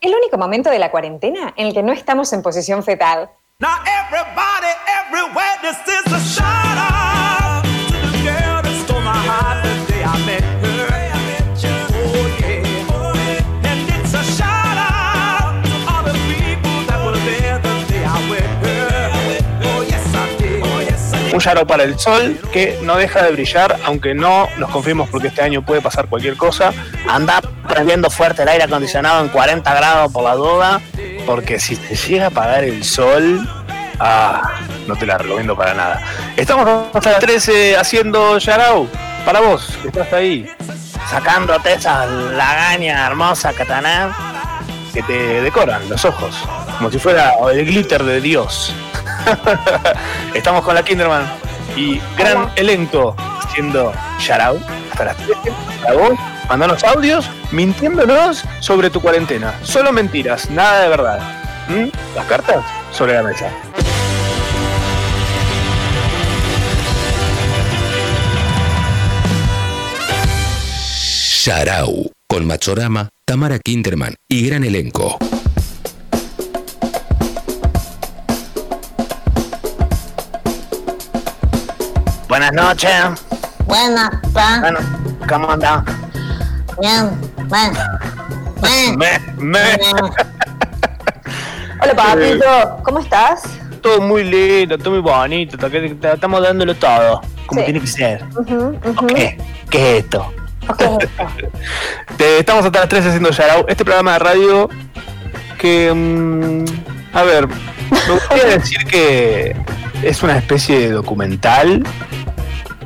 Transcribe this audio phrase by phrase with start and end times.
[0.00, 3.30] el único momento de la cuarentena en el que no estamos en posición fetal.
[3.58, 4.72] Now everybody
[5.06, 7.09] everywhere, this is a
[21.32, 25.28] Un shout para el sol que no deja de brillar, aunque no nos confiemos porque
[25.28, 26.72] este año puede pasar cualquier cosa.
[27.08, 30.80] Anda prendiendo fuerte el aire acondicionado en 40 grados por la duda.
[31.26, 33.48] Porque si te llega a apagar el sol,
[34.00, 34.42] ah,
[34.88, 36.02] no te la recomiendo para nada.
[36.36, 38.88] Estamos hasta las 13 haciendo Yarao.
[39.24, 40.50] Para vos, que estás ahí,
[41.10, 44.14] Sacándote esa lagaña hermosa tenés.
[44.94, 46.36] que te decoran los ojos,
[46.78, 48.72] como si fuera el glitter de Dios.
[50.34, 51.24] Estamos con la Kinderman
[51.76, 54.58] y gran elenco haciendo Yarao
[54.90, 55.52] hasta las 13.
[55.82, 56.18] Para vos,
[56.48, 59.54] mandanos audios mintiéndonos sobre tu cuarentena.
[59.62, 61.20] Solo mentiras, nada de verdad.
[61.68, 61.88] ¿Mm?
[62.14, 63.50] Las cartas sobre la mesa.
[71.42, 75.18] Sharau, con Machorama, Tamara Kinderman y gran elenco.
[82.30, 82.92] Buenas noches.
[83.66, 84.60] Buenas, pa.
[84.60, 84.78] Bueno,
[85.28, 85.84] ¿cómo andan?
[86.80, 87.10] Bien,
[87.48, 87.78] bueno.
[88.62, 88.96] Bien.
[88.98, 89.58] Me, me.
[91.82, 93.42] Hola, papito, ¿cómo estás?
[93.82, 97.64] Todo muy lindo, todo muy bonito, estamos dándolo todo, como Sí.
[97.64, 98.24] tiene que ser.
[98.36, 99.06] Ujú, ujú.
[99.08, 99.38] ¿Qué?
[99.70, 100.32] ¿Qué es esto?
[100.68, 100.82] Ok,
[102.16, 104.68] Te- estamos hasta las 3 haciendo Yarao, este programa de radio
[105.58, 107.48] que, mm, a ver,
[107.90, 109.56] me gustaría decir que
[110.02, 111.82] es una especie de documental,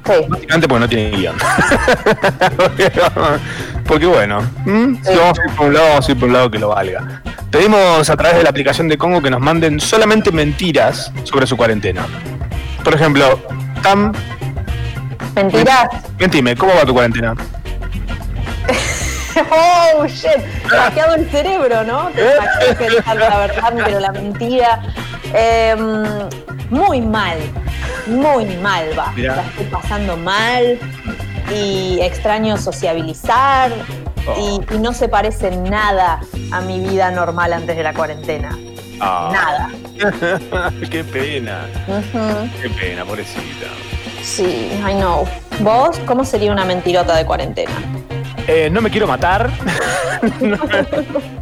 [0.05, 0.13] sí.
[0.29, 1.37] básicamente porque no tiene guion.
[2.57, 2.93] porque,
[3.87, 6.51] porque bueno, si vamos a ir por un lado, vamos a ir por un lado
[6.51, 7.23] que lo valga.
[7.51, 11.57] Pedimos a través de la aplicación de Congo que nos manden solamente mentiras sobre su
[11.57, 12.05] cuarentena.
[12.83, 13.41] Por ejemplo,
[13.83, 14.13] Tam,
[15.37, 15.89] ¿Mentiras?
[16.19, 17.35] mentime, ¿cómo va tu cuarentena?
[19.97, 20.41] Oh, shit.
[20.67, 22.11] Hackeado el cerebro, ¿no?
[22.11, 24.83] Te imaginas pensar la verdad, pero la mentira.
[25.33, 26.05] Em,
[26.71, 27.39] muy mal.
[28.07, 29.13] Muy mal va.
[29.13, 29.37] Mirá.
[29.37, 30.79] La estoy pasando mal.
[31.53, 33.73] Y extraño sociabilizar.
[34.27, 34.61] Oh.
[34.71, 36.21] Y, y no se parece nada
[36.53, 38.57] a mi vida normal antes de la cuarentena.
[39.01, 39.31] Ah.
[39.33, 39.71] Nada.
[40.91, 41.67] qué pena,
[42.61, 43.67] qué pena, pobrecita.
[44.23, 45.27] Sí, I know.
[45.61, 47.73] ¿Vos cómo sería una mentirota de cuarentena?
[48.47, 49.51] Eh, no me quiero matar.
[50.41, 50.59] no,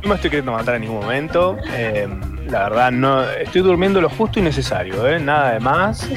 [0.08, 1.56] me estoy queriendo matar en ningún momento.
[1.72, 2.08] Eh,
[2.48, 5.18] la verdad, no estoy durmiendo lo justo y necesario, ¿eh?
[5.18, 6.08] nada de más.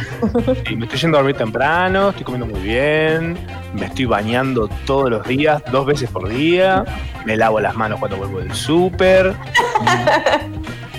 [0.70, 3.38] Y me estoy yendo a dormir temprano, estoy comiendo muy bien,
[3.74, 6.84] me estoy bañando todos los días, dos veces por día,
[7.26, 9.34] me lavo las manos cuando vuelvo del súper.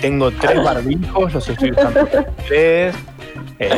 [0.01, 2.07] Tengo tres barbijos, los estoy usando
[2.47, 2.95] tres.
[3.59, 3.77] Eh,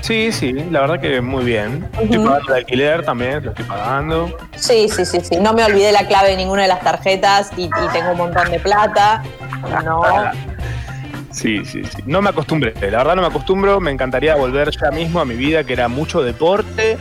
[0.00, 1.88] sí, sí, la verdad que muy bien.
[2.00, 4.36] Estoy pagando el alquiler también, lo estoy pagando.
[4.56, 5.36] Sí, sí, sí, sí.
[5.40, 8.50] No me olvidé la clave de ninguna de las tarjetas y, y tengo un montón
[8.50, 9.22] de plata.
[9.84, 10.02] No.
[11.32, 12.02] Sí, sí, sí.
[12.06, 13.80] No me acostumbré, la verdad no me acostumbro.
[13.80, 16.98] Me encantaría volver ya mismo a mi vida, que era mucho deporte,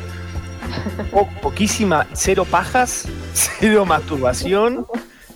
[1.11, 4.85] po- poquísima, cero pajas, cero masturbación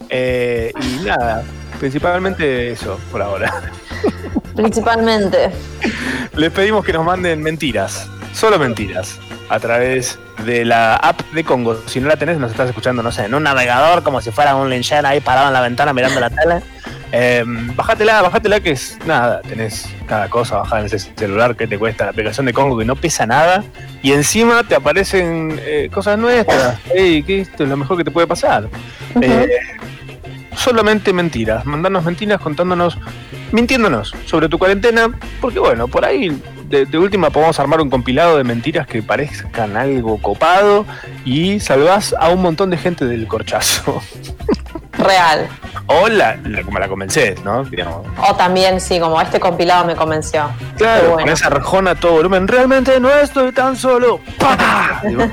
[0.09, 1.44] eh, y nada.
[1.80, 3.51] Principalmente eso, por ahora.
[4.55, 5.51] Principalmente.
[6.35, 9.19] Les pedimos que nos manden mentiras, solo mentiras,
[9.49, 11.81] a través de la app de Congo.
[11.87, 14.55] Si no la tenés, nos estás escuchando, no sé, En un navegador, como si fuera
[14.55, 16.61] un linchera ahí parado en la ventana mirando la tele.
[17.15, 21.77] Eh, bájatela, bájatela que es nada, tenés cada cosa bajada en ese celular que te
[21.77, 23.63] cuesta la aplicación de Congo que no pesa nada
[24.01, 26.79] y encima te aparecen eh, cosas nuestras.
[26.91, 28.67] Ey, que esto es lo mejor que te puede pasar.
[29.21, 29.47] Eh,
[30.55, 32.97] solamente mentiras, mandarnos mentiras contándonos,
[33.53, 35.09] mintiéndonos sobre tu cuarentena,
[35.39, 39.77] porque bueno, por ahí de, de última podemos armar un compilado de mentiras que parezcan
[39.77, 40.85] algo copado
[41.23, 44.01] y salvás a un montón de gente del corchazo.
[44.94, 45.47] Real.
[45.88, 47.63] O la, la- como la convences, ¿no?
[47.65, 48.05] Digamos.
[48.29, 50.49] O también, sí, como este compilado me convenció.
[50.77, 52.47] Claro, con esa arjona a todo volumen.
[52.47, 54.19] Realmente no estoy tan solo.
[54.38, 55.01] ¡Pah!
[55.03, 55.23] Digo,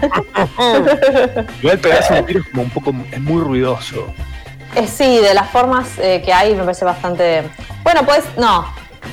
[1.63, 4.13] Igual pegarse un tiro es como un poco, es muy ruidoso.
[4.77, 7.43] Eh, sí, de las formas eh, que hay me parece bastante.
[7.83, 8.67] Bueno, pues, no.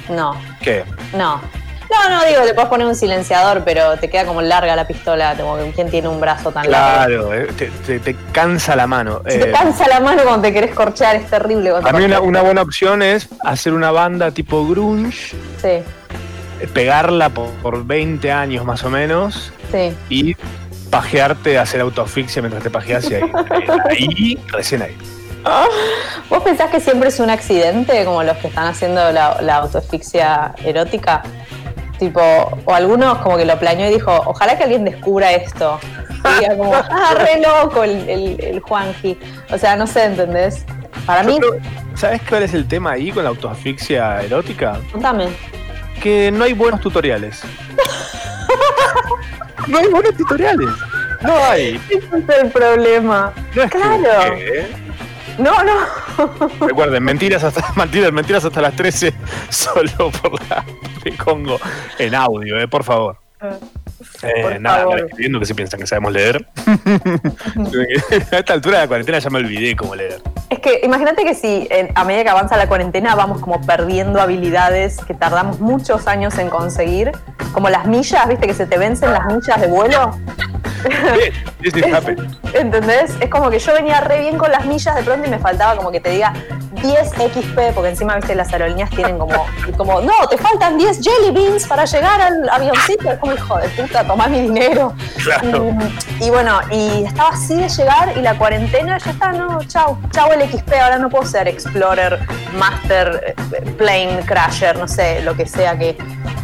[0.10, 0.84] No, ¿Qué?
[1.14, 1.42] no.
[1.90, 5.36] No, no, digo, le puedes poner un silenciador, pero te queda como larga la pistola,
[5.38, 7.30] como que quién tiene un brazo tan largo.
[7.30, 9.22] Claro, eh, te, te- te cansa la mano.
[9.28, 11.72] Si te cansa la mano cuando te querés corchar, es terrible.
[11.82, 17.86] a mí una, buena opción es hacer una banda tipo grunge, Sí, pegarla por, por
[17.86, 19.96] 20 años más o menos sí.
[20.10, 20.36] y
[20.90, 23.22] pajearte, hacer autoasfixia mientras te pajeas y ahí,
[23.90, 24.98] ahí, ahí, recién ahí.
[26.30, 30.54] ¿Vos pensás que siempre es un accidente, como los que están haciendo la, la autoasfixia
[30.64, 31.24] erótica?
[32.00, 32.22] Tipo,
[32.66, 35.80] o algunos como que lo planeó y dijo, ojalá que alguien descubra esto.
[36.24, 39.18] Y diga como, ah, re loco el, el, el Juanji.
[39.52, 40.66] O sea, no sé, ¿entendés?
[41.06, 41.58] Para Yo mí, creo-
[41.96, 44.80] ¿Sabes cuál es el tema ahí con la autoasfixia erótica?
[44.92, 45.30] contame.
[46.04, 47.42] Que no hay buenos tutoriales.
[49.68, 50.70] no hay buenos tutoriales.
[51.22, 51.82] No hay.
[51.90, 53.34] Ese es el problema.
[53.56, 54.34] No es que Claro.
[54.38, 54.68] ¿eh?
[55.38, 55.74] No, no.
[56.66, 59.14] Recuerden, mentiras hasta, mentiras, mentiras hasta las 13,
[59.50, 60.64] solo por la
[61.04, 61.60] de Congo
[62.00, 63.18] en audio, eh, por favor.
[64.24, 65.00] Eh, Por nada, favor.
[65.00, 66.48] escribiendo que se piensan que sabemos leer.
[68.32, 70.22] a esta altura de la cuarentena ya me olvidé cómo leer.
[70.50, 74.98] Es que imagínate que si a medida que avanza la cuarentena vamos como perdiendo habilidades
[75.06, 77.12] que tardamos muchos años en conseguir,
[77.54, 80.18] como las millas, viste que se te vencen las millas de vuelo.
[81.62, 82.18] This is happen.
[82.54, 83.12] ¿Entendés?
[83.20, 85.76] Es como que yo venía re bien con las millas de pronto y me faltaba
[85.76, 86.34] como que te diga
[86.82, 89.46] 10 XP, porque encima, viste, las aerolíneas tienen como,
[89.76, 93.12] como no, te faltan 10 jelly beans para llegar al avioncito.
[93.12, 94.94] Es como, hijo de puta, tomá mi dinero.
[95.24, 95.72] Claro.
[96.20, 99.98] Y, y bueno, y estaba así de llegar y la cuarentena ya está, no, chau,
[100.12, 102.20] chau el XP, ahora no puedo ser Explorer,
[102.56, 105.98] Master, eh, Plane, Crasher, no sé, lo que sea que.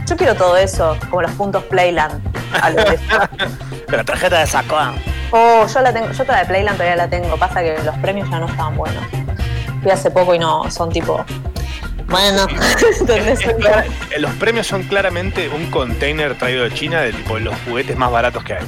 [0.07, 2.21] Yo quiero todo eso, como los puntos Playland.
[2.61, 2.99] a lo de-
[4.23, 4.93] tarjeta de Sacoa.
[5.31, 7.35] Oh, yo la tengo, yo toda de Playland todavía la tengo.
[7.37, 9.03] Pasa que los premios ya no estaban buenos.
[9.81, 11.23] Fui hace poco y no, son tipo.
[12.07, 12.45] Bueno,
[12.99, 13.41] ¿Entendés?
[13.45, 18.11] Eh, Los premios son claramente un container traído de China de tipo los juguetes más
[18.11, 18.65] baratos que hay.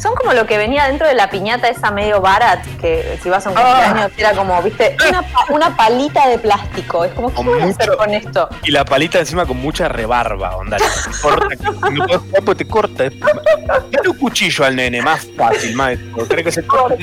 [0.00, 3.46] Son como lo que venía dentro de la piñata esa medio barat, que si vas
[3.46, 7.04] a un cumpleaños era como, viste, una, una palita de plástico.
[7.04, 8.48] Es como, ¿qué voy a hacer con esto?
[8.62, 10.76] Y la palita encima con mucha rebarba, onda.
[10.76, 13.04] te corta, no puedes jugar porque te corta.
[13.90, 16.26] Dale un cuchillo al nene, más fácil, maestro.
[16.28, 16.96] ¿Crees que se corta?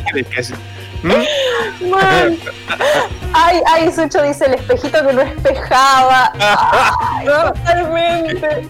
[1.05, 1.89] ¿Mm?
[1.89, 2.37] Man.
[3.37, 6.31] Ay, ay, Sucho dice el espejito que no espejaba.
[6.39, 8.69] Ay, totalmente.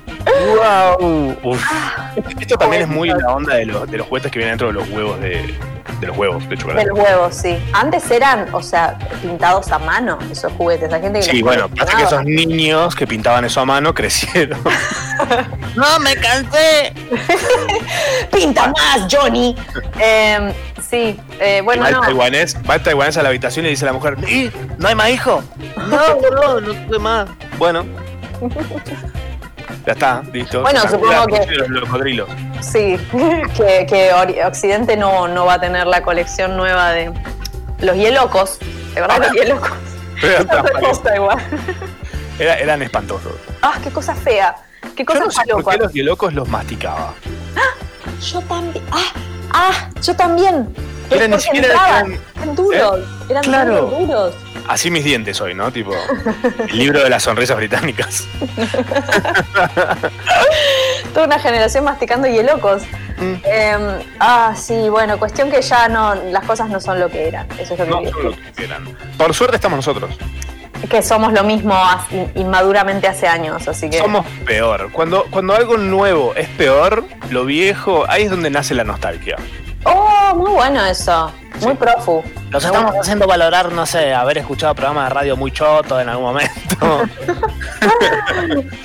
[0.56, 1.38] ¡Wow!
[1.44, 1.64] Uf.
[2.40, 4.74] Esto también es muy la onda de los, de los juguetes que vienen dentro de
[4.74, 5.56] los huevos de,
[6.00, 6.88] de los huevos de De chocolate.
[6.88, 7.60] los huevos, sí.
[7.74, 10.92] Antes eran, o sea, pintados a mano esos juguetes.
[10.92, 14.60] Hay gente que Sí, bueno, pasa que esos niños que pintaban eso a mano crecieron.
[15.76, 16.92] ¡No, me cansé!
[18.32, 19.56] ¡Pinta más, Johnny!
[20.00, 22.02] Eh, sí, eh, bueno, va, el no.
[22.02, 24.52] taiwanés, va el taiwanés a la habitación y dice a la mujer, ¿y?
[24.78, 25.44] ¿No hay más hijo?
[25.88, 27.30] No, no, no tuve más.
[27.58, 27.86] Bueno.
[29.86, 30.62] Ya está, listo.
[30.62, 32.30] Bueno, Se supongo la que- los cocodrilos.
[32.62, 32.98] Sí,
[33.56, 34.12] que, que
[34.46, 37.12] Occidente no, no va a tener la colección nueva de
[37.80, 38.58] los hielocos.
[38.94, 39.70] ¿De verdad los hielocos?
[40.22, 40.46] Pero
[41.16, 41.38] igual.
[42.40, 43.34] Era- eran espantosos.
[43.62, 44.56] Ah, qué cosa fea.
[44.96, 47.14] Qué Yo cosa no sé por qué los hielocos los masticaba.
[48.22, 48.84] Yo también.
[48.92, 49.12] Ah,
[49.52, 50.74] ah, yo también.
[51.10, 53.00] Era Es ni porque siquiera entraban, eran- eran duros.
[53.30, 53.82] Eran Claro.
[53.88, 54.34] duros, duros.
[54.68, 55.72] Así mis dientes hoy, ¿no?
[55.72, 55.94] Tipo,
[56.70, 58.26] el libro de las sonrisas británicas.
[61.14, 62.82] Toda una generación masticando hielocos.
[63.18, 63.34] Mm.
[63.46, 67.48] Eh, ah, sí, bueno, cuestión que ya no, las cosas no son lo que eran.
[67.60, 68.52] Eso es lo que No quería son lo decir.
[68.54, 68.86] que eran.
[69.18, 70.18] Por suerte estamos nosotros.
[70.90, 71.74] Que somos lo mismo
[72.36, 73.98] inmaduramente hace años, así que.
[73.98, 74.92] Somos peor.
[74.92, 79.36] Cuando, cuando algo nuevo es peor, lo viejo, ahí es donde nace la nostalgia.
[79.84, 81.32] Oh, muy bueno eso.
[81.62, 82.24] Muy profu.
[82.50, 86.26] Los estamos haciendo valorar, no sé, haber escuchado programas de radio muy chotos en algún
[86.26, 87.04] momento.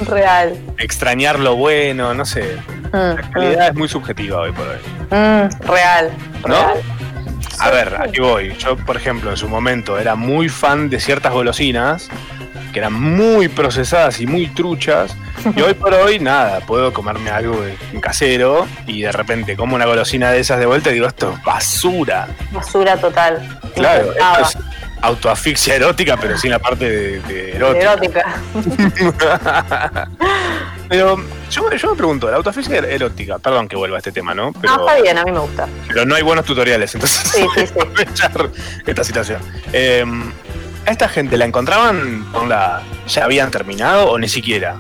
[0.07, 0.57] Real.
[0.79, 2.57] Extrañar lo bueno, no sé.
[2.93, 4.79] Mm, La calidad es muy subjetiva hoy por hoy.
[5.11, 6.11] mm, real.
[6.47, 6.55] ¿No?
[6.55, 6.83] Real.
[7.61, 8.55] A ver, aquí voy.
[8.59, 12.09] Yo, por ejemplo, en su momento era muy fan de ciertas golosinas
[12.73, 15.17] que eran muy procesadas y muy truchas.
[15.57, 19.87] Y hoy por hoy, nada, puedo comerme algo de- casero y de repente como una
[19.87, 22.29] golosina de esas de vuelta y digo, esto es basura.
[22.53, 23.59] Basura total.
[23.75, 24.59] Claro, esto es
[25.03, 27.93] autoasfixia erótica, pero sin la parte de, de erótica.
[27.93, 28.35] Erótica.
[30.91, 31.17] Pero
[31.49, 34.53] yo, yo me pregunto, la autoasfixia erótica, perdón que vuelva a este tema, ¿no?
[34.61, 35.69] Pero, No, está bien, a mí me gusta.
[35.87, 37.73] pero no hay buenos tutoriales, entonces Sí, sí, sí.
[37.81, 38.51] aprovechar
[38.85, 39.41] esta situación.
[39.73, 40.05] Eh,
[40.87, 42.83] ¿A esta gente la encontraban con la.
[43.07, 44.75] ya habían terminado o ni siquiera?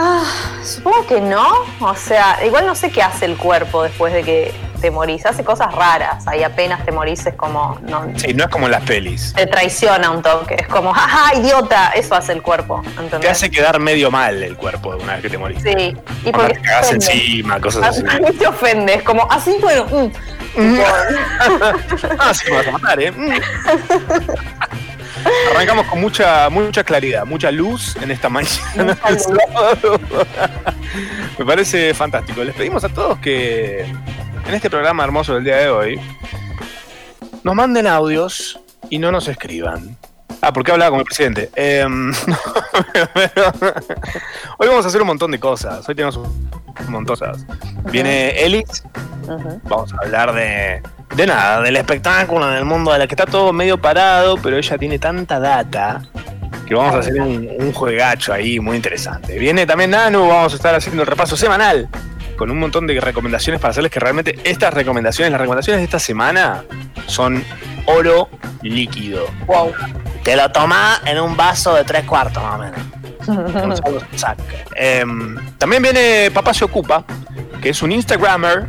[0.00, 0.22] Ah,
[0.62, 1.44] supongo que no.
[1.80, 5.26] O sea, igual no sé qué hace el cuerpo después de que te morís.
[5.26, 6.26] Hace cosas raras.
[6.28, 7.76] Ahí apenas te morís es como.
[7.82, 9.32] No, Sí, no es como en las pelis.
[9.34, 10.54] te traiciona un toque.
[10.56, 11.88] Es como, ¡ajá, idiota!
[11.90, 12.80] Eso hace el cuerpo.
[12.90, 13.20] ¿entendés?
[13.20, 15.62] Te hace quedar medio mal el cuerpo una vez que te morís.
[15.62, 15.96] Sí.
[16.24, 16.94] Y porque te ofende.
[16.94, 18.02] encima, cosas así.
[18.38, 18.94] te ofende.
[18.94, 19.84] Es como, así, bueno.
[19.86, 20.10] mm.
[22.18, 23.12] Ah, sí, me vas a matar, ¿eh?
[25.52, 28.50] Arrancamos con mucha, mucha claridad, mucha luz en esta mañana.
[31.38, 32.44] Me parece fantástico.
[32.44, 36.00] Les pedimos a todos que en este programa hermoso del día de hoy
[37.42, 39.96] nos manden audios y no nos escriban.
[40.40, 41.50] Ah, porque hablaba con el presidente.
[41.56, 42.12] Em,
[44.58, 45.88] hoy vamos a hacer un montón de cosas.
[45.88, 46.28] Hoy tenemos un
[46.88, 47.46] montón de cosas.
[47.90, 48.34] Viene.
[49.22, 49.60] Ujú.
[49.64, 50.82] Vamos a hablar de,
[51.16, 54.78] de nada, del espectáculo, del mundo de la que está todo medio parado, pero ella
[54.78, 56.02] tiene tanta data
[56.66, 59.38] que vamos a hacer un, un juegacho ahí muy interesante.
[59.38, 61.88] Viene también Nanu, vamos a estar haciendo el repaso semanal
[62.38, 65.98] con un montón de recomendaciones para hacerles que realmente estas recomendaciones, las recomendaciones de esta
[65.98, 66.64] semana
[67.06, 67.44] son
[67.84, 68.30] oro
[68.62, 69.26] líquido.
[69.46, 69.72] Wow.
[70.22, 72.80] Te lo tomás en un vaso de tres cuartos más o menos.
[74.74, 77.04] Em, también viene Papá se ocupa,
[77.60, 78.68] que es un Instagrammer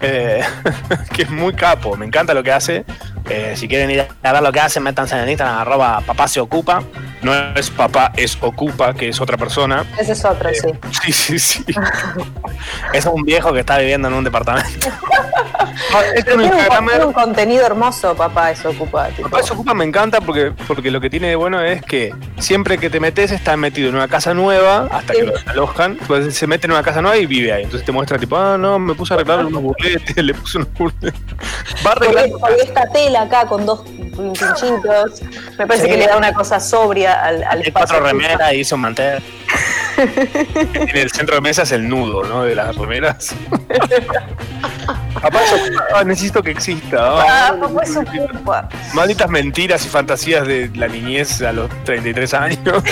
[0.00, 0.42] eh,
[1.14, 1.96] que es muy capo.
[1.96, 2.84] Me encanta lo que hace.
[3.28, 6.40] Eh, si quieren ir a ver lo que hace, métanse en Instagram, arroba papá se
[6.40, 6.82] ocupa.
[7.22, 9.84] No es papá, es ocupa, que es otra persona.
[9.98, 10.68] Ese es otro, sí.
[11.04, 11.64] Sí, sí, sí.
[12.92, 14.88] es un viejo que está viviendo en un departamento.
[15.90, 16.00] No,
[16.92, 19.08] es un contenido hermoso, papá, eso ocupa.
[19.08, 19.28] Tipo.
[19.28, 22.78] Papá se ocupa me encanta porque, porque lo que tiene de bueno es que siempre
[22.78, 25.20] que te metes está metido en una casa nueva hasta Sí.
[25.20, 27.64] que lo alojan, pues se mete en una casa nueva y vive ahí.
[27.64, 30.72] Entonces te muestra tipo, ah, no, me puse a arreglar unos burletes, le puse unos
[30.74, 31.14] burletes.
[31.84, 32.38] Va arreglando.
[32.38, 32.86] colgué esta
[33.16, 35.22] acá con dos pinchitos.
[35.58, 35.90] Me parece Sí.
[35.90, 37.72] que le da una cosa sobria al, al Hay espacio.
[37.98, 39.22] cuatro remeras y hizo un mantel.
[39.96, 42.42] En el centro de mesa es el nudo, ¿no?
[42.42, 43.32] De las remeras.
[45.22, 45.40] Papá
[45.94, 46.96] ah, necesito que exista.
[47.00, 47.54] ah.
[47.54, 47.56] Ah,
[48.44, 48.68] papá.
[48.92, 52.58] Malditas mentiras y fantasías de la niñez a los 33 años.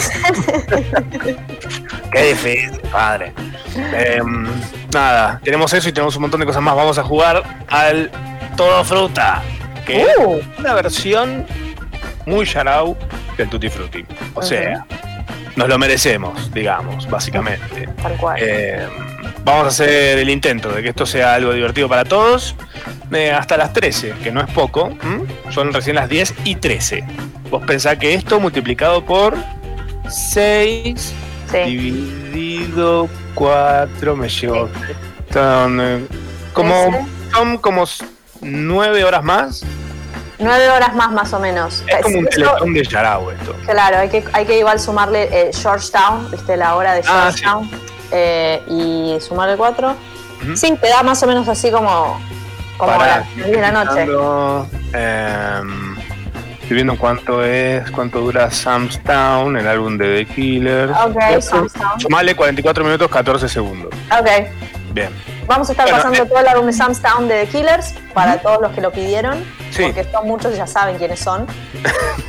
[2.12, 3.32] Qué difícil, padre.
[3.74, 4.46] Em,
[4.92, 6.74] nada, tenemos eso y tenemos un montón de cosas más.
[6.76, 8.10] Vamos a jugar al
[8.56, 9.42] Todo Fruta,
[9.84, 10.38] que Uh.
[10.38, 11.46] es una versión
[12.26, 12.96] muy yarau
[13.36, 14.04] del Tutti Frutti.
[14.34, 14.86] O sea,
[15.56, 17.88] nos lo merecemos, digamos, básicamente.
[18.02, 18.40] Tal cual.
[18.42, 18.88] Em,
[19.44, 22.54] vamos a hacer el intento de que esto sea algo divertido para todos.
[23.12, 24.96] eh, hasta las 13, que no es poco.
[25.50, 27.04] Son recién las 10 y 13.
[27.50, 29.36] Vos pensás que esto multiplicado por
[30.08, 31.12] 6
[31.50, 31.58] sí.
[31.66, 34.68] dividido 4 me llevo.
[35.32, 36.06] Son, eh,
[36.54, 37.84] como, son como
[38.42, 39.62] 9 horas más.
[40.38, 41.84] Nueve horas más, más o menos.
[41.86, 43.54] Es como un teletón de Yarao esto.
[43.64, 47.70] Claro, hay que, hay que igual sumarle eh, Georgetown, viste la hora de Ah, Georgetown,
[48.10, 49.94] eh, y sumarle 4.
[50.42, 50.56] Ujú.
[50.56, 52.20] Sí, te da más o menos así como,
[52.76, 54.02] como Pará, las 10 de la noche.
[54.94, 55.96] em,
[56.60, 60.92] estoy viendo cuánto es, cuánto dura Sam's Town, el álbum de The Killers.
[61.06, 62.00] Ok, Sam's Town.
[62.00, 63.94] Sumale 44 minutos 14 segundos.
[64.10, 64.28] Ok,
[64.92, 65.10] Bien.
[65.46, 66.26] vamos a estar Bueno, pasando eh.
[66.26, 69.44] todo el álbum de Sam's Town de The Killers para todos los que lo pidieron,
[69.70, 69.84] Sí.
[69.84, 71.46] porque son muchos y ya saben quiénes son.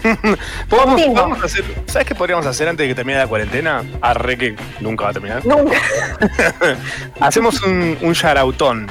[0.69, 3.83] Podemos, podemos hacer, ¿Sabes qué podríamos hacer antes de que termine la cuarentena?
[4.01, 5.45] Arre que nunca va a terminar.
[5.45, 5.77] Nunca.
[7.19, 8.15] Hacemos un, un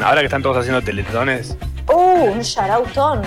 [0.02, 1.56] ahora que están todos haciendo teletones.
[1.88, 3.22] Uh, un shoutoutón.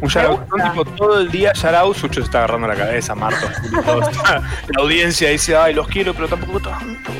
[0.00, 1.96] Un shoutoutón tipo todo el día shoutout.
[1.96, 3.46] Sucho se está agarrando la cabeza, Marto.
[3.72, 7.10] La audiencia dice, ay, los quiero, pero tampoco tanto.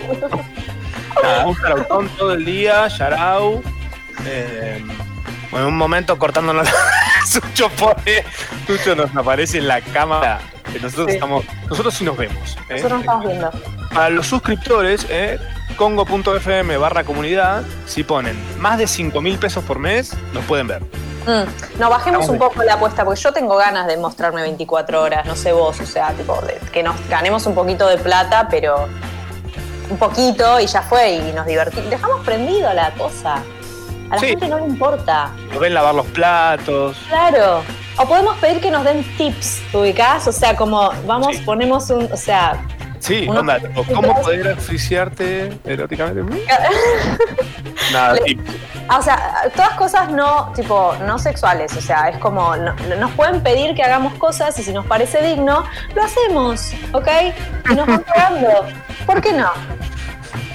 [1.23, 1.47] Nada,
[1.97, 3.65] un todo el día, shoutout.
[4.27, 4.85] Eh,
[5.53, 6.73] En un momento cortándonos la...
[7.27, 8.25] Sucho pone,
[8.67, 10.39] Sucho nos aparece en la cámara.
[10.73, 11.15] que Nosotros Sí.
[11.15, 12.57] estamos, nosotros sí nos vemos.
[12.69, 12.75] ¿eh?
[12.75, 13.51] Nosotros nos estamos viendo.
[13.93, 15.39] Para los suscriptores, eh,
[15.77, 20.83] congo.fm barra comunidad, si ponen más de 5 mil pesos por mes, nos pueden ver.
[21.27, 21.79] Mm.
[21.81, 25.35] No, bajemos un poco la apuesta, porque yo tengo ganas de mostrarme 24 horas, no
[25.35, 28.89] sé vos, o sea, tipo, de- que nos ganemos un poquito de plata, pero
[29.91, 31.91] un poquito y ya fue, y nos divertimos.
[31.91, 33.37] Dejamos prendido la cosa.
[34.11, 34.27] A la Sí.
[34.29, 35.31] gente no le importa.
[35.51, 36.97] Nos ven lavar los platos.
[37.09, 37.63] Claro.
[37.99, 40.27] O podemos pedir que nos den tips, ¿te ubicás?
[40.27, 41.43] O sea, como vamos, Sí.
[41.45, 42.65] ponemos un, o sea,
[43.01, 43.59] Sí, Uno- onda,
[43.93, 46.23] ¿cómo poder asfixiarte eróticamente?
[47.93, 48.39] Nada, Le- sí.
[48.97, 51.77] O sea, todas cosas no, tipo, no sexuales.
[51.77, 55.23] O sea, es como, no- nos pueden pedir que hagamos cosas y si nos parece
[55.23, 55.65] digno,
[55.95, 57.09] lo hacemos, ¿ok?
[57.71, 58.49] Y nos van pagando.
[59.07, 59.51] ¿Por qué no?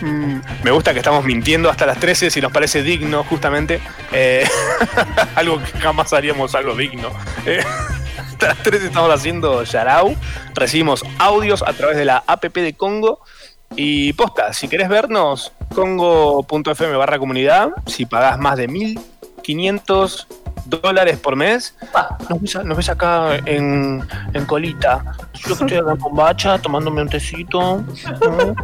[0.01, 3.79] Mm, Me gusta que estamos mintiendo hasta las 13 si nos parece digno, justamente.
[4.11, 4.45] Eh,
[5.35, 7.09] algo que jamás haríamos algo digno.
[7.45, 7.63] Eh,
[8.47, 10.15] las 13 estamos haciendo Yarau.
[10.53, 13.19] Recibimos audios a través de la app de Congo.
[13.75, 17.69] Y posta, si querés vernos, congo.fm barra comunidad.
[17.87, 20.27] Si pagás más de 1500
[20.65, 22.17] dólares por mes, Pa.
[22.29, 25.03] nos ves, nos ves acá en, en colita.
[25.33, 27.83] Yo que estoy acá en bombacha, tomándome un tecito.
[28.21, 28.55] ¿no?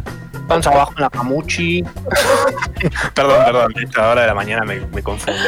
[0.48, 1.82] Panza abajo en la camuchi.
[3.14, 5.40] perdón, perdón, a esta hora de la mañana me, me confunde.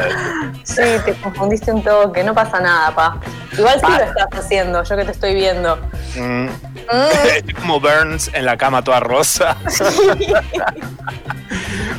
[0.63, 3.19] Sí, te confundiste un toque, no pasa nada, pa.
[3.53, 5.77] Igual sí lo estás haciendo, yo que te estoy viendo.
[6.17, 6.47] Mm.
[6.47, 6.49] Mm,
[7.37, 9.57] Estoy como Burns en la cama toda rosa.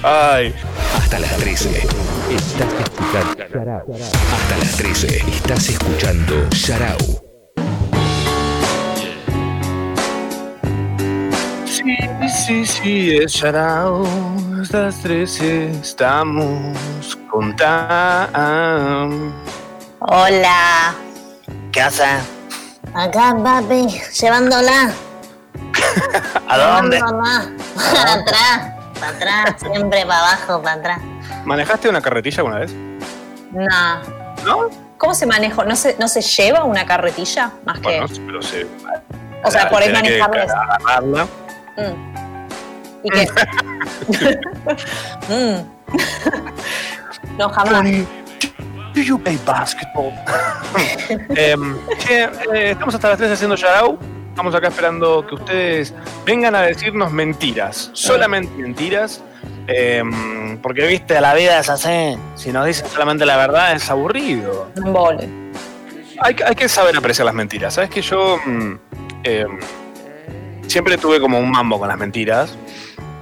[0.04, 0.54] Ay.
[0.98, 1.88] Hasta las 13.
[2.30, 3.44] Estás escuchando
[4.34, 5.18] Hasta las 13.
[5.28, 6.98] Estás escuchando Yarau.
[11.66, 11.98] Sí,
[12.46, 14.06] sí, sí, es Yarau.
[14.62, 19.34] Hasta las 13 estamos con Tam.
[20.00, 20.96] Hola.
[21.72, 22.22] ¿Qué haces?
[22.94, 23.88] Acá, papi,
[24.20, 24.92] llevándola.
[26.48, 26.98] ¿A dónde?
[26.98, 27.50] Llevándola.
[28.14, 31.00] Atrás para atrás, siempre para abajo, para atrás.
[31.46, 32.74] ¿Manejaste una carretilla alguna vez?
[33.52, 34.02] No.
[34.46, 34.70] ¿No?
[34.98, 35.64] ¿Cómo se maneja?
[35.64, 37.52] ¿No se, ¿No se lleva una carretilla?
[37.66, 38.00] Más que.
[38.00, 38.66] Bueno, pero se.
[39.44, 40.44] o sea, por ahí que manejarla.
[40.44, 41.28] agarrarla.
[41.78, 42.16] Mm.
[43.04, 43.28] ¿Y qué?
[45.28, 45.64] Mm.
[47.38, 47.84] no, jamás.
[48.94, 50.14] Do you play basketball?
[52.00, 53.98] Che, eh, estamos hasta las 3 haciendo Yarao.
[54.36, 55.94] Estamos acá esperando que ustedes
[56.25, 57.89] vengan a decirnos mentiras.
[57.94, 59.24] Solamente mentiras.
[59.68, 62.18] em, porque viste, La vida es así.
[62.36, 64.70] Si nos dicen solamente la verdad, es aburrido.
[64.75, 65.30] Embole.
[66.20, 67.74] hay, que- hay que saber apreciar las mentiras.
[67.75, 68.74] Sabes que yo mm,
[69.24, 69.60] em,
[70.68, 72.56] siempre tuve como un mambo con las mentiras.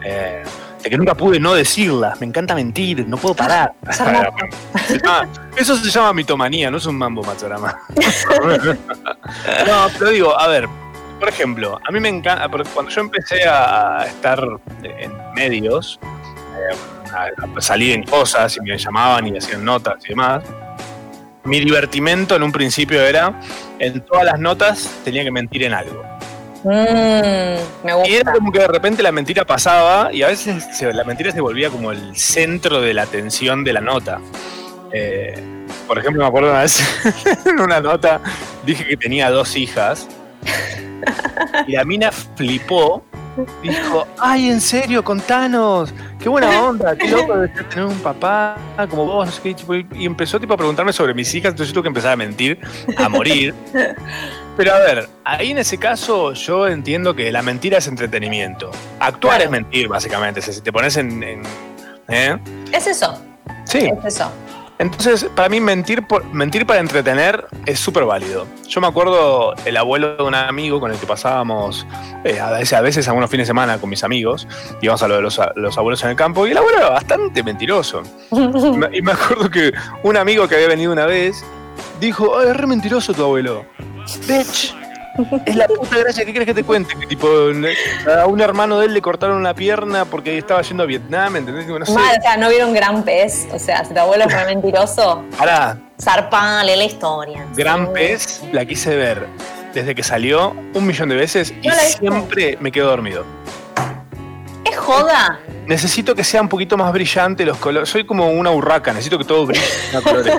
[0.03, 0.41] eh,
[0.83, 2.19] de que nunca pude no decirlas.
[2.19, 3.71] Me encanta mentir, no puedo parar.
[5.55, 7.79] Eso se llama mitomanía, no es un mambo, Machorama.
[9.67, 10.67] no, pero digo, a ver,
[11.23, 14.45] por ejemplo, a mí me encanta, cuando yo empecé a estar
[14.83, 16.75] en medios, eh,
[17.15, 20.43] a, salir en cosas y me llamaban y hacían notas y demás,
[21.45, 23.39] mi divertimento en un principio era,
[23.79, 26.03] en todas las notas tenía que mentir en algo.
[26.65, 30.91] Mm, me Y era como que de repente la mentira pasaba y a veces se-
[30.91, 34.19] la mentira se volvía como el centro de la atención de la nota.
[34.91, 35.41] Eh,
[35.87, 36.83] por ejemplo, me acuerdo una vez
[37.45, 38.19] en una nota
[38.65, 40.09] dije que tenía dos hijas
[41.67, 43.03] y la mina flipó.
[43.63, 48.55] Dijo, ay, en serio, contanos, qué buena onda, qué loco de tener un papá
[48.91, 51.69] como vos, no sé qué, tipo, y empezó tipo a preguntarme sobre mis hijas, entonces
[51.69, 52.59] yo tuve que empezar a mentir,
[52.95, 53.55] a morir.
[54.55, 58.69] Pero a ver, ahí en ese caso yo entiendo que la mentira es entretenimiento.
[58.99, 59.45] Actuar Claro.
[59.45, 60.39] es mentir, básicamente.
[60.39, 61.23] Si te pones en.
[61.23, 61.41] en-
[62.09, 62.37] ¿eh?
[62.71, 63.19] Es eso.
[63.63, 63.89] Sí.
[63.97, 64.31] Es eso.
[64.79, 68.47] Entonces, para mí, mentir, por, mentir para entretener es súper válido.
[68.67, 71.85] Yo me acuerdo el abuelo de un amigo con el que pasábamos
[72.23, 74.47] eh, a, veces, a veces algunos fines de semana con mis amigos,
[74.81, 77.43] íbamos a lo de los, los abuelos en el campo, y el abuelo era bastante
[77.43, 78.03] mentiroso.
[78.31, 78.35] Y
[78.77, 79.71] me- y me acuerdo que
[80.03, 81.43] un amigo que había venido una vez
[81.99, 83.65] dijo, "Ay, es re mentiroso tu abuelo.
[84.27, 84.75] Bitch.
[85.45, 86.95] Es la puta gracia, ¿qué quieres que te cuente?
[86.99, 90.85] Que tipo, a un hermano de él le cortaron una pierna porque estaba yendo a
[90.85, 91.67] Vietnam, ¿entendés?
[91.67, 91.93] No sé.
[91.93, 93.47] Mal, o sea, no vieron gran pez.
[93.51, 97.45] O sea, si tu abuelo re mentiroso, Pará, Zarpale la historia.
[97.55, 97.91] Gran Sí.
[97.93, 99.27] Pez la quise ver
[99.73, 103.25] desde que salió un millón de veces y la siempre me quedo dormido.
[104.73, 105.39] Joda.
[105.65, 107.89] Necesito que sea un poquito más brillante los colores.
[107.89, 110.35] Soy como una urraca, necesito que todo brille en colores.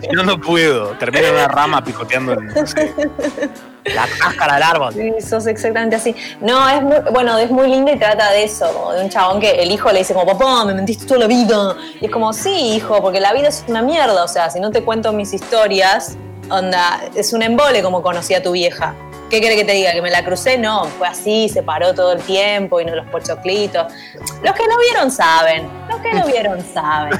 [0.00, 0.90] Si no, no puedo.
[0.98, 2.94] Termino en una rama picoteando en, no sé.
[3.84, 4.94] La cáscara del árbol.
[4.94, 6.14] Sí, sos exactamente así.
[6.40, 9.40] No, es muy, bueno, es muy linda y trata de eso, como de un chabón
[9.40, 11.76] que el hijo le dice como, papá, me mentiste toda la vida.
[12.00, 14.24] Y es como, sí, hijo, porque la vida es una mierda.
[14.24, 16.16] O sea, si no te cuento mis historias,
[16.48, 18.94] onda, es un embole como conocí a tu vieja.
[19.34, 19.92] ¿Qué quiere que te diga?
[19.92, 20.56] ¿Que me la crucé?
[20.56, 23.92] No, fue así, se paró todo el tiempo y no los pochoclitos.
[24.44, 25.68] Los que no vieron saben.
[25.90, 27.18] Los que no vieron saben.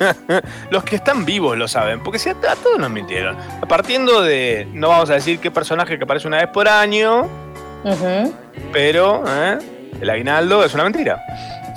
[0.70, 3.36] Los que están vivos lo saben, porque si a, a todos nos mintieron.
[3.68, 7.28] Partiendo de, no vamos a decir qué personaje que aparece una vez por año,
[8.72, 9.58] pero ¿eh?
[10.00, 11.20] el aguinaldo es una mentira.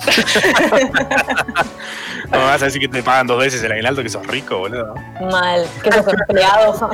[2.30, 4.58] no me vas a decir que te pagan dos veces el aguinaldo, que sos rico,
[4.58, 4.94] boludo.
[5.32, 5.66] Mal.
[5.82, 6.90] ¿Qué sos empleado?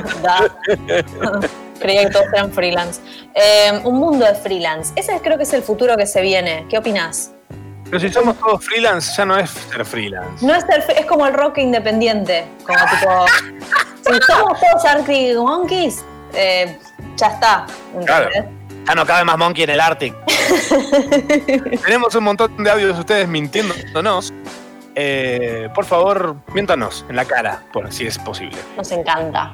[1.80, 3.00] Creía que todos eran freelance.
[3.34, 4.92] Eh, un mundo de freelance.
[4.96, 6.66] Ese creo que es el futuro que se viene.
[6.68, 7.32] ¿Qué opinas?
[7.84, 10.46] Pero si somos todos freelance, ya no es ser freelance.
[10.46, 12.46] No es, ser es como el rock independiente.
[12.64, 13.26] Como tipo.
[14.14, 16.78] si somos todos Arctic Monkeys, eh,
[17.16, 17.66] ya está.
[17.88, 18.06] ¿entendés?
[18.06, 18.30] Claro.
[18.86, 20.14] Ya no cabe más monkey en el Arctic.
[21.84, 24.32] Tenemos un montón de audios de ustedes mintiéndonos.
[24.94, 28.58] Eh, por favor, miéntanos en la cara, por si es posible.
[28.76, 29.52] Nos encanta.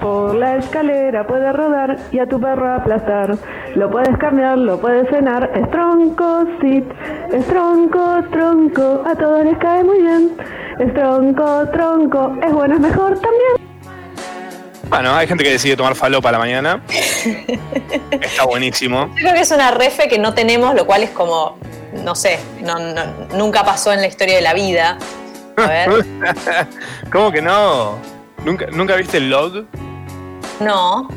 [0.00, 3.36] Por la escalera puedes rodar y a tu perro aplastar.
[3.74, 5.50] Lo puedes cambiar, lo puedes cenar.
[5.54, 6.84] Es tronco, sí.
[7.32, 9.02] Es tronco, tronco.
[9.06, 10.36] A todos les cae muy bien.
[10.78, 12.36] Es tronco, tronco.
[12.46, 13.68] Es bueno, es mejor también.
[14.88, 16.80] Bueno, hay gente que decide tomar falopa a la mañana.
[18.10, 19.08] Está buenísimo.
[19.08, 21.58] Yo creo que es una refe que no tenemos, lo cual es como.
[22.04, 24.96] No sé, no, no- nunca pasó en la historia de la vida.
[25.56, 25.90] A ver.
[27.12, 27.98] ¿Cómo que no?
[28.44, 29.64] ¿Nunca, ¿Nunca viste el log?
[30.60, 31.08] No.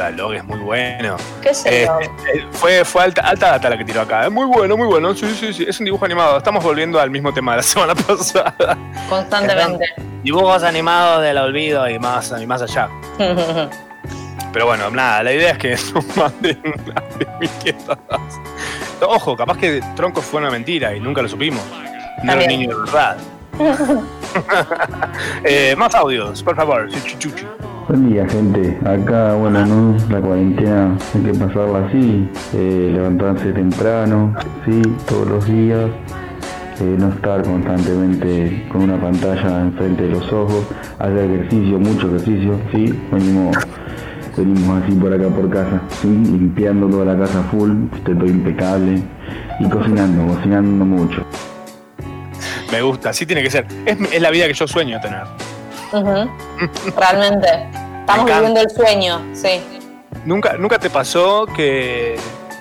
[0.00, 1.16] El log es muy bueno.
[1.42, 1.88] ¿Qué es el Eh,
[2.34, 4.24] eh, fue fue alta, alta data la que tiró acá.
[4.24, 5.14] Es muy bueno, muy bueno.
[5.14, 5.64] Sí, sí, sí.
[5.68, 6.38] Es un dibujo animado.
[6.38, 8.54] Estamos volviendo al mismo tema de la semana pasada.
[9.08, 9.86] Constantemente.
[10.22, 12.88] Dibujos animados del olvido y más, y más allá.
[14.52, 17.98] Pero bueno, nada, la idea es que nos manden una de 1500.
[19.06, 21.62] Ojo, capaz que Troncos fue una mentira y nunca lo supimos.
[22.22, 23.16] No era un niño de verdad.
[25.44, 26.88] Eh, más audios, por favor.
[26.90, 27.46] Chuchu, chuchu.
[27.88, 34.34] Buen día gente, acá bueno no, la cuarentena hay que pasarla así, eh, levantarse temprano,
[34.64, 35.90] sí, todos los días,
[36.80, 40.64] eh, no estar constantemente con una pantalla enfrente de los ojos,
[41.00, 43.56] hacer ejercicio, mucho ejercicio, sí, venimos,
[44.36, 49.02] venimos así por acá por casa, sí, limpiando toda la casa full, esté todo impecable
[49.58, 51.26] y cocinando, cocinando mucho.
[52.70, 53.66] Me gusta, así tiene que ser.
[53.84, 55.51] Es, es la vida que yo sueño tener.
[56.96, 57.68] Realmente.
[58.00, 59.60] Estamos viviendo el sueño, sí.
[60.24, 62.16] ¿Nunca, nunca te pasó que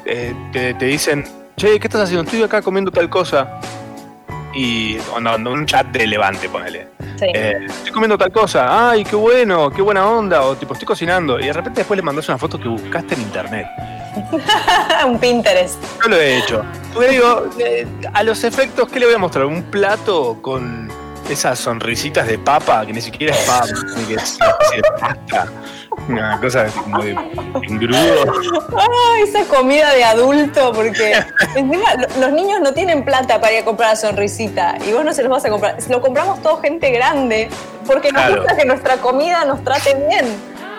[0.06, 1.26] eh, te, te dicen,
[1.58, 2.24] che, ¿qué estás haciendo?
[2.24, 3.60] Estoy acá comiendo tal cosa.
[4.54, 6.88] Y onda, un chat de levante, ponele.
[7.18, 7.26] sí.
[7.34, 11.40] Eh, estoy comiendo tal cosa, ay, qué bueno, qué buena onda, o tipo, estoy cocinando,
[11.40, 13.68] y de repente después le mandas una foto que buscaste en internet.
[15.08, 15.82] un Pinterest.
[16.04, 16.66] Yo lo he hecho.
[16.94, 19.46] Porque digo, eh, a los efectos, ¿qué le voy a mostrar?
[19.46, 20.90] Un plato con
[21.32, 23.66] esas sonrisitas de papa, que ni siquiera es papa,
[23.98, 24.38] ni que es
[25.00, 25.48] pasta.
[26.08, 27.12] Una cosa como de
[27.64, 28.34] engrudo.
[29.28, 31.14] Esa comida de adulto, porque
[31.56, 35.04] encima lo- los niños no tienen plata para ir a comprar la sonrisita y vos
[35.06, 35.78] no se los vas a comprar.
[35.90, 37.50] Lo compramos todo gente grande
[37.86, 38.42] porque nos Claro.
[38.42, 40.26] gusta que nuestra comida nos trate bien,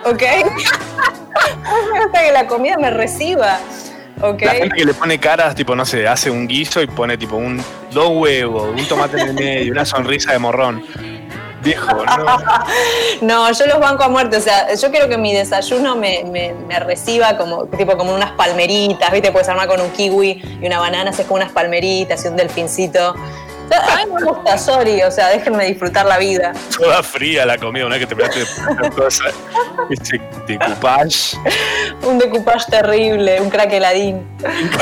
[0.05, 0.21] ¿ok?
[1.93, 3.59] Me gusta que la comida me reciba,
[4.21, 4.41] ¿ok?
[4.41, 7.35] La gente que le pone caras, tipo, no sé, hace un guiso y pone tipo
[7.37, 7.63] un
[7.93, 10.83] dos huevos, un tomate en el medio, una sonrisa de morrón.
[11.61, 12.37] Viejo, no.
[13.21, 14.35] No, yo los banco a muerte.
[14.35, 18.31] O sea, yo quiero que mi desayuno me, me- me reciba como, tipo, como unas
[18.31, 19.31] palmeritas, ¿viste?
[19.31, 23.11] Puedes armar con un kiwi y una banana, haces con unas palmeritas y un delfincito.
[23.11, 26.51] O sea, a mí me gusta, sorry, o sea, déjenme disfrutar la vida.
[26.77, 29.23] Toda fría la comida, una vez que te pegaste de cosa.
[29.89, 31.37] Ese decoupage.
[32.01, 34.27] Un decoupage terrible, un craqueladín.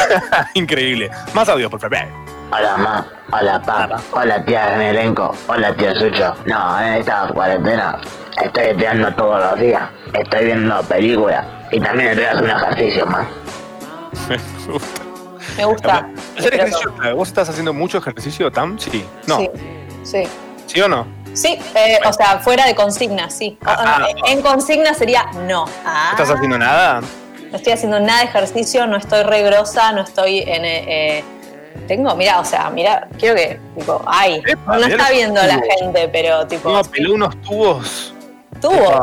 [0.56, 1.12] Increíble.
[1.36, 2.08] Más audios, por favor.
[2.54, 6.36] Hola ma, hola pa, hola tía Melenco, hola tío Sucho.
[6.46, 7.98] No, en esta cuarentena
[8.44, 9.84] estoy estudiando todos los días,
[10.14, 13.28] estoy viendo películas y también estoy haciendo ejercicio más.
[14.68, 15.02] Me gusta.
[15.58, 16.10] Me gusta.
[16.38, 18.78] Hacer ejercicio, ¿Vos estás haciendo mucho ejercicio, Tam?
[18.78, 19.06] Sí.
[19.28, 19.38] No.
[19.38, 19.50] Sí,
[20.04, 20.24] sí.
[20.68, 21.08] ¿Sí o no?
[21.34, 23.58] Sí, eh, o sea, fuera de consigna, sí.
[23.66, 25.66] Ah, en consigna sería no.
[25.86, 26.12] Ah.
[26.18, 27.02] ¿No estás haciendo nada?
[27.50, 30.66] No estoy haciendo nada de ejercicio, no estoy re grosa, no estoy en.
[30.66, 31.24] eh, eh,
[31.88, 35.67] tengo, mira, o sea, mira, quiero que, tipo, ay, Epa, no está viendo la tubos.
[35.79, 38.13] gente, pero tipo, No, peló unos tubos.
[38.62, 39.01] tuvo.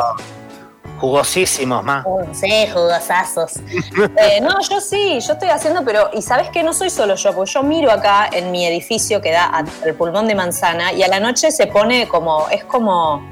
[1.00, 2.04] Jugosísimos más.
[2.32, 3.52] Sí, jugosazos.
[4.16, 7.32] Eh, no, yo sí, yo estoy haciendo, pero, y sabes que no soy solo yo,
[7.34, 11.08] porque yo miro acá en mi edificio que da al pulmón de manzana y a
[11.08, 13.22] la noche se pone como, es como,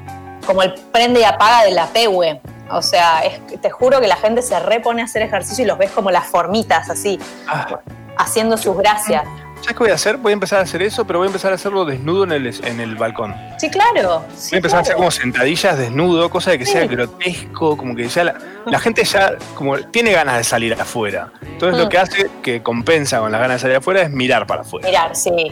[0.45, 2.39] como el prende y apaga de la pegue.
[2.69, 5.77] O sea, es- te juro que la gente se repone a hacer ejercicio y los
[5.77, 7.79] ves como las formitas así, Ah,
[8.17, 9.23] haciendo sus gracias.
[9.61, 10.17] ¿Sabes qué voy a hacer?
[10.17, 12.65] Voy a empezar a hacer eso, pero voy a empezar a hacerlo desnudo en el,
[12.65, 13.35] en el balcón.
[13.57, 14.19] Sí, claro.
[14.19, 18.07] Voy a empezar a hacer como sentadillas desnudo, cosa de que sea grotesco, como que
[18.07, 18.35] ya la,
[18.67, 21.31] la gente ya como tiene ganas de salir afuera.
[21.41, 21.83] Entonces Mm.
[21.83, 24.87] lo que hace que compensa con las ganas de salir afuera es mirar para afuera.
[24.87, 25.51] Mirar, sí.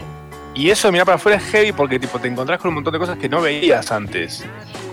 [0.54, 2.92] Y eso de mirar para afuera es heavy porque tipo te encontrás con un montón
[2.92, 4.44] de cosas que no veías antes.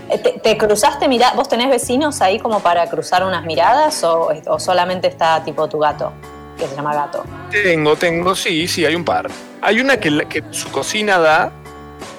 [0.09, 4.29] Eh, ¿Te, te cruzaste mira ¿Vos tenés vecinos ahí como para cruzar unas miradas o,
[4.47, 6.11] o solamente está tipo tu gato,
[6.57, 7.23] que se llama gato?
[7.51, 9.29] Tengo, tengo, sí, sí, hay un par.
[9.61, 11.51] Hay una que, que su cocina da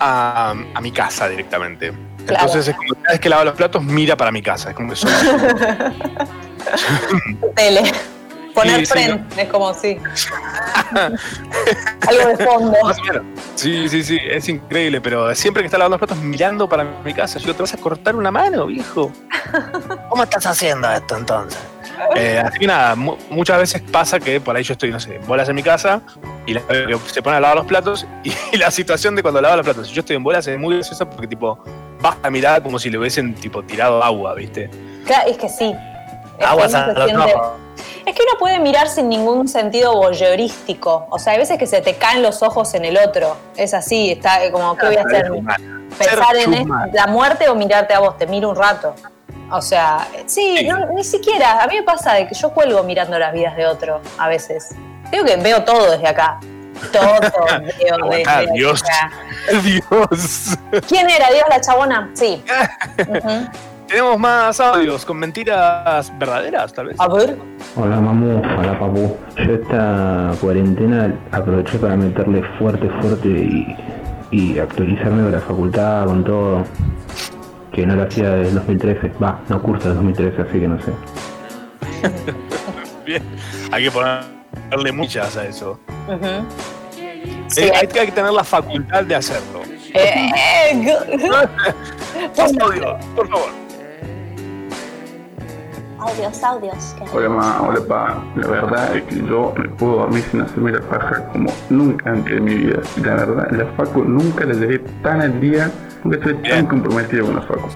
[0.01, 1.93] a, a mi casa directamente.
[2.27, 2.47] Claro.
[2.47, 4.71] Entonces es como cada vez que lava los platos mira para mi casa.
[4.71, 5.13] Es como que soy-
[7.55, 7.83] Tele.
[8.55, 9.99] Poner Sí, es como sí.
[12.09, 12.77] Algo de fondo.
[12.85, 13.23] Más o menos.
[13.57, 17.13] Sí, sí, sí, es increíble, pero siempre que está lavando los platos mirando para mi
[17.13, 19.13] casa, yo te vas a cortar una mano, viejo.
[20.09, 21.59] ¿Cómo estás haciendo esto entonces?
[22.17, 25.17] Eh, así que nada, mu- muchas veces pasa que por ahí yo estoy, no sé,
[25.17, 26.01] en bolas en mi casa
[26.47, 29.41] y la veo que se pone a lavar los platos y, la situación de cuando
[29.41, 31.59] lava los platos, si yo estoy en bolas es muy graciosa porque tipo
[32.01, 34.71] baja mirada como si le hubiesen tipo tirado agua, ¿viste?
[35.07, 35.75] Claro, es que sí.
[36.39, 36.79] Es Aguas que
[37.13, 37.64] uno a los ojos.
[38.07, 41.07] Es que uno puede mirar sin ningún sentido voyeurístico.
[41.11, 43.37] O sea, hay veces que se te caen los ojos en el otro.
[43.57, 45.31] Es así, está eh, como, ¿qué voy a hacer?
[45.99, 48.95] Pensar en la muerte o mirarte a vos, te miro un rato.
[49.51, 50.67] O sea, sí, Sí.
[50.67, 51.63] no, ni siquiera.
[51.63, 54.75] A mí me pasa de que yo cuelgo mirando las vidas de otro a veces.
[55.11, 56.41] Digo que veo todo desde acá.
[56.93, 57.21] Todo
[57.79, 58.83] veo desde Dios.
[58.83, 59.11] acá.
[59.63, 60.59] Dios.
[60.89, 61.31] ¿Quién era?
[61.31, 62.11] ¿Dios la chabona?
[62.15, 62.43] Sí.
[63.89, 66.97] Tenemos más audios con mentiras verdaderas, tal vez.
[66.99, 67.37] A ver.
[67.77, 69.17] Hola mamú, hola papu.
[69.37, 73.77] Yo esta cuarentena aproveché para meterle fuerte, fuerte y,
[74.31, 76.65] y actualizarme con la facultad, con todo.
[77.73, 79.13] Que no lo hacía desde el 2013.
[79.23, 80.93] Va, no curso desde 2013, así que no sé.
[83.07, 83.23] Bien.
[83.71, 85.79] Hay que ponerle muchas a eso.
[87.49, 89.61] Sí, Eh, hay, hay que tener la facultad de hacerlo.
[89.93, 90.31] eh,
[90.73, 90.99] eh,
[93.15, 93.64] por favor.
[96.07, 96.95] Audios, audios.
[96.99, 98.23] que- Hola ma, hola pa.
[98.37, 102.35] La verdad es que yo me puedo dormir sin hacerme la paja como nunca antes
[102.35, 102.81] de mi vida.
[102.97, 105.71] Y la verdad, la facu nunca la llevé tan al día
[106.03, 107.69] porque estoy tan comprometido con la facu.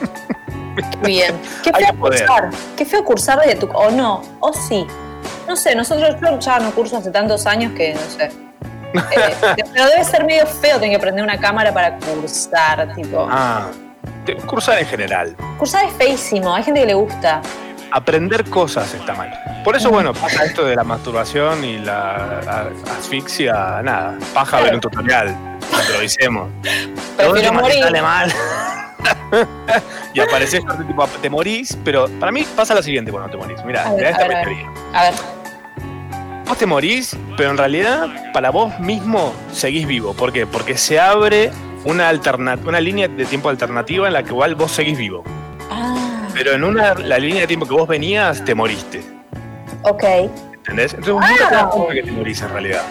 [1.04, 1.34] Bien.
[1.62, 2.50] Qué feo cursar.
[2.76, 3.66] Qué feo cursar de tu.
[3.72, 4.86] O no, o sí.
[5.46, 8.30] No sé, nosotros yo ya no curso hace tantos años que no sé.
[8.92, 13.24] Eh, pero debe ser medio feo tener que prender una cámara para cursar, tipo.
[13.30, 13.68] Ah,
[14.34, 15.36] te- cursar en general.
[15.58, 17.40] Cursar es feísimo, hay gente que le gusta.
[17.92, 19.32] Aprender cosas está mal.
[19.64, 24.16] Por eso, bueno, pasa esto de la masturbación y la asfixia, nada.
[24.32, 25.36] Paja ver un tutorial.
[25.86, 26.48] Improvisemos.
[27.16, 27.82] Prefiero morir.
[27.82, 28.32] sale mal.
[30.14, 33.62] y apareces tipo, te morís, pero para mí pasa lo siguiente cuando te morís.
[33.64, 34.44] Mira, A ver, mirá a esta ver, a ver.
[34.46, 34.70] teoría.
[34.94, 35.14] A ver.
[36.46, 40.14] Vos te morís, pero en realidad para vos mismo seguís vivo.
[40.14, 40.46] ¿Por qué?
[40.46, 41.50] Porque se abre
[41.84, 45.24] una, alterna- una línea de tiempo alternativa en la que igual vos seguís vivo.
[45.70, 49.02] Ah, Pero en una, la línea de tiempo que vos venías, te moriste.
[49.82, 50.04] ok.
[50.54, 50.92] ¿Entendés?
[50.94, 52.82] Entonces vos nunca te das cuenta que te morís en realidad.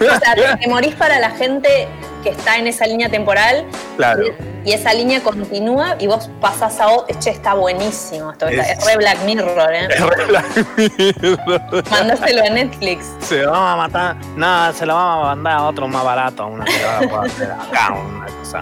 [0.00, 1.88] O sea, te morís para la gente
[2.22, 3.64] que está en esa línea temporal
[3.96, 4.24] Claro.
[4.64, 7.18] y esa línea continúa y vos pasás a otro.
[7.18, 8.48] Che, está buenísimo esto.
[8.48, 9.88] Es- Es, re Black Mirror, ¿eh?
[9.90, 11.84] Es re Black Mirror.
[11.90, 13.06] Mandáselo a Netflix.
[13.20, 14.16] Se lo vamos a matar.
[14.36, 17.00] No, se lo vamos a mandar a otro más barato, a una que va a
[17.00, 18.60] poder hacer acá, una cosa.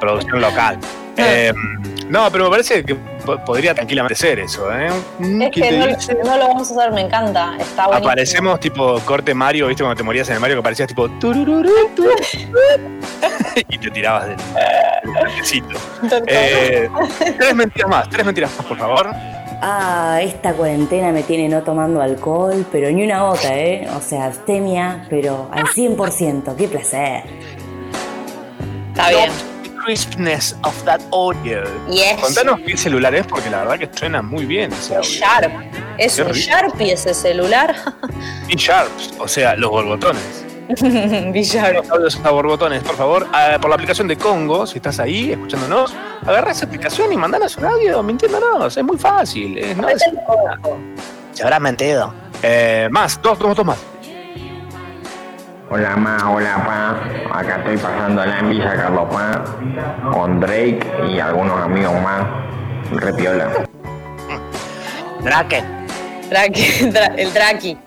[0.00, 0.78] Producción local.
[1.16, 1.52] Eh,
[2.12, 4.90] no, pero me parece que po- podría tranquilamente ser eso, ¿eh?
[5.18, 5.86] Mm, Es ¿quién que no,
[6.24, 7.56] no lo vamos a hacer, me encanta.
[7.58, 8.08] Está buenísimo.
[8.10, 9.82] Aparecemos tipo corte Mario, ¿viste?
[9.82, 11.08] Cuando te morías en el Mario que aparecías tipo
[13.68, 15.64] y te tirabas del, del.
[16.26, 16.88] Eh,
[17.38, 19.10] tres mentiras más, tres mentiras más, por favor.
[19.64, 23.86] Ah, esta cuarentena me tiene no tomando alcohol, pero ni una gota, ¿eh?
[23.96, 26.56] O sea, abstemia, pero al 100%.
[26.56, 27.22] ¡Qué placer!
[28.88, 29.30] Está bien.
[29.84, 31.64] Crispness of that audio.
[31.88, 32.20] Yes.
[32.20, 35.08] Contanos qué celular es, porque la verdad que suena muy bien ese audio.
[35.10, 35.52] Sharp.
[35.98, 36.38] Es Qué un rico.
[36.46, 37.74] Sharpie ese celular.
[38.48, 40.44] Y Sharps, o sea, los borbotones.
[41.32, 41.74] Villar.
[42.00, 45.92] Los a borbotones, por favor, ah, por la aplicación de Congo, si estás ahí escuchándonos,
[46.26, 49.58] agarra esa aplicación y mandanos un audio mintiéndonos, es muy fácil.
[49.58, 50.02] es- no es-
[51.32, 52.12] Se habrá mentido.
[52.42, 53.78] Eh, más, dos, dos, dos más.
[55.74, 59.42] Hola ma, hola pa, acá estoy pasando la en Villa Carlos Pa,
[60.12, 62.26] con Drake y algunos amigos más,
[62.90, 63.48] repiola.
[65.22, 65.64] Drake,
[66.28, 67.78] Draki, Dra- el Draki.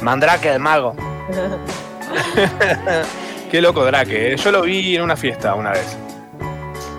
[0.00, 0.96] Mandrake el mago.
[3.50, 4.36] Qué loco Drake, eh.
[4.36, 5.98] yo lo vi en una fiesta una vez.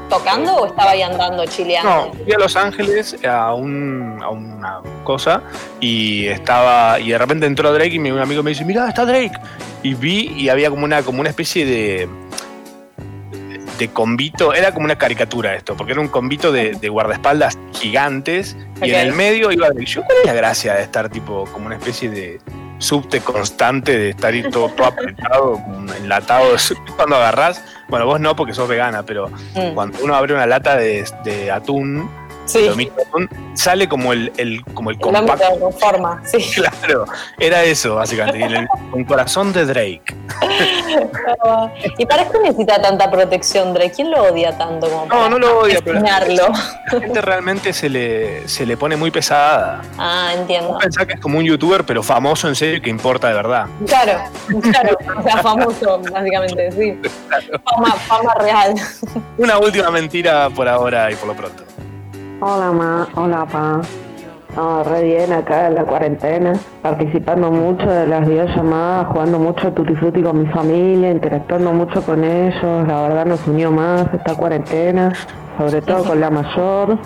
[0.10, 1.90] ¿Tocando o estaba ahí andando, chileando?
[1.90, 5.42] No, fui a Los Ángeles a, un, a una cosa
[5.80, 9.06] y estaba y de repente entró Drake y mi un amigo me dice, mira, está
[9.06, 9.34] Drake.
[9.84, 12.10] Y vi y había como una, como una especie de
[13.78, 18.56] de convito, era como una caricatura esto, porque era un convito de, de guardaespaldas gigantes
[18.82, 19.86] y en el medio iba Drake.
[19.86, 22.40] Yo, ¿cuál es la gracia de estar tipo como una especie de
[22.78, 25.60] subte constante, de estar ahí todo, todo apretado,
[25.98, 26.46] enlatado?
[26.96, 29.74] Cuando agarrás, bueno, vos no porque sos vegana, pero Mm.
[29.74, 32.10] cuando uno abre una lata de, de atún,
[32.46, 32.70] Sí.
[33.56, 35.60] sale como el, el- como el El hombre compacto.
[35.60, 36.38] con forma, sí.
[36.56, 37.06] Claro,
[37.40, 38.68] era eso, básicamente.
[38.92, 40.16] Con corazón de Drake.
[41.98, 43.94] ¿Y para qué necesita tanta protección, Drake?
[43.96, 46.48] ¿Quién lo odia tanto como No, para no lo odia, pero asesinarlo?
[46.92, 49.82] la gente realmente se le, se le pone muy pesada.
[49.98, 50.78] Ah, entiendo.
[50.80, 53.66] Pensá que es como un youtuber, pero famoso en serio y que importa de verdad.
[53.88, 54.20] Claro,
[54.62, 54.98] claro.
[55.18, 57.00] O sea, famoso, básicamente, sí.
[57.64, 58.76] Fama, fama real.
[59.38, 61.64] Una última mentira por ahora y por lo pronto.
[62.48, 63.82] Hola ma, hola pa.
[64.56, 66.54] No, re bien acá en la cuarentena,
[66.84, 72.24] participando mucho de las videollamadas, jugando mucho Tutti Frutti con mi familia, interactuando mucho con
[72.24, 75.12] ellos, la verdad nos unió más esta cuarentena,
[75.58, 77.00] sobre todo con la mayor,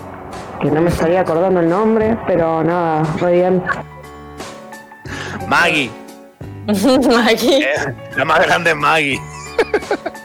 [0.60, 3.62] que no me estaría acordando el nombre, pero nada, re bien.
[5.48, 5.90] Maggie,
[7.32, 7.62] Aquí.
[7.62, 9.18] eh, la más grande es Maggie.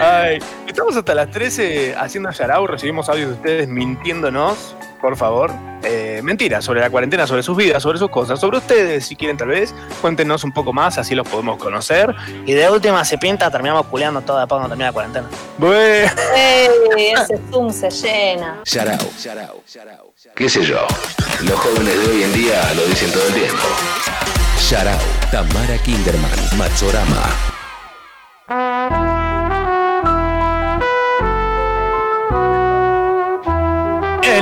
[0.00, 5.50] Ay, estamos hasta las 13 haciendo Yarao, recibimos audios de ustedes mintiéndonos, por favor.
[5.82, 9.36] Eh, mentiras sobre la cuarentena, sobre sus vidas, sobre sus cosas, sobre ustedes, si quieren
[9.36, 12.14] tal vez, cuéntenos un poco más, así los podemos conocer.
[12.46, 15.28] Y de última se pinta, terminamos culeando todo después cuando termina la cuarentena.
[15.58, 16.10] Bueno.
[16.96, 18.62] Ese Zoom se llena.
[18.64, 19.62] Yarao.
[20.34, 20.86] ¿Qué sé yo?
[21.42, 23.62] Los jóvenes de hoy en día lo dicen todo el tiempo.
[24.70, 24.98] Yarao.
[25.30, 26.30] Tamara Kinderman.
[26.56, 29.13] Machorama.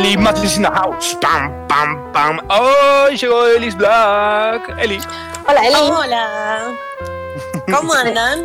[0.02, 1.14] Eli Matis in the house.
[1.20, 2.40] Pam, pam, pam.
[2.50, 3.16] ¡Ay!
[3.16, 4.76] llegó Elis Black.
[4.76, 4.98] Eli.
[5.46, 5.76] Hola, Eli.
[5.76, 6.74] Hola.
[7.72, 8.44] ¿Cómo andan?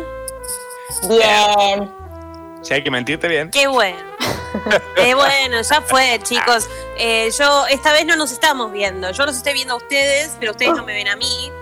[1.08, 1.90] Bien.
[2.62, 3.50] Si hay que mentirte bien.
[3.50, 3.98] Qué bueno.
[4.96, 6.68] Eh, bueno, ya fue, chicos.
[6.96, 9.10] Eh, yo esta vez no nos estamos viendo.
[9.10, 11.52] Yo los estoy viendo a ustedes, pero ustedes no me ven a mí.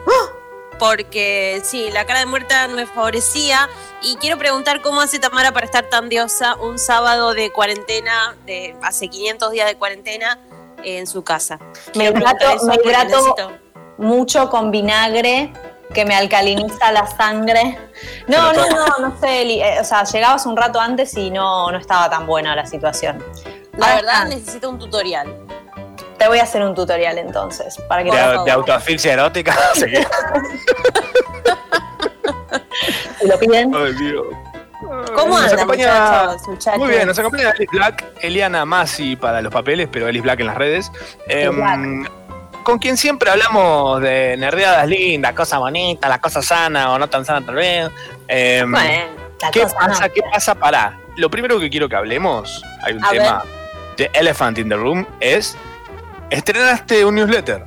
[0.79, 3.69] Porque sí, la cara de muerta no me favorecía.
[4.03, 8.77] Y quiero preguntar cómo hace Tamara para estar tan diosa un sábado de cuarentena, de
[8.83, 10.39] hace 500 días de cuarentena,
[10.85, 11.59] eh, en su casa.
[11.95, 12.77] Me hidrato, me
[13.99, 15.53] mucho con vinagre
[15.95, 17.79] que me alcaliniza la sangre.
[18.27, 19.63] No, no, no, no sé, Eli.
[19.63, 23.25] Eh, o sea, llegabas un rato antes y no, no estaba tan buena la situación.
[23.77, 24.37] La Ahora verdad, está.
[24.37, 25.35] necesito un tutorial.
[26.27, 29.57] Te voy a hacer un tutorial entonces, para que De, de autoasfixia erótica.
[33.21, 33.73] Si lo piden.
[33.73, 34.25] Ay, Dios.
[35.15, 36.79] ¿Cómo Nos andan, acompaña- muchachos, muchachos?
[36.81, 40.47] Muy bien, nos acompaña Elis Black, Eliana Masi para los papeles, pero Elis Black en
[40.49, 40.91] las redes.
[41.29, 42.05] Em,
[42.65, 47.25] con quien siempre hablamos de nerdeadas lindas, cosas bonitas, las cosas sanas o no tan
[47.25, 47.89] sanas tal vez.
[48.27, 48.89] Em, Bueno,
[49.53, 50.09] ¿Qué pasa?
[50.09, 50.57] ¿Qué pasa?
[50.57, 50.99] Pará.
[51.19, 53.45] Lo primero que quiero que hablemos, hay un A tema
[53.97, 55.57] de Elephant in the Room, es
[56.31, 57.67] estrenaste un newsletter.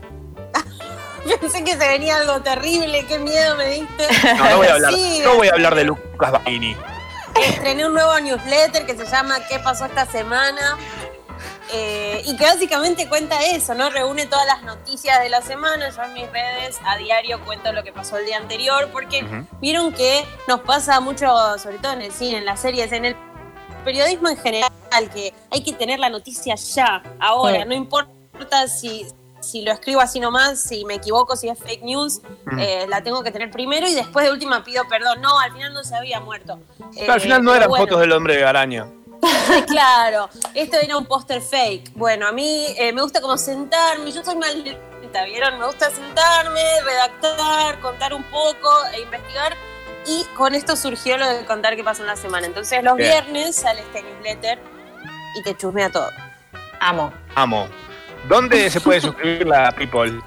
[1.42, 4.08] Pensé que se venía algo terrible, qué miedo me diste.
[4.38, 6.76] No, no voy a hablar, Sí, no voy a hablar de Lucas Baini.
[7.42, 10.78] Estrené un nuevo newsletter que se llama ¿Qué pasó esta semana?
[11.72, 13.90] Eh, y que básicamente cuenta eso, ¿no?
[13.92, 15.90] Reúne todas las noticias de la semana.
[15.92, 19.24] Yo en mis redes a diario cuento lo que pasó el día anterior, porque
[19.62, 21.28] vieron que nos pasa mucho,
[21.60, 23.16] sobre todo en el cine, en las series, en el
[23.86, 24.72] periodismo en general,
[25.14, 27.68] que hay que tener la noticia ya, ahora, Sí.
[27.70, 28.12] no importa
[28.68, 29.06] si,
[29.40, 32.60] si lo escribo así nomás, si me equivoco, si es fake news, Mm.
[32.60, 35.22] eh, la tengo que tener primero y después de última pido perdón.
[35.22, 36.60] No, al final no se había muerto.
[36.96, 37.86] Pero al Eh, final no pero eran bueno.
[37.86, 38.88] fotos del hombre de araña.
[39.68, 41.92] claro, esto era un póster fake.
[41.94, 45.60] Bueno, a mí eh, me gusta como sentarme, yo soy maldita, ¿vieron?
[45.60, 49.56] Me gusta sentarme, redactar, contar un poco e investigar.
[50.08, 52.48] Y con esto surgió lo de contar qué pasó en la semana.
[52.48, 53.12] Entonces los Bien.
[53.12, 54.58] viernes sale este newsletter
[55.36, 56.10] y te chusmea todo.
[56.80, 57.12] Amo.
[57.36, 57.68] Amo.
[58.28, 60.20] ¿Dónde se puede suscribir la People?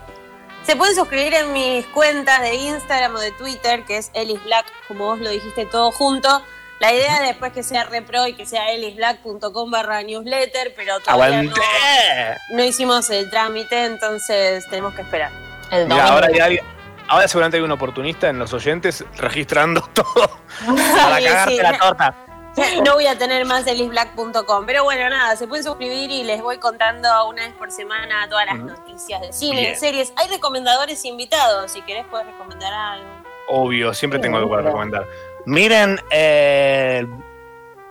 [0.65, 4.67] Se pueden suscribir en mis cuentas de Instagram o de Twitter, que es Elis Black,
[4.89, 6.43] como vos lo dijiste todo junto.
[6.81, 11.43] La idea es después que sea repro y que sea elisblack.com barra newsletter, pero todavía
[11.43, 12.41] no, ¡Aguante!
[12.51, 15.31] no hicimos el trámite, entonces tenemos que esperar.
[15.71, 16.65] El Mira, ahora, hay alguien-
[17.07, 21.63] ahora seguramente hay un oportunista en los oyentes registrando todo para Sí, cagarte sí.
[21.63, 22.15] la torta.
[22.85, 26.59] No voy a tener más elisblack.com, pero bueno, nada, se pueden suscribir y les voy
[26.59, 29.77] contando una vez por semana todas las noticias de cine, Bien.
[29.79, 30.13] series.
[30.17, 33.09] Hay recomendadores invitados, si querés puedes recomendar algo.
[33.49, 35.07] Obvio, siempre tengo algo para recomendar.
[35.47, 37.07] Miren, eh,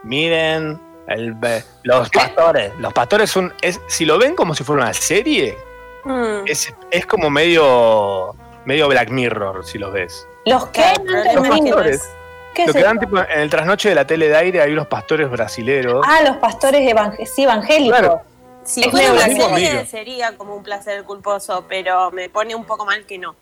[0.04, 1.36] miren el,
[1.84, 2.72] los pastores.
[2.78, 5.58] Los pastores son, es, si lo ven como si fuera una serie,
[6.04, 6.46] Mm.
[6.48, 10.28] es, es como medio, medio Black Mirror, si los ves.
[10.46, 10.94] ¿Los qué?
[11.06, 12.10] No no pastores.
[12.52, 12.88] Es- ¿Qué Lo es que eso?
[12.88, 16.06] dan tipo, en el trasnoche de la tele de aire hay unos pastores brasileros.
[16.08, 17.98] Ah, los pastores evang- sí, evangélicos.
[18.00, 18.22] Claro.
[18.64, 22.86] Si Es fuera una serie sería como un placer culposo, pero me pone un poco
[22.86, 23.36] mal que no.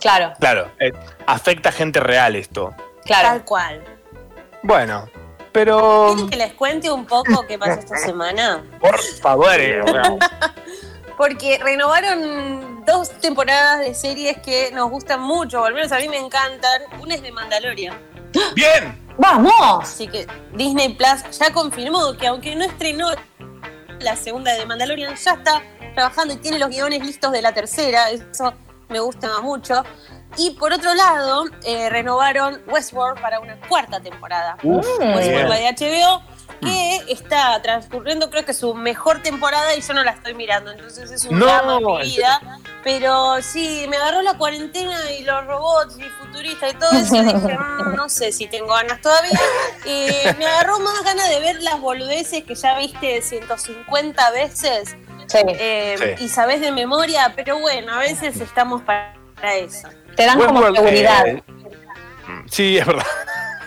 [0.00, 0.92] Claro, Claro, eh,
[1.26, 2.74] afecta a gente real esto.
[3.04, 3.28] claro.
[3.28, 3.82] Tal cual.
[4.62, 5.08] Bueno,
[5.52, 8.62] pero ¿Quieren que les cuente un poco qué pasó esta semana?
[8.78, 9.80] por favor, eh,
[11.16, 16.08] Porque renovaron dos temporadas de series que nos gustan mucho, o al menos a mí
[16.10, 16.82] me encantan.
[17.00, 17.94] Una es de Mandalorian.
[18.54, 19.06] Bien.
[19.18, 19.82] ¡Vamos!
[19.82, 23.08] Así que Disney Plus ya confirmó que aunque no estrenó
[24.00, 25.62] la segunda de Mandalorian, ya está
[25.94, 28.10] trabajando y tiene los guiones listos de la tercera.
[28.10, 28.52] Eso
[28.88, 29.82] me gusta mucho.
[30.36, 34.58] Y por otro lado, eh, renovaron Westworld para una cuarta temporada.
[34.62, 35.48] Uf, Westworld, bien.
[35.48, 36.22] la de HBO,
[36.60, 40.70] que está transcurriendo, creo que su mejor temporada y yo no la estoy mirando.
[40.72, 42.40] Entonces es un No, drama en mi vida.
[42.82, 47.16] Pero sí, me agarró la cuarentena y los robots y futuristas y todo eso.
[47.16, 49.38] Y dije, "Mm, no sé si tengo ganas todavía.
[49.84, 55.38] Eh, me agarró más ganas de ver las boludeces que ya viste 150 veces Sí.
[55.48, 56.24] eh, Sí.
[56.24, 57.32] y sabes de memoria.
[57.34, 59.12] Pero bueno, a veces estamos para
[59.56, 59.88] eso.
[60.16, 61.26] Te dan como Westworld, seguridad.
[61.26, 61.42] eh,
[62.50, 63.04] sí, es verdad.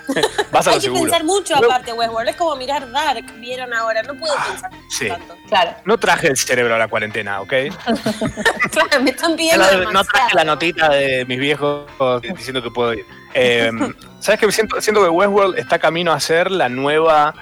[0.51, 1.03] Vas a Hay lo que seguro.
[1.03, 2.29] pensar mucho Luego- aparte, Westworld.
[2.29, 4.03] Es como mirar Dark, vieron ahora.
[4.03, 5.07] No puedo pensar Sí.
[5.07, 5.35] tanto.
[5.47, 5.75] Claro.
[5.85, 7.53] No traje el cerebro a la cuarentena, ¿ok?
[8.71, 11.89] Claro, me están pidiendo No, no traje la notita de mis viejos
[12.21, 13.05] diciendo que puedo ir.
[13.33, 13.71] Eh,
[14.19, 14.51] ¿Sabes qué?
[14.51, 17.33] Siento, siento que Westworld está camino a ser la nueva,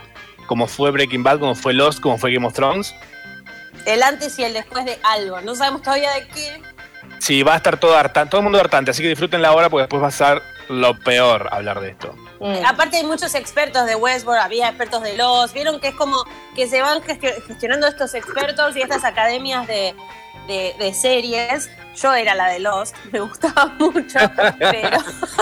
[0.47, 2.93] como fue Breaking Bad, como fue Lost, como fue Game of Thrones.
[3.85, 5.39] El antes y el después de algo.
[5.41, 6.61] No sabemos todavía de qué.
[7.19, 9.83] Sí, va a estar todo hartante, todo el mundo hartante, así que disfrútenla ahora porque
[9.83, 12.13] después va a estar lo peor hablar de esto.
[12.39, 12.65] Mm.
[12.65, 16.17] Aparte hay muchos expertos de Westworld, había expertos de los, vieron que es como
[16.55, 19.95] que se van gestio- gestionando estos expertos y estas academias de,
[20.47, 21.69] de- de series.
[21.95, 24.19] Yo era la de Lost, me gustaba mucho,
[24.59, 24.97] pero,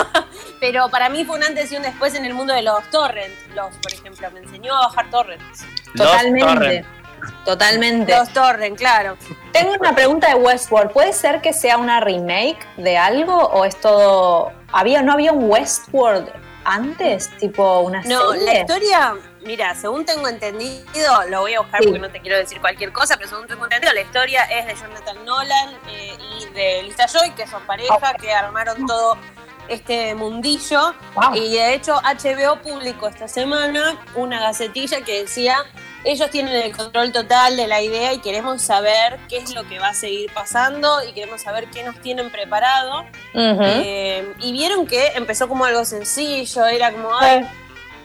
[0.60, 3.36] pero para mí fue un antes y un después en el mundo de los torrents.
[3.54, 5.64] Los, por ejemplo, me enseñó a bajar torrents.
[5.94, 6.84] Totalmente.
[7.44, 8.16] Totalmente.
[8.16, 9.16] Los torrents, claro.
[9.52, 10.90] Tengo una pregunta de Westworld.
[10.92, 14.52] ¿Puede ser que sea una remake de algo o es todo.
[14.72, 16.28] ¿Había, ¿No había un Westworld
[16.66, 17.30] antes?
[17.38, 18.44] Tipo una No, serie.
[18.44, 19.14] la historia,
[19.44, 21.86] mira, según tengo entendido, lo voy a buscar Sí.
[21.88, 24.74] porque no te quiero decir cualquier cosa, pero según tengo entendido, la historia es de
[24.74, 29.16] Jonathan Nolan eh, y de Lisa Joy, que son pareja, que armaron todo
[29.68, 30.94] este mundillo.
[31.34, 35.56] Y de hecho, HBO publicó esta semana una gacetilla que decía.
[36.04, 39.80] Ellos tienen el control total de la idea y queremos saber qué es lo que
[39.80, 43.00] va a seguir pasando y queremos saber qué nos tienen preparado.
[43.34, 43.58] Ujú.
[43.62, 47.44] Eh, y vieron que empezó como algo sencillo, era como, ay,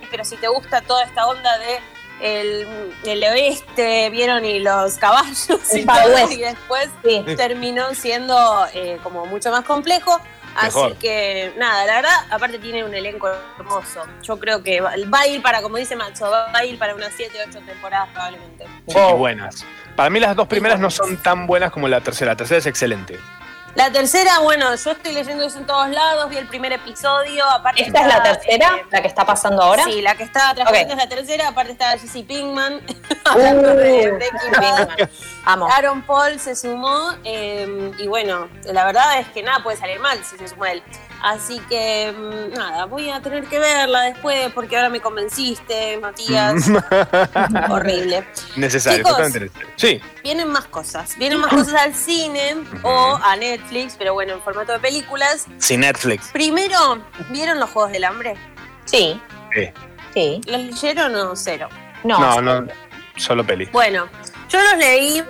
[0.10, 1.80] pero si te gusta toda esta onda de
[2.22, 7.24] el, el oeste, vieron y los caballos y todo, y después Sí.
[7.38, 10.20] terminó siendo eh, como mucho más complejo.
[10.62, 10.92] Mejor.
[10.92, 14.04] Así que nada, la verdad, aparte tiene un elenco hermoso.
[14.22, 16.96] Yo creo que va, va a ir para, como dice Macho, va a ir para
[16.96, 18.66] unas 7, 8 temporadas probablemente.
[18.88, 19.66] Sí, buenas.
[19.96, 22.32] Para mí las dos primeras no son tan buenas como la tercera.
[22.32, 23.20] La tercera es excelente.
[23.76, 27.84] La tercera, bueno, yo estoy leyendo eso en todos lados, vi el primer episodio, aparte
[27.84, 28.76] ¿Esta es la tercera?
[28.78, 29.86] eh, ¿La que está pasando ahora?
[29.86, 31.00] Sí, la que está transmitiendo Ok.
[31.02, 32.82] es la tercera, aparte está Jesse Pinkman,
[33.26, 35.10] hablando de Uh, Bad.
[35.46, 35.68] Amo.
[35.72, 40.24] Aaron Paul se sumó eh, y bueno, la verdad es que nada puede salir mal
[40.24, 40.84] si se suma él.
[41.24, 46.64] Así que mm, nada, voy a tener que verla después porque ahora me convenciste, Matías.
[47.70, 48.26] Horrible.
[48.56, 49.12] Necesario, Chicos.
[49.12, 49.70] totalmente necesario.
[49.76, 53.61] Sí, Vienen más cosas, vienen más cosas al cine o a Netflix,
[53.98, 55.46] pero bueno, en formato de películas.
[55.58, 56.30] sin Netflix.
[56.32, 58.36] Primero, ¿vieron los Juegos del Hambre?
[58.86, 59.20] Sí,
[59.54, 59.70] Sí.
[60.14, 60.42] sí.
[60.48, 61.70] ¿Los leyeron o cero?
[62.04, 62.20] No.
[62.20, 62.68] No, no,
[63.18, 63.66] solo peli.
[63.72, 64.08] Bueno,
[64.50, 65.24] yo los leí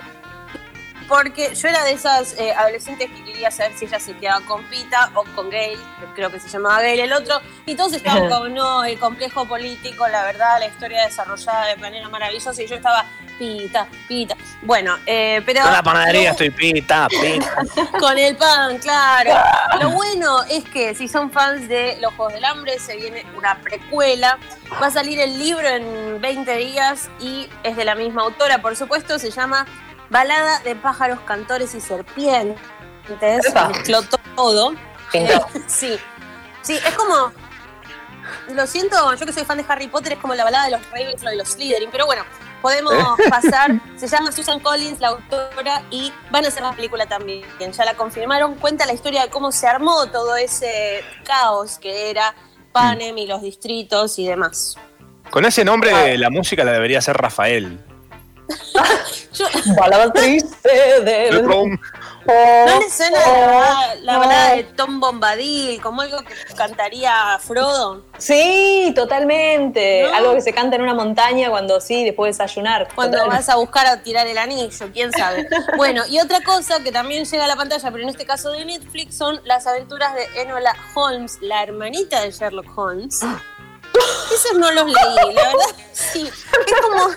[1.12, 4.64] porque yo era de esas eh, adolescentes que quería saber si ella se quedaba con
[4.64, 5.78] Pita o con Gail,
[6.14, 10.08] creo que se llamaba Gail el otro, y todos estaban como, no, el complejo político,
[10.08, 13.04] la verdad, la historia desarrollada de manera maravillosa, y yo estaba,
[13.38, 14.36] Pita, Pita.
[14.62, 15.60] Bueno, eh, pero...
[15.60, 17.56] Yo en la panadería estoy pita, pita.
[17.98, 19.34] con el pan, claro.
[19.80, 23.58] Lo bueno es que si son fans de Los Juegos del Hambre, se viene una
[23.60, 24.38] precuela.
[24.80, 28.76] Va a salir el libro en 20 días y es de la misma autora, por
[28.76, 29.66] supuesto, se llama
[30.12, 32.60] Balada de pájaros, cantores y serpientes.
[33.18, 33.68] Epa.
[33.68, 34.02] Mezcló
[34.36, 34.74] todo.
[35.14, 35.98] Eh, sí.
[36.60, 37.32] Sí, es como.
[38.50, 40.90] Lo siento, yo que soy fan de Harry Potter, es como la balada de los
[40.90, 42.24] Ravenclaw y los Slytherin, pero bueno,
[42.60, 42.94] podemos
[43.30, 43.80] pasar.
[43.96, 47.44] Se llama Susan Collins, la autora, y van a hacer la película también.
[47.58, 48.56] Ya la confirmaron.
[48.56, 52.34] Cuenta la historia de cómo se armó todo ese caos que era
[52.70, 54.76] Panem y los distritos y demás.
[55.30, 57.82] Con ese nombre, la música la debería hacer Rafael.
[59.32, 59.46] Yo,
[59.78, 61.46] Balada triste del.
[61.46, 68.04] ¿No le suena la, la balada de Tom Bombadil como algo que cantaría Frodo?
[68.18, 70.04] Sí, totalmente.
[70.04, 70.14] ¿No?
[70.14, 72.88] Algo que se canta en una montaña cuando sí, después de desayunar.
[72.94, 75.48] Cuando vas a buscar a tirar el anillo, quién sabe.
[75.76, 78.64] Bueno, y otra cosa que también llega a la pantalla, pero en este caso de
[78.64, 83.20] Netflix, son las aventuras de Enola Holmes, la hermanita de Sherlock Holmes.
[84.34, 86.28] Esos no los leí, la verdad, sí.
[86.28, 87.10] Es como.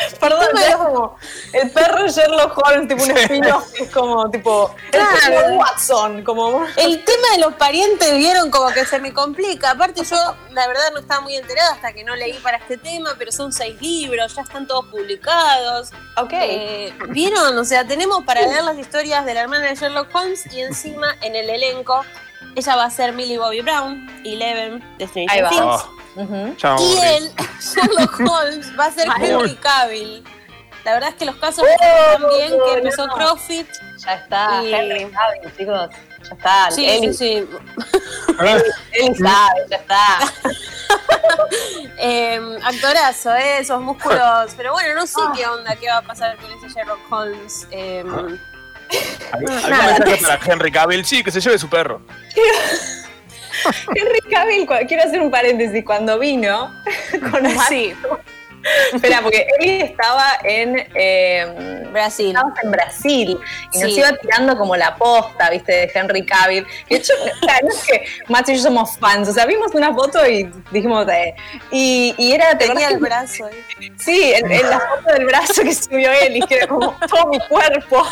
[0.20, 1.16] Perdón, de- es como
[1.52, 5.16] el perro Sherlock Holmes, tipo un que es como, tipo, el Claro.
[5.26, 6.64] perro Watson, como...
[6.76, 9.70] El tema de los parientes vieron como que se me complica.
[9.72, 10.16] Aparte yo,
[10.50, 13.52] la verdad, no estaba muy enterada hasta que no leí para este tema, pero son
[13.52, 15.90] seis libros, ya están todos publicados.
[16.16, 16.32] Ok.
[16.32, 17.56] Eh, ¿Vieron?
[17.58, 21.16] O sea, tenemos para leer las historias de la hermana de Sherlock Holmes y encima
[21.22, 22.04] en el elenco
[22.56, 25.48] ella va a ser Millie Bobby Brown, Eleven de Ahí Stranger va.
[25.50, 26.03] Things.
[26.16, 29.08] Oh, Y él, Sherlock Holmes, va a ser.
[29.20, 30.24] Henry Cavill.
[30.84, 33.14] La verdad es que los casos Oh, están bien, que empezó no.
[33.14, 33.66] Profit.
[34.04, 35.90] Ya está, Y- Henry Cavill, chicos.
[36.22, 36.70] Ya está.
[36.70, 37.48] Sí, sí, sí.
[39.18, 40.18] Sabe, ya está.
[41.98, 43.58] Eh, actorazo, ¿eh?
[43.60, 44.52] esos músculos.
[44.56, 47.66] Pero bueno, no sé qué onda, qué va a pasar con ese Sherlock Holmes.
[47.70, 48.04] Eh,
[49.32, 51.04] ¿Algún mensaje para Henry Cavill?
[51.06, 52.02] Sí, que se lleve su perro.
[53.94, 56.72] Henry Cavill, quiero hacer un paréntesis, cuando vino
[57.30, 57.94] con Matt, sí,
[58.94, 62.28] Espera, porque Eli estaba en eh, Brasil.
[62.28, 63.38] estábamos en Brasil
[63.74, 66.66] y nos iba tirando como la posta, viste, de Henry Cavill.
[66.88, 67.12] Y de hecho,
[67.62, 71.06] no es que Max y yo somos fans, o sea, vimos una foto y dijimos,
[71.12, 71.34] eh,
[71.70, 73.48] y, y era, ¿te Tenía el que- brazo.
[73.48, 73.92] ¿eh?
[73.98, 77.38] Sí, en, en la foto del brazo que subió Eli, que era como todo mi
[77.40, 78.06] cuerpo.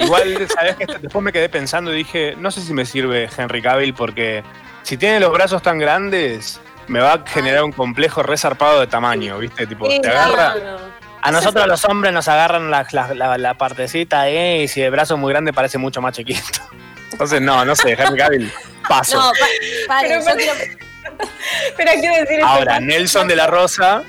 [0.00, 0.86] Igual, ¿sabes qué?
[0.86, 4.42] Después me quedé pensando y dije, no sé si me sirve Henry Cavill porque
[4.84, 9.38] si tiene los brazos tan grandes, me va a generar un complejo resarpado de tamaño,
[9.38, 9.66] ¿viste?
[9.66, 10.54] Tipo, Sí, te agarra.
[10.54, 10.94] no, no.
[11.22, 14.90] A nosotros los hombres nos agarran la, la, la- la partecita ahí y si el
[14.90, 16.60] brazo es muy grande parece mucho más chiquito.
[17.12, 18.52] Entonces, no, no sé, Henry Cavill,
[18.88, 19.16] paso.
[19.18, 19.46] No, pa-
[19.88, 20.84] paren, Pero yo pare- quiero-
[21.76, 24.02] Pero quiero decir Ahora, Nelson de la Rosa,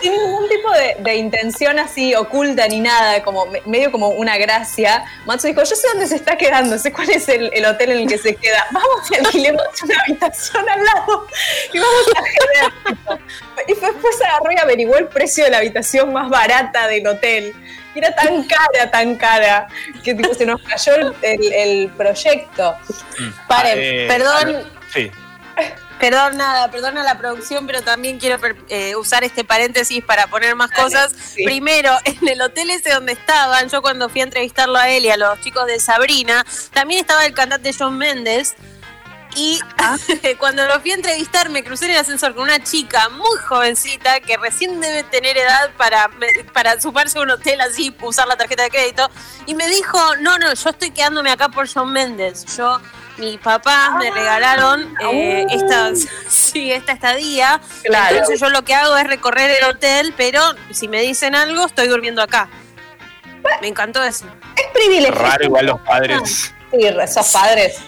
[0.00, 4.38] sin ningún tipo de, de intención así oculta ni nada, como me- medio como una
[4.38, 5.04] gracia.
[5.26, 7.98] Matsu dijo, yo sé dónde se está quedando, sé cuál es el, el hotel en
[7.98, 8.66] el que se queda.
[8.70, 11.26] Vamos y alquilemos una habitación al lado
[11.72, 12.22] y vamos a
[13.04, 13.20] quedar.
[13.66, 17.54] Y después agarró y averiguó el precio de la habitación más barata del hotel.
[17.94, 19.66] Y era tan cara, tan cara,
[20.02, 22.74] que tipo, se nos cayó el, el- el proyecto.
[23.48, 24.64] Paren, eh, perdón,
[24.94, 25.10] sí.
[26.00, 28.38] Perdón, nada, perdón a la producción, pero también quiero
[28.68, 31.12] eh, usar este paréntesis para poner más cosas.
[31.12, 31.44] sí.
[31.44, 35.10] Primero, en el hotel ese donde estaban, yo cuando fui a entrevistarlo a él y
[35.10, 38.54] a los chicos de Sabrina, también estaba el cantante John Méndez.
[39.36, 39.60] Y
[40.38, 44.20] cuando lo fui a entrevistar, me crucé en el ascensor con una chica muy jovencita
[44.20, 46.10] que recién debe tener edad para,
[46.52, 49.08] para sumarse a un hotel así, usar la tarjeta de crédito.
[49.46, 52.44] Y me dijo: No, no, yo estoy quedándome acá por John Méndez.
[52.56, 52.80] Yo,
[53.20, 57.60] mis papás me regalaron eh, estas, sí, esta estadía.
[57.84, 58.16] Claro.
[58.16, 60.40] Entonces, yo lo que hago es recorrer el hotel, pero
[60.70, 62.48] si me dicen algo, estoy durmiendo acá.
[63.60, 64.26] Me encantó eso.
[64.56, 65.14] Es privilegio.
[65.14, 66.52] Raro, igual los padres.
[66.70, 67.78] Sí, esos padres.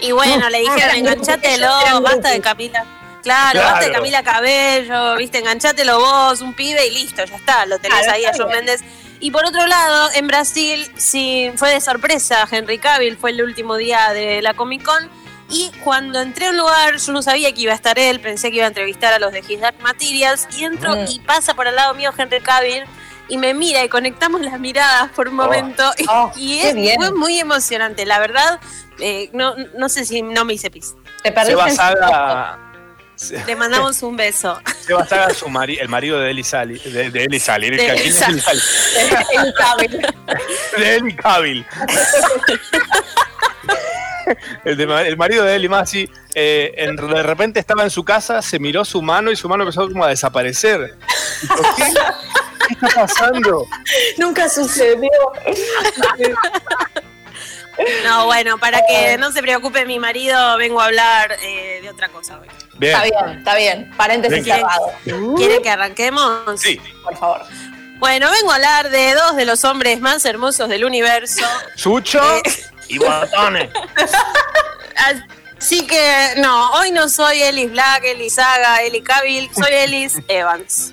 [0.00, 2.40] Y bueno, le dijeron, eran enganchatelo, basta de.
[2.40, 2.84] Camila.
[3.22, 3.92] Claro, basta de.
[3.92, 8.24] Camila Cabello, viste, enganchatelo vos, un pibe y listo, ya está, lo tenés Claro, ahí
[8.24, 8.48] a John.
[8.48, 8.82] Méndez.
[9.20, 13.76] Y por otro lado, en Brasil, sí, fue de sorpresa, Henry Cavill fue el último
[13.76, 15.08] día de la Comic Con.
[15.48, 18.50] Y cuando entré a un lugar, yo no sabía que iba a estar él, pensé
[18.50, 21.04] que iba a entrevistar a los de His Dark Materials, y entro Mm.
[21.08, 22.82] y pasa por al lado mío Henry Cavill
[23.28, 25.82] y me mira y conectamos las miradas por un momento.
[25.98, 28.60] y- Oh, y es- fue muy emocionante, la verdad.
[28.98, 30.94] eh, no, no sé si no me hice pis.
[31.22, 32.58] Te perdiste Seba Saga.
[33.46, 34.60] Le mandamos un beso.
[34.86, 36.78] Seba Saga, su mari- el marido de Eli Sally.
[36.78, 37.70] De, de Eli Sally.
[37.70, 38.30] De ¿quién Eli Sally?
[40.76, 41.66] De Eli Cavill.
[44.64, 48.42] El, de el marido de Eli Masi, eh, en- de repente estaba en su casa,
[48.42, 50.96] se miró su mano y su mano empezó como a desaparecer.
[51.76, 51.84] ¿Qué?
[52.66, 53.64] ¿Qué está pasando?
[54.18, 55.08] Nunca sucedió.
[58.04, 62.08] No, bueno, para que no se preocupe mi marido, vengo a hablar eh, de otra
[62.08, 62.48] cosa hoy.
[62.78, 62.94] Bien.
[62.94, 63.90] Está bien, está bien.
[63.96, 64.92] Paréntesis cerrado.
[65.36, 66.60] ¿Quieren que arranquemos?
[66.60, 66.80] Sí.
[67.02, 67.42] Por favor.
[67.98, 71.46] Bueno, vengo a hablar de dos de los hombres más hermosos del universo.
[71.76, 72.42] Sucho Eh.
[72.88, 73.70] y botones.
[75.58, 80.92] Así que, no, hoy no soy Ellis Black, Ellis Saga, Ellie Cavill, soy Ellis Evans.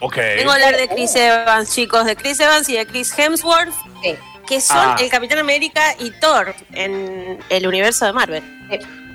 [0.00, 0.16] Ok.
[0.16, 3.74] Vengo a hablar de Chris Evans, chicos, de Chris Evans y de Chris Hemsworth,
[4.46, 4.96] que son Ah.
[5.00, 8.42] el Capitán América y Thor en el universo de Marvel.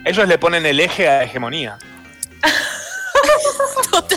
[0.05, 1.77] Ellos le ponen el eje a hegemonía.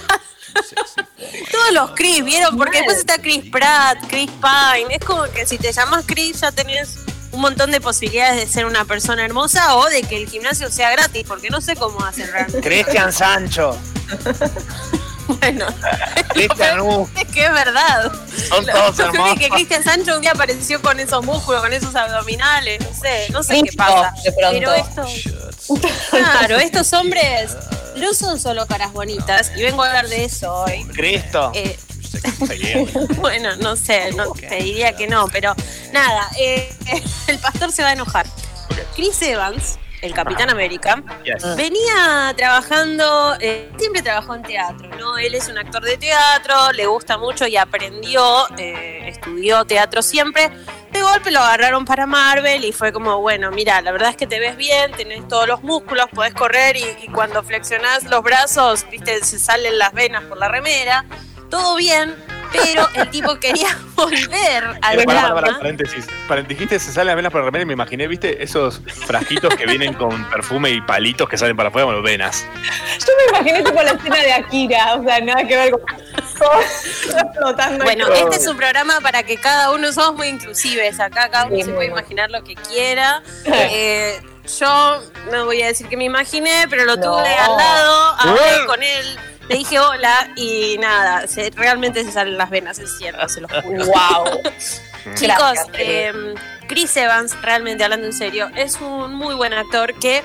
[1.51, 2.57] Todos los Chris, ¿vieron?
[2.57, 4.95] Porque después está Chris Pratt, Chris Pine.
[4.95, 6.97] Es como que si te llamas Chris ya tenés
[7.32, 10.91] un montón de posibilidades de ser una persona hermosa o de que el gimnasio sea
[10.91, 12.61] gratis, porque no sé cómo hacen realmente.
[12.66, 13.78] Cristian Sancho.
[15.41, 15.66] Bueno,
[16.28, 17.11] Cristian U.
[17.16, 18.12] es que es verdad.
[18.49, 19.39] Son todos Yo creo hermosos.
[19.41, 23.43] que Cristian Sancho un día apareció con esos músculos, con esos abdominales, no sé, no
[23.43, 24.14] sé qué pasa.
[24.53, 25.05] Pero esto,
[26.11, 27.57] claro, estos hombres
[27.97, 30.85] no son solo caras bonitas, y vengo a hablar de eso hoy.
[30.95, 31.51] Cristo.
[31.55, 31.79] Eh,
[33.17, 35.55] bueno, no sé, no, te diría que no, pero
[35.93, 36.73] nada, eh,
[37.27, 38.27] el pastor se va a enojar.
[38.95, 41.57] Chris Evans, el Capitán América, Yes.
[41.57, 45.19] venía trabajando, eh, siempre trabajó en teatro, ¿no?
[45.19, 50.51] Él es un actor de teatro, le gusta mucho y aprendió, eh, estudió teatro siempre.
[51.12, 54.40] Golpe lo agarraron para Marvel y fue como, bueno, mira, la verdad es que te
[54.40, 59.24] ves bien, tenés todos los músculos, podés correr y, y cuando flexionás los brazos, viste,
[59.24, 61.04] se salen las venas por la remera.
[61.48, 62.12] Todo bien,
[62.53, 65.40] pero el tipo quería volver al Eh, pará, drama.
[65.40, 66.07] pará, paréntesis.
[66.28, 68.42] Para- dijiste se salen las venas por la remera y me imaginé, ¿viste?
[68.42, 72.44] Esos frasquitos que vienen con perfume y palitos que salen para afuera, bueno, venas.
[72.99, 75.80] Yo me imaginé tipo la escena de Akira, o sea, nada que ver con
[77.34, 77.84] flotando.
[77.84, 81.01] Bueno, este es un programa para que cada uno somos muy inclusives.
[81.01, 81.99] Acá cada uno Sí, se puede bueno.
[82.01, 83.22] imaginar lo que quiera.
[83.78, 84.20] Eh,
[84.61, 87.03] yo no voy a decir que me imaginé, pero lo No.
[87.03, 89.18] tuve al lado, hablé con él,
[89.49, 93.51] le dije hola y nada, se- realmente se salen las venas, es cierto, se los
[93.62, 93.84] juro.
[93.86, 94.42] Wow.
[95.14, 96.12] Chicos, eh,
[96.68, 100.22] Chris Evans, realmente hablando en serio, es un muy buen actor que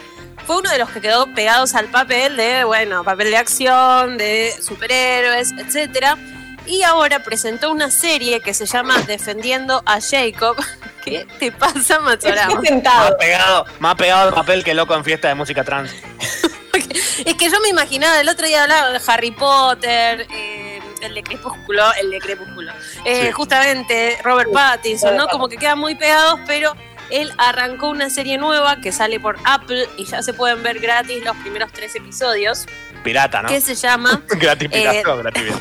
[0.47, 4.51] fue uno de los que quedó pegados al papel de, bueno, papel de acción, de
[4.59, 6.17] superhéroes, etcétera.
[6.65, 10.55] Y ahora presentó una serie que se llama Defendiendo a Jacob.
[11.05, 12.41] ¿Qué te pasa, Matsorama?
[12.53, 13.17] Estoy Más tentado.
[13.17, 15.91] pegado, más pegado al papel que loco en fiesta de música trans.
[17.25, 21.23] Es que yo me imaginaba, el otro día hablaba de Harry Potter, eh, el de
[21.23, 22.71] Crepúsculo, el de Crepúsculo.
[23.05, 23.31] Eh, Sí.
[23.31, 25.27] Justamente Robert Pattinson, ¿no?
[25.27, 26.75] Como que quedan muy pegados, pero
[27.09, 31.23] él arrancó una serie nueva que sale por Apple y ya se pueden ver gratis
[31.23, 32.65] los primeros tres episodios,
[33.03, 33.49] Pirata, ¿no?
[33.49, 34.21] que se llama...
[34.29, 35.53] Gratis pirata Eh, gratis.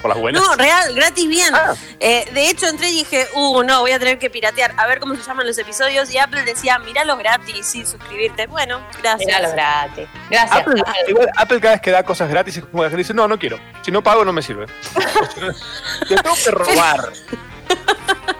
[0.00, 0.42] Por las buenas.
[0.42, 1.54] No, real, gratis bien.
[1.54, 1.74] Ah.
[2.00, 5.00] Eh, de hecho, entré y dije, uh, no, voy a tener que piratear, a ver
[5.00, 6.12] cómo se llaman los episodios.
[6.12, 8.46] Y Apple decía, míralos gratis sin suscribirte.
[8.46, 9.26] Bueno, gracias.
[9.26, 10.08] Miralo gratis.
[10.30, 10.60] Gracias.
[10.60, 13.26] Apple, igual, Apple cada vez que da cosas gratis es como la gente dice, no,
[13.26, 13.58] no quiero.
[13.82, 14.66] Si no pago no me sirve.
[16.08, 17.12] Te tengo que robar.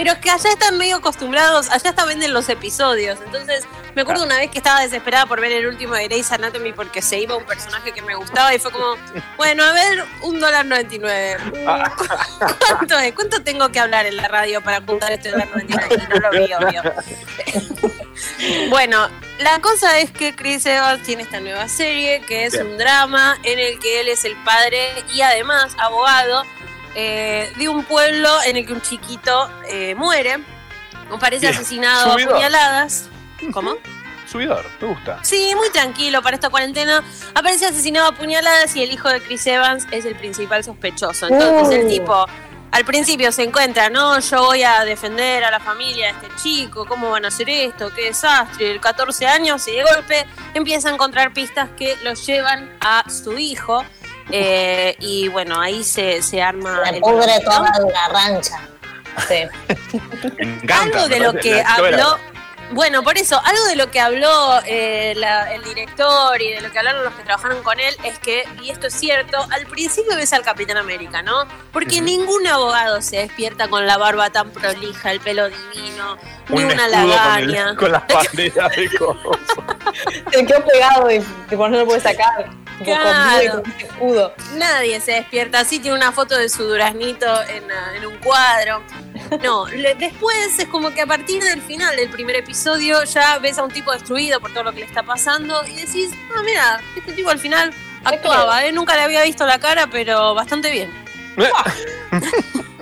[0.00, 3.18] Pero es que allá están medio acostumbrados, allá hasta venden los episodios.
[3.22, 6.72] Entonces, me acuerdo una vez que estaba desesperada por ver el último de Grey's Anatomy
[6.72, 8.96] porque se iba un personaje que me gustaba y fue como,
[9.36, 11.36] bueno, a ver, un dólar noventa y nueve.
[12.66, 13.12] ¿Cuánto es?
[13.12, 16.30] ¿Cuánto tengo que hablar en la radio para juntar este dólar noventa y no lo
[16.30, 16.82] vi, obvio.
[18.70, 22.66] Bueno, la cosa es que Chris Evans tiene esta nueva serie que es Bien.
[22.66, 26.44] un drama en el que él es el padre y además abogado
[26.94, 30.38] eh, de un pueblo en el que un chiquito eh, muere,
[31.10, 31.54] aparece Bien.
[31.54, 33.08] asesinado a puñaladas.
[33.52, 33.74] ¿Cómo?
[34.30, 35.18] Subidor, me gusta.
[35.22, 37.02] Sí, muy tranquilo para esta cuarentena.
[37.34, 41.26] Aparece asesinado a puñaladas y el hijo de Chris Evans es el principal sospechoso.
[41.26, 42.26] Entonces el tipo
[42.72, 46.86] al principio se encuentra, no, yo voy a defender a la familia de este chico,
[46.86, 47.90] ¿cómo van a hacer esto?
[47.92, 48.70] Qué desastre.
[48.70, 50.24] El 14 años y de golpe
[50.54, 53.84] empieza a encontrar pistas que lo llevan a su hijo.
[54.32, 56.80] Eh, y bueno, ahí se, se arma...
[56.80, 57.72] La el pudre problema.
[57.72, 58.60] toda la rancha.
[59.28, 59.98] Sí.
[60.38, 60.98] Me encanta.
[60.98, 62.18] algo de lo que la- habló
[62.70, 66.70] bueno por eso algo de lo que habló eh, la- el director y de lo
[66.70, 70.14] que hablaron los que trabajaron con él es que y esto es cierto al principio
[70.16, 75.10] ves al Capitán América no porque ningún abogado se despierta con la barba tan prolija
[75.10, 76.16] el pelo divino
[76.48, 79.38] ni Un una con, lagaña el, con las banderas de cosas.
[80.32, 82.46] Se quedó pegado y tipo, no lo puede sacar.
[82.78, 83.62] Con Claro.
[83.98, 84.32] con.
[84.58, 87.64] Nadie se despierta así, tiene una foto de su duraznito en,
[87.96, 88.82] en un cuadro.
[89.42, 92.59] No, le- después es como que a partir del final del primer episodio
[93.06, 96.10] ya ves a un tipo destruido por todo lo que le está pasando y decís,
[96.36, 97.72] ah, mira, este tipo al final
[98.04, 98.72] actuaba, ¿eh?
[98.72, 100.90] nunca le había visto la cara, pero bastante bien.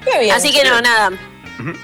[0.04, 0.34] Qué bien.
[0.34, 1.10] Así que no, nada.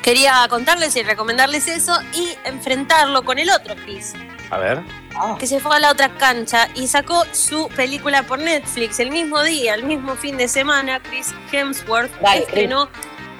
[0.03, 4.15] Quería contarles y recomendarles eso y enfrentarlo con el otro Chris,
[4.51, 4.83] A ver.
[5.17, 5.37] Ah.
[5.39, 9.43] que se fue a la otra cancha y sacó su película por Netflix el mismo
[9.43, 11.01] día, el mismo fin de semana.
[11.01, 12.89] Chris Hemsworth estrenó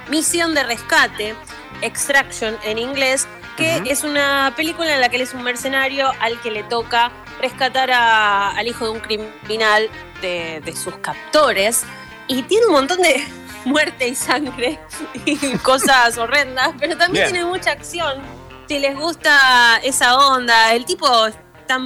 [0.09, 1.35] Misión de Rescate,
[1.83, 3.27] Extraction en inglés,
[3.57, 7.11] que es una película en la que él es un mercenario al que le toca
[7.41, 9.89] rescatar a- al hijo de un criminal
[10.21, 11.85] de, de sus captores.
[12.27, 13.23] Y tiene un montón de
[13.65, 14.79] muerte y sangre
[15.25, 17.33] y cosas horrendas, pero también Bien.
[17.35, 18.23] tiene mucha acción.
[18.69, 21.79] Si les gusta esa onda, el tipo está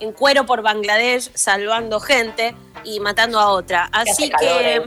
[0.00, 2.54] en cuero por Bangladesh salvando gente
[2.94, 3.88] y matando a otra.
[3.92, 4.82] Así que.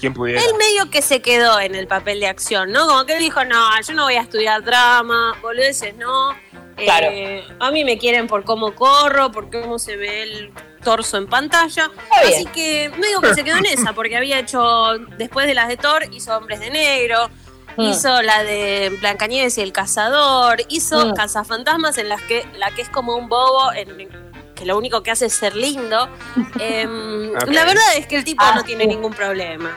[0.00, 0.40] ¿Quién pudiera?
[0.42, 2.86] él medio que se quedó en el papel de acción, ¿no?
[2.86, 6.34] Como que él dijo, no, yo no voy a estudiar drama, boludeces, no.
[6.76, 7.06] Claro.
[7.10, 10.52] Eh, a mí me quieren por cómo corro, por cómo se ve el
[10.82, 11.90] torso en pantalla.
[12.24, 15.76] Así que medio que se quedó en esa, porque había hecho, después de las de
[15.76, 17.28] Thor, hizo Hombres de Negro,
[17.76, 17.82] Mm.
[17.84, 21.14] hizo la de Blancanieves y el Cazador, hizo Mm.
[21.14, 24.31] Cazafantasmas en las que, la que es como un bobo, en-
[24.62, 26.08] que lo único que hace es ser lindo.
[26.60, 27.32] Em.
[27.48, 28.88] La verdad es que el tipo Ah, no tiene sí.
[28.90, 29.70] ningún problema.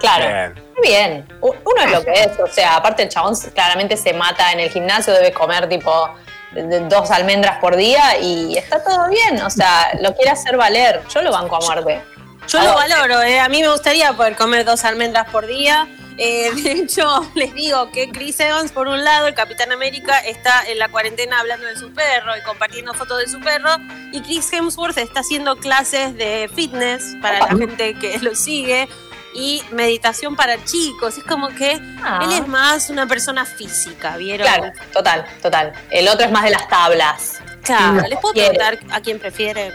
[0.00, 0.24] Claro.
[0.54, 0.64] Bien.
[0.76, 1.28] Muy bien.
[1.40, 2.38] Uno es lo que es.
[2.38, 6.10] O sea, aparte el chabón claramente se mata en el gimnasio, debe comer tipo
[6.52, 9.40] dos almendras por día y está todo bien.
[9.42, 11.00] O sea, lo quiere hacer valer.
[11.12, 12.02] Yo lo banco a muerte.
[12.46, 12.94] Yo Ah, lo bueno.
[12.96, 13.40] valoro, ¿eh?
[13.40, 15.88] a mí me gustaría poder comer dos almendras por día.
[16.16, 20.64] Eh, de hecho, les digo que Chris Evans, por un lado, el Capitán América, está
[20.68, 23.70] en la cuarentena hablando de su perro y compartiendo fotos de su perro.
[24.12, 28.88] Y Chris Hemsworth está haciendo clases de fitness para la gente que lo sigue
[29.34, 31.18] y meditación para chicos.
[31.18, 32.20] Es como que Ah.
[32.22, 34.46] él es más una persona física, ¿vieron?
[34.46, 35.72] Claro, total, total.
[35.90, 37.40] El otro es más de las tablas.
[37.62, 39.72] Claro, ¿les puedo preguntar a quién prefieren?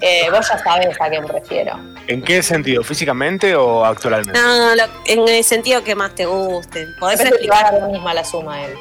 [0.00, 1.93] Eh, vos ya sabés a quién prefiero.
[2.06, 2.82] ¿En qué sentido?
[2.82, 4.38] ¿Físicamente o actualmente?
[4.38, 6.86] No, lo- en el sentido que más te guste.
[7.00, 7.72] Podés va explicar.
[7.74, 8.74] la misma la suma él.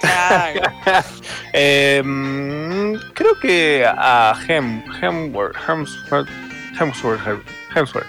[0.00, 0.60] Claro.
[1.52, 2.00] Eh,
[3.12, 6.28] creo que a Hem, Hemsworth, Hemsworth,
[6.78, 7.20] Hemsworth,
[7.74, 8.06] Hemsworth.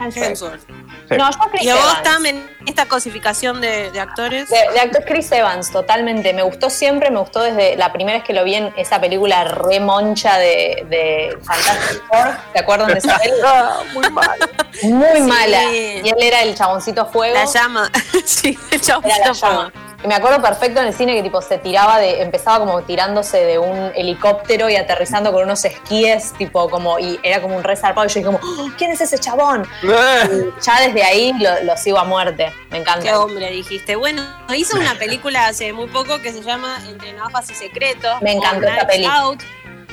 [0.00, 0.60] Hemsworth.
[1.08, 1.16] Sí.
[1.16, 1.96] No, yo Chris ¿Y a vos,
[2.26, 4.48] en esta cosificación de, de actores?
[4.50, 6.32] De, de actor Chris Evans, totalmente.
[6.34, 9.44] Me gustó siempre, me gustó desde la primera vez que lo vi en esa película
[9.44, 12.36] re moncha de, de Fantastic Four.
[12.52, 13.76] ¿Se acuerdan de esa película?
[13.94, 14.38] Muy mal.
[14.82, 15.22] Muy Sí.
[15.22, 15.64] mala.
[15.72, 17.34] Y él era el chaboncito fuego.
[17.34, 17.90] La llama.
[18.24, 19.70] sí, el chaboncito llama.
[19.72, 19.87] fuego.
[19.87, 23.44] Y me acuerdo perfecto en el cine que tipo se tiraba de, empezaba como tirándose
[23.44, 27.76] de un helicóptero y aterrizando con unos esquíes, tipo como, y era como un re
[27.76, 28.06] zarpado.
[28.06, 29.66] Y yo dije como, "Oh, ¿quién es ese chabón?
[29.82, 29.86] Y
[30.62, 32.52] ya desde ahí lo, lo sigo a muerte.
[32.70, 33.02] Me encanta.
[33.02, 33.96] Qué hombre dijiste.
[33.96, 34.22] Bueno,
[34.54, 38.22] hizo una película hace muy poco que se llama Entre navajas y secretos.
[38.22, 39.38] Me encantó esa Knives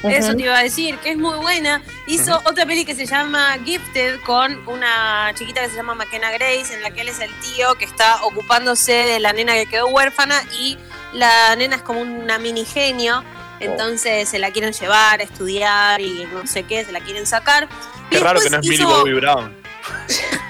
[0.04, 1.82] Eso te iba a decir, que es muy buena.
[2.06, 6.74] Hizo otra peli que se llama Gifted con una chiquita que se llama McKenna Grace,
[6.74, 9.88] en la que él es el tío que está ocupándose de la nena que quedó
[9.88, 10.78] huérfana y
[11.14, 13.24] la nena es como una mini genio.
[13.60, 17.68] Entonces se la quieren llevar a estudiar y no sé qué, se la quieren sacar.
[18.12, 19.56] Qué Y raro que no es Millie hizo- Bobby Brown.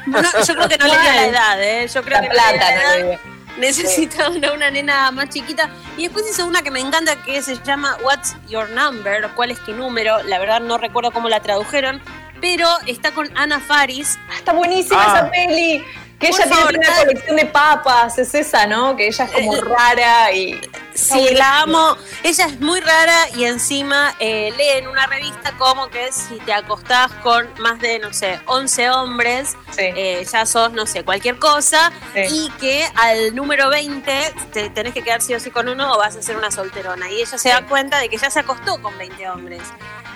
[0.08, 1.88] Bueno, yo creo que no le dio la edad, ¿eh?
[1.88, 2.96] Yo creo La que no le dio plata, la no edad.
[2.98, 3.35] le dio.
[3.58, 5.70] Necesita una, una nena más chiquita.
[5.98, 9.30] Y después hizo una que me encanta que se llama What's Your Number?
[9.36, 10.22] ¿Cuál es tu número?
[10.24, 12.02] La verdad no recuerdo cómo la tradujeron.
[12.42, 14.20] Pero está con Ana Faris.
[14.38, 15.18] Está buenísima Ah.
[15.20, 15.84] esa peli.
[16.26, 17.06] Que ella tiene favor, una dale.
[17.06, 18.96] colección de papas, es esa, ¿no?
[18.96, 20.60] Que ella es como Eh, rara y.
[20.94, 21.98] Sí, la amo.
[22.24, 26.54] Ella es muy rara y encima eh, lee en una revista como que si te
[26.54, 29.82] acostás con más de, no sé, 11 hombres, Sí.
[29.82, 31.92] eh, ya sos, no sé, cualquier cosa.
[32.14, 32.22] Sí.
[32.32, 35.98] Y que al número 20 te tenés que quedar sí o sí con uno o
[35.98, 37.10] vas a ser una solterona.
[37.12, 39.62] Y ella se da cuenta de que ya se acostó con 20 hombres.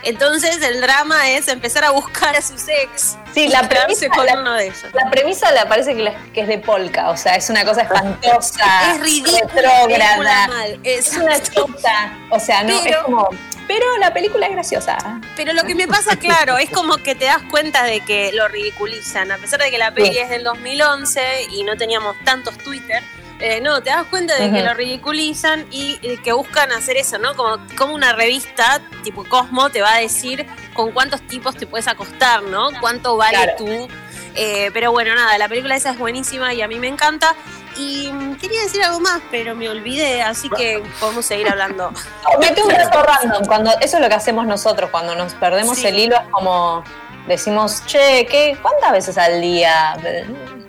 [0.04, 4.40] Entonces el drama es empezar a buscar a sus ex Sí, la premisa- con la-
[4.40, 4.86] uno de ellos.
[4.94, 7.82] La premisa le parece que, la- que es de polka, o sea, es una cosa
[7.84, 8.94] espantosa.
[8.96, 10.80] Es ridícula, mal.
[10.84, 12.18] Es- Es una chota.
[12.32, 13.30] O sea, no, Pero- es como.
[13.68, 14.98] Pero la película es graciosa.
[15.36, 18.48] Pero lo que me pasa, claro, es como que te das cuenta de que lo
[18.48, 19.32] ridiculizan.
[19.32, 20.18] A pesar de que la peli Sí.
[20.18, 21.22] es del 2011
[21.52, 23.04] y no teníamos tantos Twitter,
[23.40, 27.36] eh, no, te das cuenta de que lo ridiculizan y que buscan hacer eso, ¿no?
[27.36, 31.88] Como, como una revista tipo Cosmo te va a decir con cuántos tipos te puedes
[31.88, 32.70] acostar, ¿no?
[32.80, 33.54] Cuánto vale Claro.
[33.58, 33.88] tú.
[34.36, 37.36] Eh, pero bueno, nada, la película esa es buenísima y a mí me encanta.
[37.78, 38.12] Y
[38.42, 41.92] quería decir algo más, pero me olvidé, así que podemos seguir hablando.
[42.40, 43.46] Mete un dato random.
[43.46, 44.90] Cuando, eso es lo que hacemos nosotros.
[44.90, 45.88] Cuando nos perdemos Sí.
[45.88, 46.84] el hilo, es como.
[47.28, 49.96] Decimos, che, ¿qué, ¿cuántas veces al día?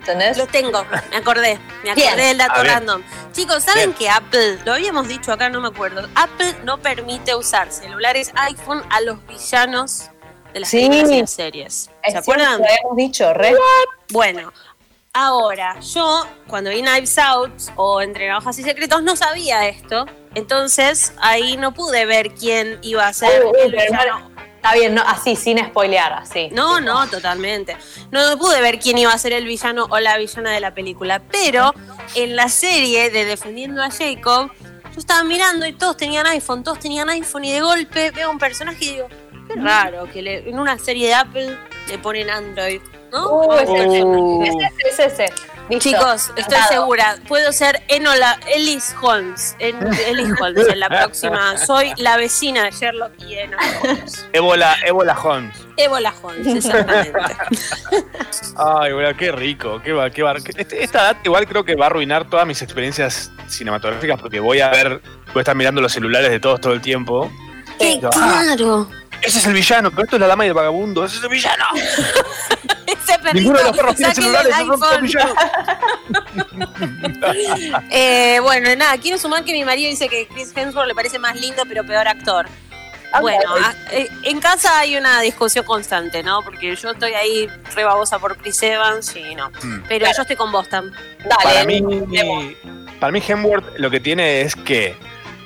[0.01, 0.35] ¿Entendés?
[0.37, 2.07] Lo tengo, me acordé, me Bien.
[2.09, 3.03] acordé del dato random.
[3.33, 3.93] Chicos, ¿saben Bien.
[3.93, 8.83] que Apple, lo habíamos dicho acá, no me acuerdo, Apple no permite usar celulares iPhone
[8.89, 10.09] a los villanos
[10.53, 10.77] de las Sí.
[10.87, 11.89] películas y las series?
[12.01, 12.47] Es ¿Se acuerdan?
[12.57, 13.55] cierto, Lo habíamos dicho, re.
[14.09, 14.51] Bueno,
[15.13, 21.13] ahora, yo cuando vi Knives Out o Entre Navajas y Secretos no sabía esto, entonces
[21.21, 24.19] ahí no pude ver quién iba a ser Uy, el pero villano.
[24.19, 24.31] no-
[24.63, 26.49] Está bien, no, así, sin spoilear, así.
[26.51, 27.75] No, no, totalmente.
[28.11, 31.19] No pude ver quién iba a ser el villano o la villana de la película,
[31.31, 31.73] pero
[32.13, 34.51] en la serie de Defendiendo a Jacob,
[34.93, 38.37] yo estaba mirando y todos tenían iPhone, todos tenían iPhone y de golpe veo un
[38.37, 39.07] personaje y digo,
[39.47, 41.57] qué raro que le- en una serie de Apple
[41.87, 42.81] le ponen Android,
[43.11, 43.29] ¿no?
[43.31, 44.49] Uh, A es ese, personaje.
[44.49, 45.33] es ese, es ese.
[45.69, 45.89] Listo.
[45.89, 49.75] Chicos, estoy segura, puedo ser Enola, Ellis Holmes, en,
[50.07, 51.57] Ellis Holmes en la próxima.
[51.57, 54.25] Soy la vecina de Sherlock y Enola Holmes.
[54.33, 55.55] Ébola, Ébola Holmes.
[55.77, 57.13] Ébola Holmes, exactamente.
[58.57, 59.81] Ay, bueno, qué rico.
[59.81, 60.23] Qué, va- qué
[60.57, 64.59] este- esta data igual creo que va a arruinar todas mis experiencias cinematográficas porque voy
[64.59, 67.31] a ver, voy a estar mirando los celulares de todos todo el tiempo.
[67.79, 68.89] ¡Qué Yo, ah, claro!
[69.21, 71.29] ese es el villano, pero esto es la dama y el vagabundo, ese es el
[71.29, 71.65] villano.
[73.11, 75.07] Ese perrito, Ninguno de los perros tiene celulares, son.
[77.89, 81.39] Eh, bueno, nada, quiero sumar que mi marido dice que Chris Hemsworth le parece más
[81.39, 82.47] lindo pero peor actor.
[83.19, 86.41] Bueno, a- eh, en casa hay una discusión constante, ¿no?
[86.43, 89.49] Porque yo estoy ahí re babosa por Chris Evans y no.
[89.61, 89.83] Hmm.
[89.87, 90.91] Pero yo estoy con Boston.
[91.19, 91.43] Dale.
[91.43, 91.81] Para mí,
[92.99, 94.95] para mí Hemsworth lo que tiene es que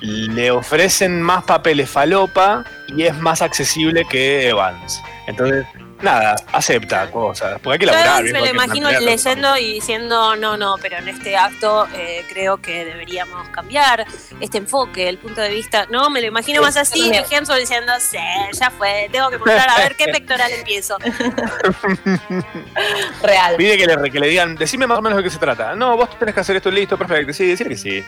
[0.00, 5.02] le ofrecen más papeles falopa y es más accesible que Evans.
[5.26, 5.66] Entonces,
[6.06, 7.60] nada, acepta cosas.
[7.62, 8.20] Porque hay que Yo laburar.
[8.20, 12.58] Evans me lo imagino leyendo y diciendo, no, no, pero en este acto eh, creo
[12.58, 14.06] que deberíamos cambiar
[14.40, 15.86] este enfoque, el punto de vista.
[15.90, 17.24] No, me lo imagino más así, y también.
[17.30, 18.18] Hemsworth diciendo, sí,
[18.52, 20.96] ya fue, tengo que mostrar a ver qué pectoral empiezo.
[23.22, 23.56] Real.
[23.56, 25.74] Pide que le, que le digan, decime más o menos de qué se trata.
[25.74, 27.32] No, vos tenés que hacer esto listo, perfecto.
[27.32, 28.04] Sí, decir que sí.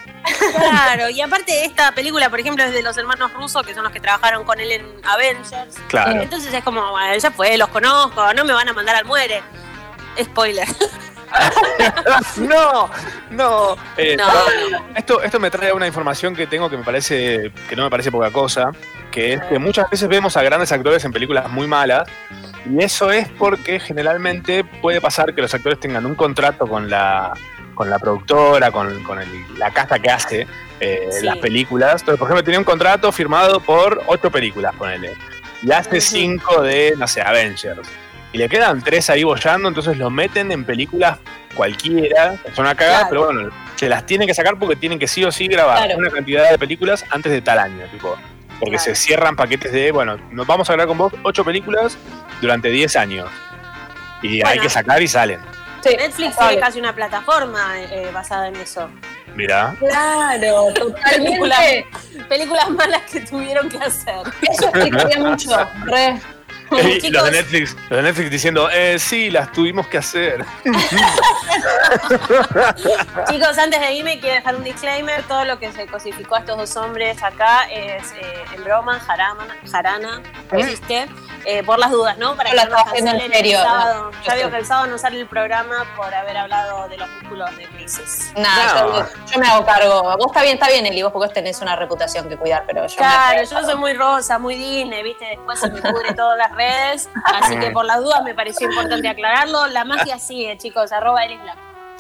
[0.57, 3.92] Claro, y aparte esta película, por ejemplo, es de los hermanos rusos, que son los
[3.92, 5.76] que trabajaron con él en Avengers.
[5.88, 6.22] Claro.
[6.22, 7.88] Entonces es como, bueno, ya fue, los conozco,
[8.36, 9.43] no me van a mandar al muere.
[10.22, 10.66] Spoiler.
[12.39, 12.91] no,
[13.30, 13.76] no.
[13.97, 14.24] Eh, No,
[14.97, 18.11] Esto, esto me trae una información que tengo que me parece que no me parece
[18.11, 18.70] poca cosa,
[19.11, 22.09] que es que muchas veces vemos a grandes actores en películas muy malas
[22.68, 27.32] y eso es porque generalmente puede pasar que los actores tengan un contrato con la
[27.74, 30.47] con la productora, con, con el- la casa que hace
[30.80, 31.24] eh, Sí.
[31.24, 32.01] las películas.
[32.01, 35.16] Entonces, por ejemplo, tenía un contrato firmado por ocho películas, ponele.
[35.62, 37.88] Y hace cinco de, no sé, Avengers.
[38.32, 41.18] Y le quedan tres ahí bollando, entonces lo meten en películas
[41.54, 43.09] cualquiera, son una cagada, Claro.
[43.11, 45.98] pero bueno, se las tienen que sacar porque tienen que sí o sí grabar Claro.
[45.98, 48.16] una cantidad de películas antes de tal año, tipo.
[48.61, 48.84] Porque Claro.
[48.84, 51.96] se cierran paquetes de, bueno, nos vamos a grabar con vos ocho películas
[52.40, 53.28] durante 10 años.
[54.22, 55.40] Y hay que sacar y salen.
[55.80, 56.48] Sí, Netflix vale.
[56.50, 58.90] tiene casi una plataforma eh, basada en eso.
[59.39, 59.76] Mirá.
[59.78, 61.86] Claro, Películas, totalmente.
[62.28, 64.16] películas malas que tuvieron que hacer.
[64.43, 65.51] Eso explicaría mucho.
[65.84, 66.20] Re.
[66.71, 67.31] Y los de.
[67.31, 70.45] Netflix, los de Netflix diciendo, eh, sí, las tuvimos que hacer.
[73.29, 75.23] Chicos, antes de irme quiero dejar un disclaimer.
[75.25, 79.47] Todo lo que se cosificó a estos dos hombres acá es eh, en broma, jarama,
[79.71, 81.09] jarana, existe.
[81.45, 82.37] eh, por las dudas, ¿no?
[82.37, 84.11] Para No que no nos en el sábado.
[84.12, 84.23] no.
[84.25, 87.57] Ya veo que el sábado no sale el programa por haber hablado de los músculos
[87.57, 88.33] de crisis.
[88.37, 88.99] Nada, No.
[89.01, 90.03] yo, yo me hago cargo.
[90.16, 92.87] Vos está bien, está bien, Eli, vos porque vos tenés una reputación que cuidar, pero
[92.87, 95.25] yo Claro, yo soy muy rosa, muy Disney, ¿viste?
[95.27, 97.09] Después se me pudre todas las redes.
[97.24, 99.66] Así que por las dudas me pareció importante aclararlo.
[99.68, 100.92] La magia sigue, chicos.
[100.92, 101.56] Arroba Eris Black.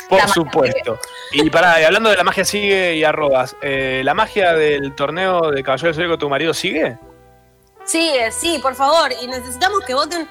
[0.08, 0.98] Por La magia supuesto.
[1.32, 5.50] Y pará, y hablando de la magia sigue y arrobas, eh, ¿la magia del torneo
[5.50, 6.98] de Caballero del Zodíaco tu marido sigue?
[7.84, 9.10] Sigue, sí, por favor.
[9.22, 10.28] Y necesitamos que voten,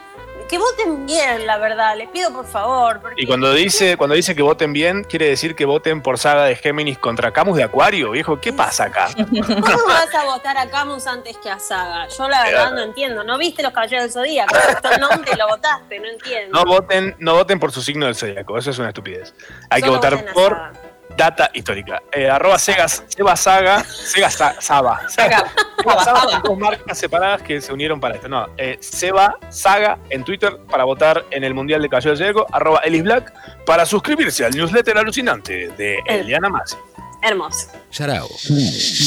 [0.47, 1.95] que voten bien, la verdad.
[1.97, 2.99] Les pido por favor.
[3.01, 6.45] Porque Y cuando dice, cuando dice que voten bien, quiere decir que voten por saga
[6.45, 8.39] de Géminis contra Camus de Acuario, viejo.
[8.39, 9.09] ¿Qué pasa acá?
[9.15, 12.07] ¿Cómo vas a votar a Camus antes que a Saga?
[12.07, 13.23] Yo la verdad no entiendo.
[13.23, 14.55] ¿No viste los caballeros del Zodíaco?
[14.81, 15.99] ¿Tu nombre lo votaste?
[15.99, 16.57] No entiendo.
[16.57, 19.33] No voten, no voten por su signo del zodiaco, eso es una estupidez.
[19.69, 20.71] Hay que votar por.
[21.15, 22.01] Data histórica.
[22.11, 25.01] Eh, arroba Sega, Seba Saga, Sega Sa- Saba.
[25.09, 25.37] Saga,
[25.77, 26.31] Seba Saba, Saga Saba.
[26.31, 28.27] son dos marcas separadas que se unieron para esto.
[28.27, 32.47] No, eh, Seba Saga en Twitter para votar en el Mundial de Caballero del Zodíaco,
[32.51, 33.33] arroba Elis Black
[33.65, 36.75] para suscribirse al newsletter alucinante de Eliana Masi.
[37.21, 37.69] Hermoso.
[37.91, 38.27] Yarao.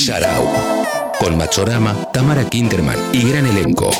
[0.07, 1.13] Yarao.
[1.19, 3.91] Con Machorama, Tamara Kinderman y gran elenco.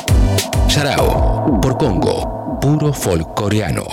[0.67, 1.59] Yarao.
[1.61, 2.59] Por Congo.
[2.59, 3.83] Puro folk coreano.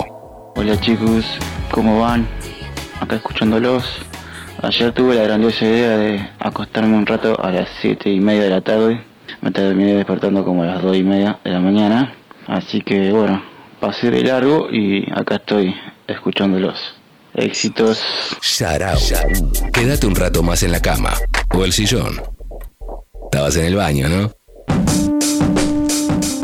[0.56, 1.24] Hola chicos,
[1.70, 2.28] ¿cómo van?
[3.00, 3.84] Acá escuchándolos.
[4.62, 8.50] Ayer tuve la grandiosa idea de acostarme un rato a las 7 y media de
[8.50, 9.00] la tarde.
[9.40, 12.14] Me terminé despertando como a las 2 y media de la mañana.
[12.46, 13.42] Así que bueno,
[13.80, 15.74] pasé de largo y acá estoy
[16.08, 16.76] escuchándolos.
[17.34, 18.02] Éxitos.
[18.58, 18.98] Yarao.
[19.72, 21.12] Quédate un rato más en la cama.
[21.54, 22.20] O el sillón.
[23.24, 24.37] Estabas en el baño, ¿no?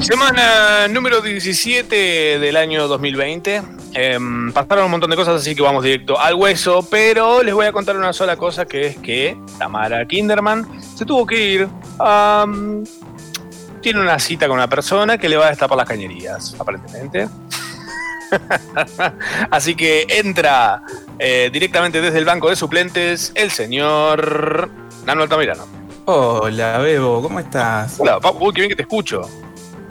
[0.05, 3.63] Semana número 17 del año 2020.
[3.95, 6.87] Em, pasaron un montón de cosas, así que vamos directo al hueso.
[6.91, 11.27] Pero les voy a contar una sola cosa, que es que Tamara Kinderman se tuvo
[11.27, 11.69] que ir.
[11.99, 12.85] am,
[13.81, 17.29] tiene una cita con una persona que le va a destapar las cañerías, aparentemente.
[19.51, 20.83] así que entra
[21.19, 24.69] eh, directamente desde el banco de suplentes el señor
[25.07, 25.67] Nano Altamirano.
[26.07, 27.95] Hola, Bebo, ¿cómo estás?
[27.99, 29.23] Hola, pa- uy, qué bien que te escucho.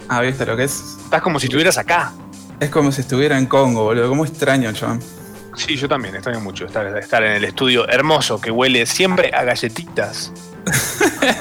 [0.09, 0.97] Ah, ¿viste lo que es?
[1.03, 2.11] Estás como si estuvieras acá.
[2.59, 4.09] Es como si estuviera en Congo, boludo.
[4.09, 4.99] ¿Cómo extraño, chaval?
[5.55, 9.43] Sí, yo también extraño mucho estar, estar en el estudio hermoso que huele siempre a
[9.43, 10.31] galletitas.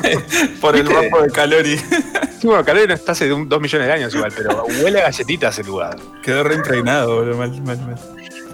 [0.61, 1.79] Por el mapa de Calori.
[1.79, 5.05] Sí, bueno, Calori no está hace un- dos millones de años igual, pero huele a
[5.05, 5.97] galletitas el lugar.
[6.23, 7.37] Quedó reimpregnado, boludo.
[7.37, 7.99] Mal, mal, mal.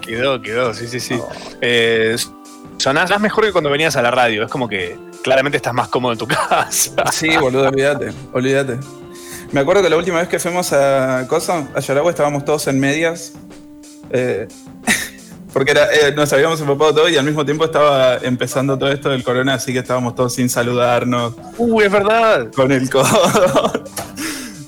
[0.01, 1.19] Quedó, quedó, sí, sí, sí.
[1.61, 2.15] Eh,
[2.77, 4.43] sonás sonás mejor que cuando venías a la radio.
[4.43, 6.93] Es como que claramente estás más cómodo en tu casa.
[7.11, 8.79] Sí, boludo, olvídate, olvídate.
[9.51, 12.79] Me acuerdo que la última vez que fuimos a Cosa, a Yaragua, estábamos todos en
[12.79, 13.33] medias.
[14.11, 14.47] eh,
[15.53, 19.09] porque era, eh, nos habíamos empapado todo y al mismo tiempo estaba empezando todo esto
[19.09, 21.33] del corona, así que estábamos todos sin saludarnos.
[21.57, 22.51] Uy, es verdad.
[22.55, 23.73] Con el codo.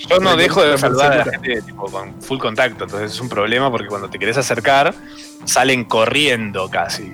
[0.09, 3.29] Yo no dejo de saludar a la gente tipo, con full contacto, entonces es un
[3.29, 4.93] problema porque cuando te querés acercar,
[5.45, 7.13] salen corriendo casi.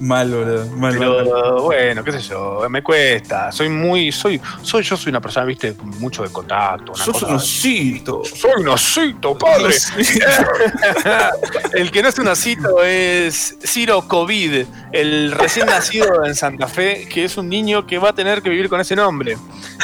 [0.00, 0.66] Mal, boludo.
[0.76, 1.24] Mal, mal, mal.
[1.24, 3.52] Pero bueno, qué sé yo, me cuesta.
[3.52, 6.92] Soy muy, soy, soy, yo soy una persona, viste, mucho de contacto.
[6.92, 8.22] Una Sos cosa- un osito.
[8.24, 9.74] Soy un osito, padre.
[11.74, 17.06] el que no es un osito es Ciro COVID, el recién nacido en Santa Fe,
[17.08, 19.36] que es un niño que va a tener que vivir con ese nombre.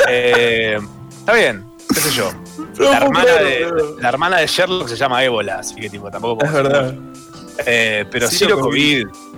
[0.08, 0.78] Eh,
[1.18, 2.30] está bien, qué sé yo.
[2.78, 3.68] La hermana, de,
[4.00, 6.94] la hermana de Sherlock se llama Ébola, así que tipo, tampoco Es verdad.
[7.66, 9.06] Eh, pero Ciro Ciro COVID.
[9.06, 9.29] COVID.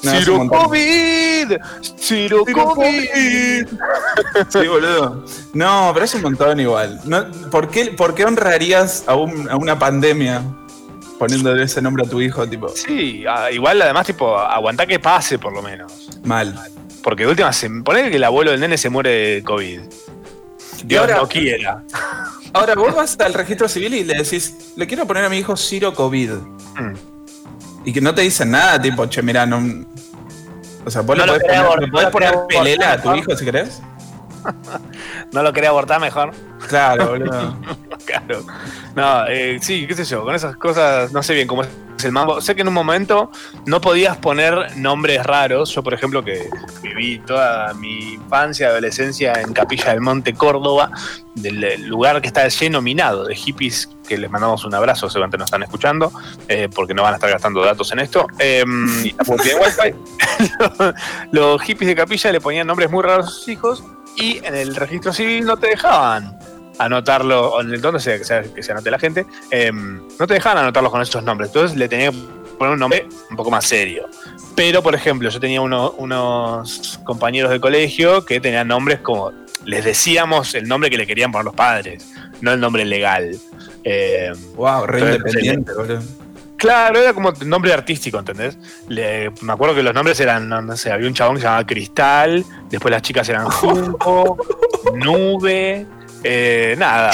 [0.00, 0.46] Ciro.
[0.48, 1.52] COVID.
[1.98, 3.66] Ciro COVID.
[4.50, 5.24] Sí, boludo.
[5.54, 7.00] No, pero es un montón igual.
[7.04, 10.42] No, ¿por, qué, por qué honrarías a, un- a una pandemia
[11.18, 12.46] poniéndole ese nombre a tu hijo?
[12.46, 16.10] Tipo, Sí, ah, igual además, tipo, aguantá que pase por lo menos.
[16.24, 16.54] mal.
[17.02, 19.80] Porque de última, se, ponele que el abuelo del nene se muere de COVID.
[20.84, 21.82] Dios ahora- no quiera.
[22.52, 25.56] Ahora vos vas al registro civil y le decís, le quiero poner a mi hijo
[25.56, 26.30] Ciro COVID.
[26.30, 26.94] Mm.
[27.86, 29.62] Y que no te dicen nada, tipo, che, mirá, no.
[30.84, 33.44] O sea, vos No le podés poner, le podés poner pelela a tu hijo si
[33.44, 33.80] querés.
[35.32, 36.32] ¿No lo quería abortar mejor?
[36.68, 37.56] Claro, boludo.
[38.04, 38.44] Claro.
[38.94, 41.68] No, eh, sí, qué sé yo, con esas cosas no sé bien cómo es
[42.40, 43.30] Sé que en un momento
[43.64, 45.74] no podías poner nombres raros.
[45.74, 46.48] Yo, por ejemplo, que
[46.82, 50.90] viví toda mi infancia, adolescencia en Capilla del Monte, Córdoba,
[51.34, 55.46] del lugar que está lleno minado de hippies, que les mandamos un abrazo, seguramente nos
[55.46, 56.12] están escuchando,
[56.48, 58.26] eh, porque no van a estar gastando datos en esto.
[58.38, 58.64] Eh,
[59.04, 59.94] y tampoco tienen wifi.
[61.32, 63.84] los hippies de Capilla le ponían nombres muy raros a sus hijos
[64.16, 66.38] y en el registro civil no te dejaban
[66.78, 70.34] anotarlo, en el donde sea que, sea que se anote la gente, eh, no te
[70.34, 71.48] dejaban anotarlos con esos nombres.
[71.50, 72.16] Entonces le tenía que
[72.58, 74.06] poner un nombre un poco más serio.
[74.54, 79.32] Pero, por ejemplo, yo tenía uno- unos compañeros de colegio que tenían nombres como.
[79.64, 82.06] Les decíamos el nombre que le querían poner los padres,
[82.40, 83.36] no el nombre legal.
[83.84, 86.02] Eh, Wow, re entonces, independiente, boludo.
[86.56, 88.56] Claro, era como nombre artístico, ¿entendés?
[88.88, 91.46] Le- me acuerdo que los nombres eran, no, no sé, había un chabón que se
[91.46, 94.38] llamaba Cristal, después las chicas eran Junco,
[94.94, 95.86] Nube,
[96.28, 97.10] eh, nada.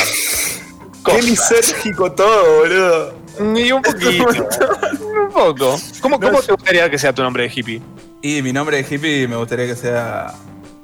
[1.05, 3.15] Qué lisérgico todo, boludo.
[3.57, 4.27] Y un poquito.
[5.25, 5.79] un poco.
[6.01, 7.83] ¿Cómo, cómo te gustaría que sea tu nombre de hippie?
[8.21, 10.33] Y mi nombre de hippie me gustaría que sea.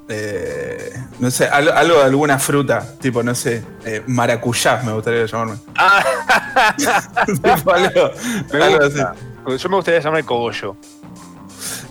[0.09, 2.85] eh, no sé, algo, algo de alguna fruta.
[3.01, 5.57] Tipo, no sé, eh, maracuyá me gustaría llamarme.
[5.77, 8.11] Ah, Tipo, algo,
[8.53, 9.15] me algo gusta.
[9.57, 10.77] Yo me gustaría llamarme Cogollo.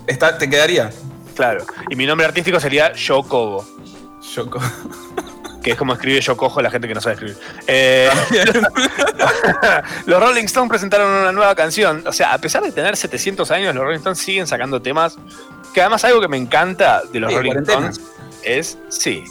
[0.06, 0.90] Está, ¿Te quedaría?
[1.36, 1.66] Claro.
[1.90, 3.66] Y mi nombre artístico sería Yo Cobo.
[5.68, 7.38] Que es como escribe Yo Cojo la gente que no sabe escribir.
[7.68, 8.10] Eh,
[10.06, 12.08] los Rolling Stones presentaron una nueva canción.
[12.08, 15.18] O sea, a pesar de tener 700 años, los Rolling Stones siguen sacando temas.
[15.74, 17.52] Que además algo que me encanta de los Sí, Rolling.
[17.64, 18.02] Stones
[18.44, 19.26] es, sí,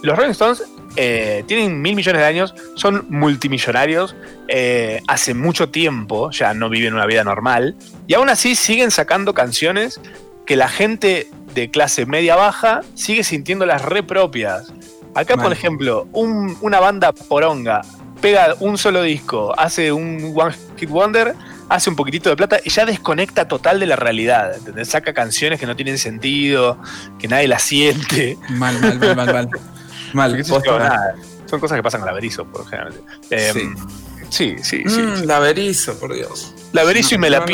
[0.00, 0.62] los Rolling Stones
[0.96, 4.16] eh, tienen mil millones de años, son multimillonarios,
[4.48, 7.76] eh, hace mucho tiempo ya no viven una vida normal,
[8.06, 10.00] y aún así siguen sacando canciones
[10.46, 14.72] que la gente de clase media baja sigue sintiéndolas re propias.
[15.14, 17.82] Acá, por ejemplo, un- una banda poronga
[18.20, 21.34] pega un solo disco, hace un One Hit Wonder,
[21.68, 24.54] hace un poquitito de plata y ya desconecta total de la realidad.
[24.54, 24.88] ¿entendés?
[24.90, 26.78] Saca canciones que no tienen sentido,
[27.18, 28.38] que nadie las siente.
[28.50, 29.48] Mal, mal, mal, mal, mal.
[30.12, 30.44] Mal,
[30.78, 31.14] nada.
[31.46, 33.04] Son cosas que pasan con la Berizo, por generalmente.
[33.30, 33.68] Eh, Sí.
[34.28, 35.00] sí, sí, sí.
[35.02, 36.54] Mm, la Berizo, por Dios.
[36.72, 37.48] La Berizo y me la no, no.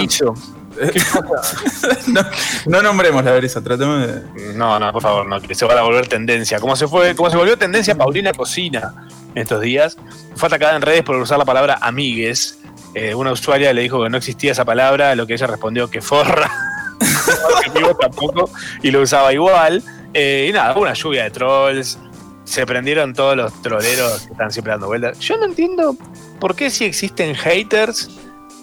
[2.08, 2.20] no,
[2.66, 4.54] no nombremos la Berizo, tratemos de.
[4.54, 6.60] No, no, por favor, no, que se va a volver tendencia.
[6.60, 8.94] Como se fue, como se volvió tendencia Paulina Cocina
[9.34, 9.96] en estos días,
[10.36, 12.58] fue atacada en redes por usar la palabra amigues.
[12.94, 15.90] Eh, una usuaria le dijo que no existía esa palabra, a lo que ella respondió
[15.90, 16.50] que forra.
[18.00, 18.50] tampoco,
[18.82, 19.82] y lo usaba igual.
[20.14, 21.98] Eh, y nada, una lluvia de trolls.
[22.44, 25.18] Se prendieron todos los troleros que están siempre dando vueltas.
[25.18, 25.94] Yo no entiendo
[26.40, 28.08] por qué si existen haters,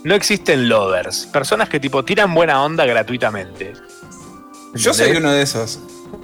[0.06, 1.26] no existen lovers.
[1.28, 3.74] Personas que tipo tiran buena onda gratuitamente.
[4.74, 5.80] Yo soy uno de esos.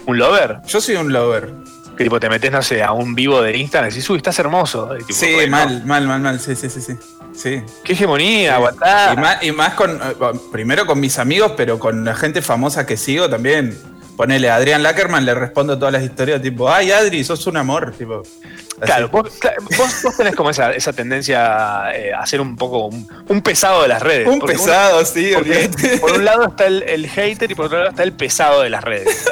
[0.05, 0.57] ¿Un lover?
[0.67, 1.53] Yo soy un lover.
[1.97, 4.39] Que tipo te metes, no sé, a un vivo de Instagram y decís, uy, estás
[4.39, 4.95] hermoso.
[4.95, 6.39] Y tipo, Sí, bueno, mal, mal, mal, mal.
[6.39, 6.93] Sí, sí, sí, sí.
[7.33, 7.61] Sí.
[7.83, 8.77] Qué hegemonía, Sí.
[9.13, 9.91] Y más, y más con.
[10.01, 10.15] eh,
[10.51, 13.77] Primero con mis amigos, pero con la gente famosa que sigo también.
[14.21, 17.91] Ponele a Adrián Lackerman, le respondo todas las historias, tipo, ay, Adri, sos un amor.
[17.97, 18.31] Tipo, así.
[18.79, 19.31] Claro, vos,
[19.77, 23.81] vos, vos tenés como esa, esa tendencia eh, a ser un poco un, un pesado
[23.81, 24.27] de las redes.
[24.27, 25.69] Un pesado, sí, porque
[25.99, 28.69] por un lado está el, el hater y por otro lado está el pesado de
[28.69, 29.25] las redes.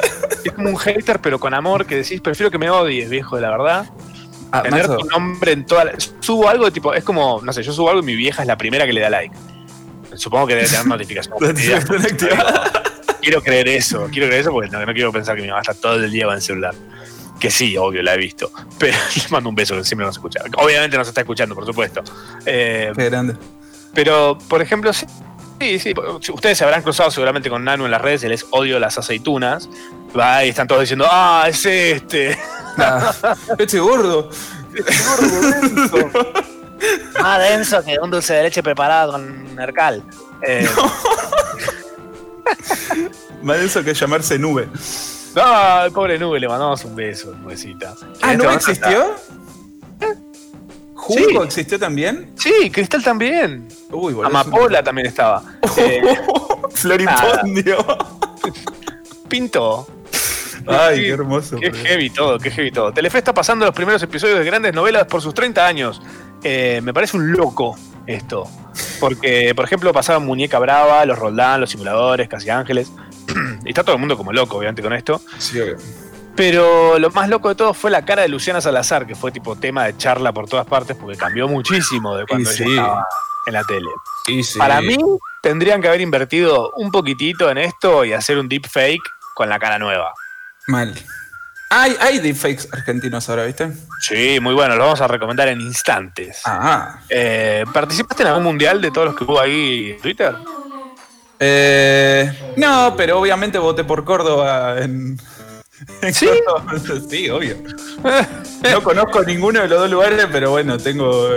[0.44, 3.42] es como un hater, pero con amor, que decís, prefiero que me odies, viejo, de
[3.42, 3.86] la verdad.
[4.50, 7.62] Ah, Tener tu nombre en toda la- Subo algo de tipo, es como, no sé,
[7.62, 9.34] yo subo algo y mi vieja es la primera que le da like.
[10.16, 11.40] Supongo que debe tener notificaciones.
[11.40, 12.72] Notificación activada.
[13.20, 15.74] Quiero creer eso, quiero creer eso porque no, no quiero pensar que mi mamá está
[15.74, 16.74] todo el día con el celular.
[17.38, 18.50] Que sí, obvio, la he visto.
[18.78, 20.40] Pero le mando un beso que siempre nos escucha.
[20.58, 22.02] Obviamente nos está escuchando, por supuesto.
[22.44, 23.34] Eh, Qué grande.
[23.94, 25.06] pero, por ejemplo, sí,
[25.58, 25.94] sí, sí,
[26.32, 29.68] ustedes se habrán cruzado seguramente con Nano en las redes, él es odio las aceitunas.
[30.18, 32.36] Va y están todos diciendo, ah, es este.
[32.78, 33.12] Ah,
[33.58, 34.30] este gordo.
[37.20, 40.02] Más denso que un dulce de leche preparado con Nercal.
[40.46, 40.66] Eh,
[43.42, 44.68] Más denso que llamarse nube.
[45.34, 47.94] No, el pobre Nube, le mandamos un beso, nubecita.
[48.20, 49.14] Ah, ¿Nube existió?
[49.14, 50.16] está-
[50.94, 51.36] ¿Junco Sí.
[51.46, 52.32] existió también?
[52.36, 53.66] Sí, Cristal también.
[53.90, 54.26] Uy, boludo.
[54.26, 55.42] Amapola también estaba.
[55.76, 56.02] Eh,
[56.74, 57.78] Floripondio.
[59.28, 59.86] Pinto.
[60.66, 61.56] Ay, Sí, qué hermoso.
[61.58, 62.92] Qué heavy todo, qué heavy todo.
[62.92, 66.02] Telefe está pasando los primeros episodios de grandes novelas por sus 30 años.
[66.42, 67.76] Eh, me parece un loco
[68.06, 68.46] esto.
[69.00, 72.92] Porque, por ejemplo, pasaban Muñeca Brava, Los Roldán, Los Simuladores, Casi Ángeles.
[73.64, 75.20] y está todo el mundo como loco, obviamente, con esto.
[75.38, 75.76] Sí, obvio.
[76.36, 79.56] Pero lo más loco de todo fue la cara de Luciana Salazar, que fue tipo
[79.56, 82.70] tema de charla por todas partes, porque cambió muchísimo de cuando ella sí.
[82.70, 83.04] estaba
[83.46, 83.88] en la tele.
[84.26, 84.58] Sí, sí.
[84.58, 84.96] Para mí,
[85.42, 89.02] tendrían que haber invertido un poquitito en esto y hacer un deepfake
[89.34, 90.12] con la cara nueva.
[90.66, 90.94] Mal.
[91.72, 93.70] Hay, hay deepfakes argentinos ahora, ¿viste?
[94.00, 96.40] Sí, muy bueno, lo vamos a recomendar en instantes.
[96.44, 96.98] Ah.
[97.08, 100.34] Eh, ¿Participaste en algún mundial de todos los que hubo ahí en Twitter?
[101.38, 105.16] Eh, no, pero obviamente voté por Córdoba en.
[106.02, 106.28] en ¿Sí?
[106.44, 106.74] Córdoba.
[107.08, 107.56] Sí, obvio.
[108.68, 111.28] No conozco ninguno de los dos lugares, pero bueno, tengo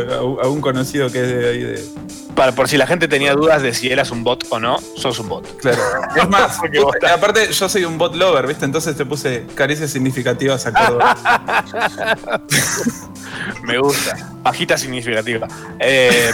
[0.41, 1.85] a un conocido que es de ahí de.
[2.35, 5.19] Para, por si la gente tenía dudas de si eras un bot o no, sos
[5.19, 5.57] un bot.
[5.57, 5.81] Claro.
[6.15, 6.59] Es más,
[7.11, 8.65] aparte yo soy un bot lover, ¿viste?
[8.65, 11.63] Entonces te puse caricias significativas a Córdoba.
[13.63, 14.15] Me gusta.
[14.43, 15.47] Bajita significativa.
[15.79, 16.31] Eh,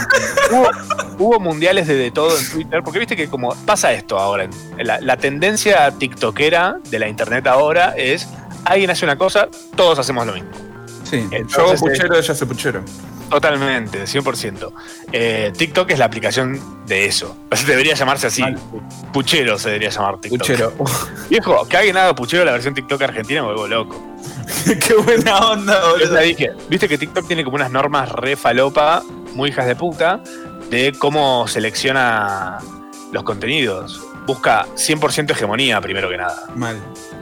[0.50, 0.70] hubo,
[1.18, 4.48] hubo mundiales de, de todo en Twitter, porque viste que como pasa esto ahora,
[4.78, 8.28] la, la tendencia tiktokera de la internet ahora es,
[8.64, 10.50] alguien hace una cosa, todos hacemos lo mismo.
[11.04, 12.82] Sí, yo Entonces, hago puchero, ella hace puchero.
[13.30, 14.72] Totalmente, 100%.
[15.12, 17.36] Eh, TikTok es la aplicación de eso.
[17.66, 18.42] Debería llamarse así.
[19.12, 20.40] Puchero se debería llamar TikTok.
[20.40, 20.72] Puchero.
[21.30, 24.16] Viejo, que alguien haga puchero la versión TikTok argentina me vuelvo loco.
[24.86, 26.14] Qué buena onda, Yo boludo.
[26.16, 29.02] te dije, viste que TikTok tiene como unas normas re falopa,
[29.34, 30.20] muy hijas de puta,
[30.70, 32.58] de cómo selecciona
[33.12, 34.02] los contenidos.
[34.26, 36.46] Busca 100% hegemonía primero que nada.
[36.54, 36.78] Mal.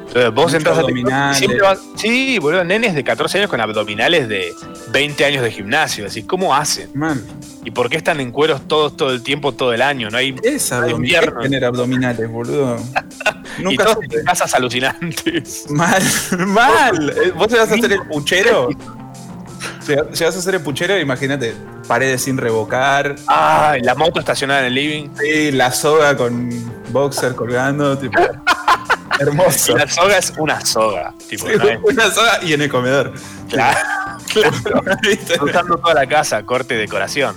[0.08, 1.38] Entonces, vos entras a TikTok y abdominales.
[1.38, 4.52] siempre vas- Sí, boludo, nenes de 14 años con abdominales de
[4.90, 6.04] 20 años de gimnasio.
[6.04, 6.90] Decís, ¿cómo hacen?
[6.94, 7.22] Mal.
[7.64, 10.08] ¿Y por qué están en cueros todos todo el tiempo, todo el año?
[10.10, 11.40] No hay, Es no hay abdominal, invierno.
[11.42, 12.76] tener abdominales, boludo.
[13.58, 14.18] Y Nunca todos supe.
[14.20, 15.64] en casas alucinantes.
[15.70, 16.02] Mal,
[16.46, 17.10] mal.
[17.10, 18.68] Eh, ¿Vos te vas a hacer el puchero?
[19.82, 19.94] Si
[20.24, 21.54] vas a hacer el puchero, imagínate,
[21.88, 25.08] paredes sin revocar, Ay, la moto estacionada en el living.
[25.18, 26.50] sí, la soga con
[26.92, 28.20] boxer colgando, tipo.
[29.18, 29.76] hermoso.
[29.76, 31.14] La soga es una soga.
[31.28, 33.12] Tipo, Sí, Una soga y en el comedor.
[33.48, 33.78] Claro,
[34.32, 34.84] claro.
[35.42, 37.34] Usando toda la casa, corte decoración.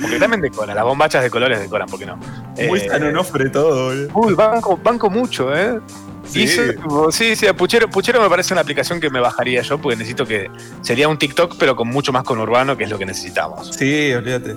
[0.00, 2.16] Porque también decoran, las bombachas de colores decoran, ¿por qué no?
[2.16, 4.10] Muy Eh, San Onofre todo, boludo.
[4.14, 5.80] Uy, banco, banco mucho, ¿eh?
[6.24, 6.46] Sí.
[7.10, 10.50] Sí, sí, Puchero, Puchero me parece una aplicación que me bajaría yo porque necesito que.
[10.82, 13.68] Sería un TikTok, pero con mucho más conurbano, que es lo que necesitamos.
[13.74, 14.56] Sí, olvídate.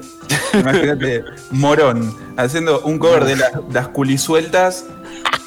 [0.54, 4.86] Imagínate, Morón, haciendo un cover de las, las culisueltas,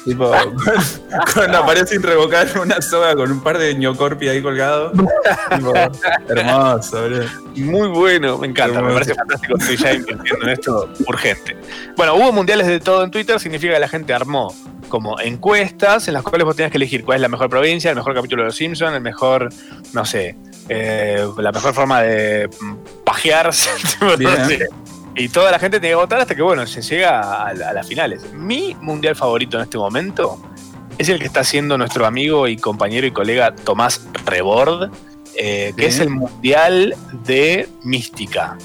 [0.05, 0.55] tipo, con,
[1.33, 4.91] con la pared sin revocar, una soga con un par de ñocorpi ahí colgado.
[4.91, 5.73] Tipo,
[6.29, 7.25] hermoso, boludo.
[7.55, 9.57] Muy bueno, me encanta, me parece fantástico.
[9.57, 11.57] Estoy ya invirtiendo en esto urgente.
[11.97, 14.53] Bueno, hubo mundiales de todo en Twitter, significa que la gente armó
[14.89, 17.95] como encuestas en las cuales vos tenías que elegir cuál es la mejor provincia, el
[17.95, 19.49] mejor capítulo de Los Simpsons, el mejor,
[19.93, 20.37] no sé,
[20.69, 23.69] eh, la mejor forma de mm, pajearse.
[24.17, 24.67] tipo, no sé.
[25.15, 27.87] Y toda la gente tenía que votar hasta que, bueno, se llega a, a las
[27.87, 28.33] finales.
[28.33, 30.41] Mi mundial favorito en este momento
[30.97, 34.91] es el que está haciendo nuestro amigo y compañero y colega Tomás Rebord,
[35.37, 35.87] eh, que Sí.
[35.87, 36.95] es el mundial
[37.25, 38.57] de mística.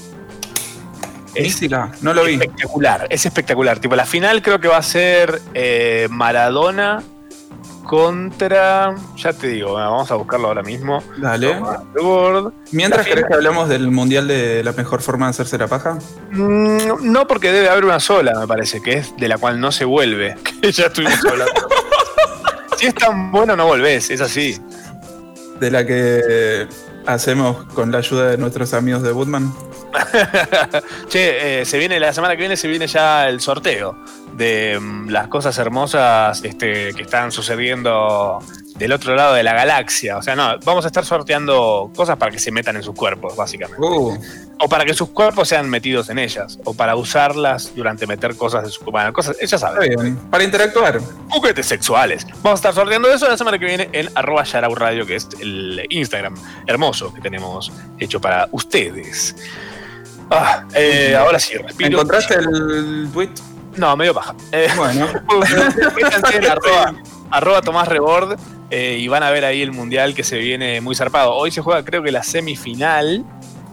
[1.39, 2.33] Mística, no lo vi.
[2.33, 3.79] espectacular, es espectacular.
[3.79, 7.01] Tipo, la final creo que va a ser eh, Maradona
[7.83, 8.95] contra.
[9.17, 11.03] Ya te digo, bueno, vamos a buscarlo ahora mismo.
[11.17, 11.59] Dale.
[12.71, 15.97] Mientras querés que hablamos del mundial de la mejor forma de hacerse la paja.
[16.31, 19.71] Mm, No, porque debe haber una sola, me parece, que es de la cual no
[19.71, 20.35] se vuelve.
[20.61, 21.53] Que ya estuvimos hablando.
[22.77, 24.59] si es tan bueno, no volvés, es así.
[25.59, 26.67] De la que
[27.05, 29.51] hacemos con la ayuda de nuestros amigos de Woodman.
[31.09, 33.97] che, eh, se viene la semana que viene, se viene ya el sorteo
[34.35, 38.39] de mm, las cosas hermosas este, que están sucediendo
[38.75, 40.17] del otro lado de la galaxia.
[40.17, 43.35] O sea, no, vamos a estar sorteando cosas para que se metan en sus cuerpos,
[43.35, 43.81] básicamente.
[43.81, 44.17] Uh,
[44.59, 46.57] O para que sus cuerpos sean metidos en ellas.
[46.63, 49.89] O para usarlas durante meter cosas de su bueno, cosas, ella está sabe.
[49.89, 50.15] bien.
[50.31, 50.99] Para interactuar.
[51.29, 52.25] Juguetes sexuales.
[52.41, 55.27] Vamos a estar sorteando eso la semana que viene en arroba Yarau Radio, que es
[55.39, 56.35] el Instagram
[56.65, 59.35] hermoso que tenemos hecho para ustedes.
[60.31, 61.91] Ah, eh, ahora sí, respiro.
[61.91, 63.29] ¿Encontraste el tweet?
[63.77, 64.35] No, medio paja.
[64.51, 65.07] Eh, Bueno.
[66.33, 66.93] en arroba,
[67.29, 68.37] arroba Tomás Rebord
[68.69, 71.33] eh, y van a ver ahí el mundial que se viene muy zarpado.
[71.33, 73.25] Hoy se juega, creo que la semifinal.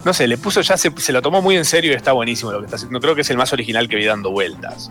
[0.04, 2.52] No sé, le puso ya, se, se lo tomó muy en serio y está buenísimo
[2.52, 3.00] lo que está haciendo.
[3.00, 4.90] Creo que es el más original que vi dando vueltas.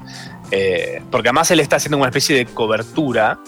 [0.52, 3.40] Eh, porque además él está haciendo una especie de cobertura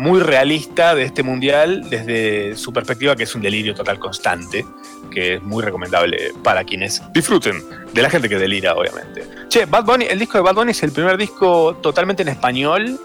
[0.00, 4.64] muy realista de este mundial desde su perspectiva, que es un delirio total constante,
[5.10, 7.62] que es muy recomendable para quienes disfruten
[7.92, 9.24] de la gente que delira, obviamente.
[9.48, 12.98] Che, Bad Bunny, el disco de Bad Bunny es el primer disco totalmente en español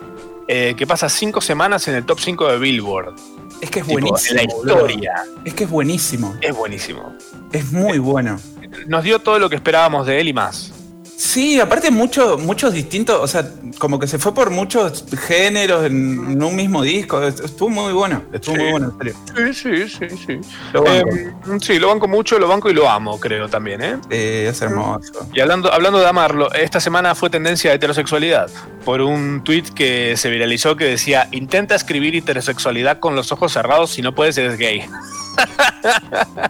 [0.48, 3.14] eh, que pasa cinco semanas en el top 5 de Billboard.
[3.62, 4.30] Es que es Tipo, buenísimo.
[4.30, 5.14] en la historia.
[5.44, 6.36] Es que es buenísimo.
[6.42, 7.16] Es buenísimo.
[7.52, 8.40] Es muy bueno.
[8.88, 10.72] Nos dio todo lo que esperábamos de él y más.
[11.18, 16.42] Sí, aparte muchos muchos distintos, o sea, como que se fue por muchos géneros en,
[16.42, 17.24] un mismo disco.
[17.24, 19.54] Estuvo muy bueno, estuvo muy bueno, en serio.
[19.54, 20.40] Sí, sí, sí, sí.
[20.74, 21.16] Lo banco.
[21.16, 23.98] Eh, sí, lo banco mucho, lo banco y lo amo, creo también, ¿eh?
[24.10, 25.28] Eh, es hermoso.
[25.34, 28.50] Y hablando, hablando de amarlo, esta semana fue tendencia de heterosexualidad
[28.84, 33.92] por un tweet que se viralizó que decía: Intenta escribir heterosexualidad con los ojos cerrados
[33.92, 34.86] si no puedes, eres gay.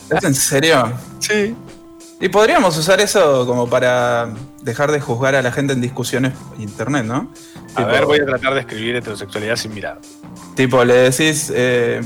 [0.09, 0.91] ¿Es en serio?
[1.19, 1.55] Sí.
[2.19, 4.29] Y podríamos usar eso como para
[4.61, 7.29] dejar de juzgar a la gente en discusiones en internet, ¿no?
[7.75, 9.99] A Tipo- ver, voy a tratar de escribir heterosexualidad sin mirar.
[10.55, 12.01] Tipo, le decís, eh,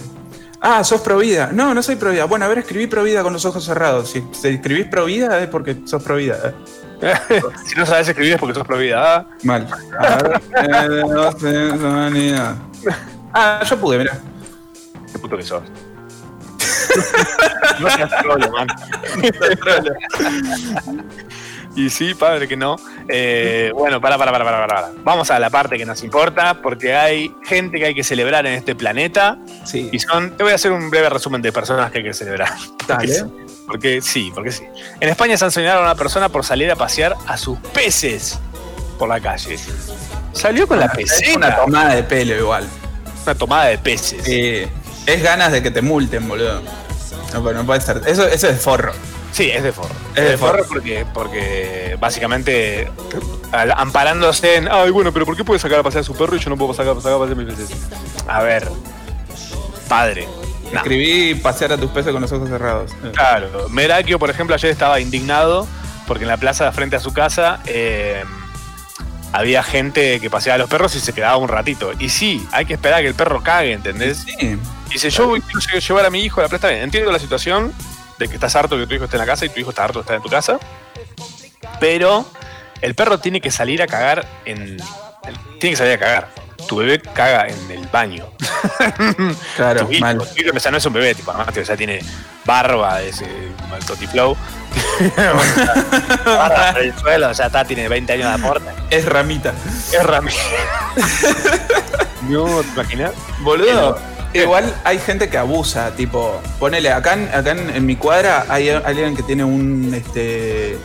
[0.61, 1.51] ah, sos provida.
[1.53, 2.25] No, no soy provida.
[2.25, 4.09] Bueno, a ver, escribí provida con los ojos cerrados.
[4.09, 6.53] Si, si escribís provida es porque sos provida.
[7.01, 7.13] ¿eh?
[7.67, 9.27] si no sabes escribir es porque sos prohibida.
[9.43, 9.67] Mal.
[9.99, 12.55] A ver, eh, no sé, humanidad.
[13.31, 14.19] Ah, yo pude, mirá.
[15.11, 15.61] Qué puto que sos.
[17.79, 18.67] No seas trolo, man.
[21.75, 22.77] Y sí, padre, que no.
[23.07, 24.91] Eh, bueno, para, para, para, para, para.
[25.03, 28.53] Vamos a la parte que nos importa, porque hay gente que hay que celebrar en
[28.53, 29.37] este planeta.
[29.65, 29.87] Sí.
[29.91, 32.49] Y son, te voy a hacer un breve resumen de personas que hay que celebrar.
[32.87, 33.13] Porque Dale.
[33.13, 33.23] sí,
[33.67, 34.63] Porque sí, porque sí.
[34.99, 38.39] En España sancionaron a una persona por salir a pasear a sus peces
[38.97, 39.57] por la calle.
[40.33, 41.37] Salió con la Es pecera.
[41.37, 42.67] una tomada de pelo igual.
[43.25, 44.23] Una tomada de peces.
[44.23, 44.63] Sí.
[45.05, 46.61] Es ganas de que te multen, boludo.
[47.33, 48.01] No, pero no puede ser.
[48.05, 48.91] Eso, eso es forro.
[49.31, 49.93] Sí, es de forro.
[50.15, 50.69] Es Es de forro forro.
[50.69, 52.91] porque, porque básicamente
[53.51, 56.35] al- amparándose en, ay, bueno, pero ¿por qué puede sacar a pasear a su perro
[56.35, 57.69] y yo no puedo sacar, sacar a pasear mis peces?
[58.27, 58.67] A ver,
[59.87, 60.27] padre.
[60.71, 60.77] no.
[60.79, 62.91] Escribí pasear a tus peces con los ojos cerrados.
[63.03, 63.11] Eh.
[63.13, 65.67] Claro, Merakio, por ejemplo, ayer estaba indignado
[66.07, 68.23] porque en la plaza de frente a su casa eh,
[69.31, 71.91] había gente que paseaba a los perros y se quedaba un ratito.
[71.99, 74.25] Y sí, hay que esperar a que el perro cague, ¿entendés?
[74.39, 74.57] Sí.
[74.89, 77.73] Dice, yo voy- quiero llevar a mi hijo a la bien, entiendo la situación
[78.17, 79.83] de que estás harto que tu hijo esté en la casa y tu hijo está
[79.83, 80.57] harto de estar en tu casa.
[81.79, 82.25] Pero
[82.81, 84.77] el perro tiene que salir a cagar en.
[85.59, 86.29] Tiene que salir a cagar.
[86.67, 88.25] Tu bebé caga en el baño.
[89.55, 90.17] Claro, tu hijo, mal.
[90.17, 91.99] tu hijo, o sea, no es un bebé, tipo, además que ya tiene
[92.45, 94.35] barba, ese el Totiflow.
[96.25, 98.69] barba por el suelo, ya está, tiene 20 años de aporte.
[98.89, 99.53] Es ramita.
[99.91, 100.31] Es Rami.
[102.29, 103.11] no, ¿te imaginas?
[103.41, 103.97] Boludo,
[104.33, 108.69] igual hay gente que abusa, tipo, ponele, acá, en, acá en, en mi cuadra hay
[108.69, 110.77] alguien que tiene un este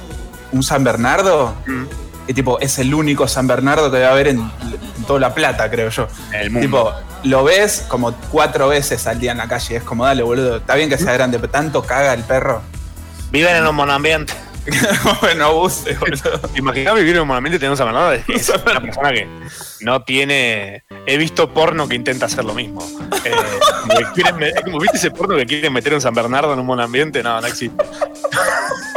[0.55, 1.55] un San Bernardo.
[1.67, 1.85] Mm.
[2.27, 5.71] Y tipo, es el único San Bernardo que debe haber en, en toda la plata,
[5.71, 6.09] creo yo.
[6.33, 6.67] El mundo.
[6.67, 6.93] Tipo,
[7.25, 9.77] lo ves como cuatro veces al día en la calle.
[9.77, 10.57] Es como, dale, boludo.
[10.57, 12.63] Está bien que sea grande, pero tanto caga el perro.
[13.31, 14.33] Viven en un monoambiente.
[15.21, 16.41] bueno, abuse, boludo.
[16.55, 18.13] Imaginaba vivir en un ambiente teniendo un San Bernardo.
[18.13, 19.29] Es, es una persona que
[19.81, 20.85] no tiene.
[21.07, 22.87] He visto porno que intenta hacer lo mismo.
[23.25, 23.33] Eh,
[24.15, 27.41] quieren me- viste ese porno que quieren meter un San Bernardo en un monoambiente, no,
[27.41, 27.85] no existe.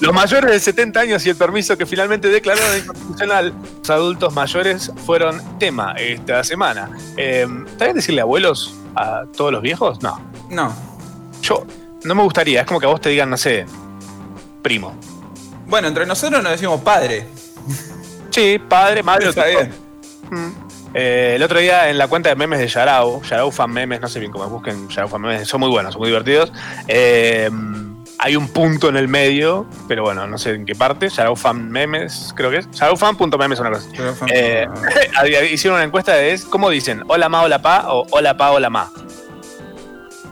[0.00, 4.92] Los mayores de 70 años y el permiso que finalmente declararon inconstitucional, los adultos mayores
[5.04, 6.90] fueron tema esta semana.
[7.16, 10.02] Eh, ¿Está bien decirle abuelos a todos los viejos?
[10.02, 10.20] No.
[10.48, 10.74] No.
[11.42, 11.66] Yo
[12.04, 13.66] no me gustaría, es como que a vos te digan, no sé,
[14.62, 14.94] primo.
[15.66, 17.26] Bueno, entre nosotros nos decimos padre.
[18.30, 19.28] Sí, padre, madre.
[19.28, 19.72] Está bien.
[20.94, 24.08] Eh, el otro día en la cuenta de memes de Yarao, Yarao Fan Memes, no
[24.08, 26.52] sé bien cómo busquen Yarao Fan Memes, son muy buenos, son muy divertidos.
[26.88, 27.50] Eh,
[28.22, 31.08] hay un punto en el medio, pero bueno, no sé en qué parte.
[31.08, 32.70] Yarao Fan Memes, creo que es.
[32.72, 33.88] Yaraofan.memes, una cosa.
[34.32, 34.68] Eh,
[35.50, 37.02] hicieron una encuesta de es, ¿cómo dicen?
[37.08, 38.90] Hola ma, hola pa o hola pa, hola ma.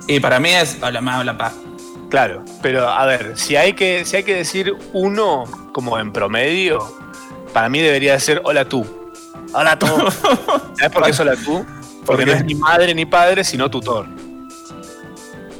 [0.06, 1.52] Y para mí es hola ma, hola pa.
[2.10, 6.94] Claro, pero a ver, si hay que, si hay que decir uno como en promedio,
[7.54, 8.86] para mí debería ser hola tú.
[9.54, 9.86] Hola tú.
[9.86, 11.64] ¿Sabes por qué es hola tú?
[12.04, 14.06] Porque no es ni madre ni padre, sino tutor.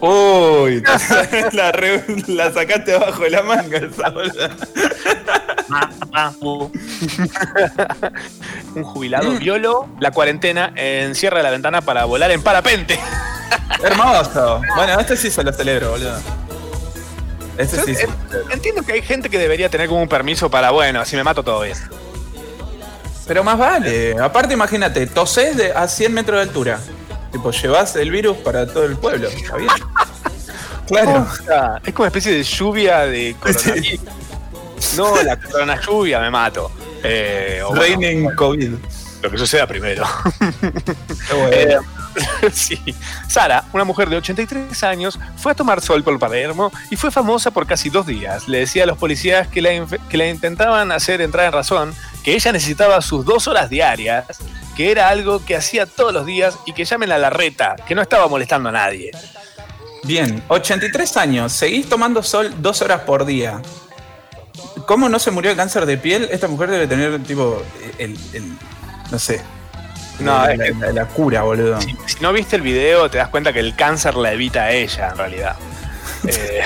[0.01, 0.83] Uy,
[1.53, 4.51] la, re- la sacaste abajo de la manga esa bola.
[8.75, 12.99] Un jubilado violo la cuarentena encierra la ventana para volar en parapente.
[13.83, 14.61] Hermoso.
[14.77, 16.19] Bueno, este sí se lo celebro, boludo.
[17.57, 18.07] Este sí, sí.
[18.51, 21.43] Entiendo que hay gente que debería tener como un permiso para, bueno, si me mato
[21.43, 21.77] todo bien.
[23.27, 24.17] Pero más vale.
[24.21, 26.79] Aparte, imagínate, tosés de, a 100 metros de altura.
[27.33, 29.29] Tipo, llevas el virus para todo el pueblo.
[29.29, 29.71] ¿Está bien?
[30.87, 31.27] Claro.
[31.31, 34.01] O sea, es como una especie de lluvia de coronavirus.
[34.97, 36.71] No, la corona lluvia me mato.
[37.03, 38.73] Eh, o bueno, Raining COVID.
[39.23, 40.05] lo que suceda primero.
[41.29, 41.49] Bueno.
[41.53, 41.77] Eh,
[42.53, 42.79] sí.
[43.29, 47.51] Sara, una mujer de 83 años, fue a tomar sol por Palermo y fue famosa
[47.51, 48.49] por casi dos días.
[48.49, 49.71] Le decía a los policías que la,
[50.09, 51.95] que la intentaban hacer entrar en razón,
[52.25, 54.27] que ella necesitaba sus dos horas diarias,
[54.79, 57.97] que era algo que hacía todos los días y que llamen a la reta, que
[57.97, 59.11] no estaba molestando a nadie.
[60.05, 61.53] Bien, 83 años.
[61.53, 63.61] Seguís tomando sol dos horas por día.
[64.87, 66.29] ¿cómo no se murió de cáncer de piel?
[66.31, 67.61] Esta mujer debe tener, tipo,
[67.99, 68.17] el.
[68.33, 68.57] el-
[69.11, 69.41] no sé.
[70.21, 71.81] No, la, es que- la- la cura, boludo.
[71.81, 75.09] Si no viste el video, te das cuenta que el cáncer la evita a ella,
[75.11, 75.57] en realidad.
[76.27, 76.63] Eh,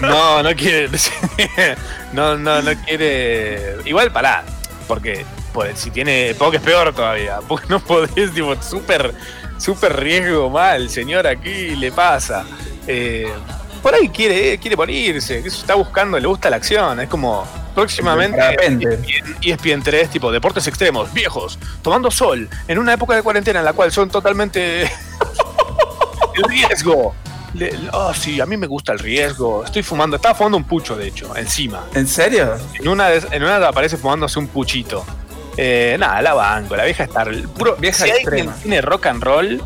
[0.00, 0.88] no, no quiere.
[2.12, 3.76] no, no, no quiere.
[3.84, 4.44] Igual pará,
[4.86, 5.24] porque
[5.74, 7.38] si tiene POC es peor todavía.
[7.48, 9.14] Porque no podés, tipo, súper,
[9.58, 12.44] súper riesgo mal, señor, aquí le pasa.
[12.86, 13.26] Eh,
[13.82, 14.76] por ahí quiere, quiere
[15.42, 16.98] que eso está buscando, le gusta la acción.
[17.00, 18.98] Es como próximamente repente.
[19.42, 23.72] ESPN 3, tipo deportes extremos, viejos, tomando sol, en una época de cuarentena en la
[23.74, 24.82] cual son totalmente
[26.34, 27.14] el riesgo.
[27.54, 29.64] Le- oh, sí, a mí me gusta el riesgo.
[29.64, 31.84] Estoy fumando, estaba fumando un pucho, de hecho, encima.
[31.94, 32.54] ¿En serio?
[32.74, 35.04] En una, de- en una aparece fumándose un puchito.
[35.56, 37.24] Eh, nada, la banco, la vieja está.
[37.56, 38.52] Puro, Vieja si extrema.
[38.52, 39.62] alguien tiene rock and roll,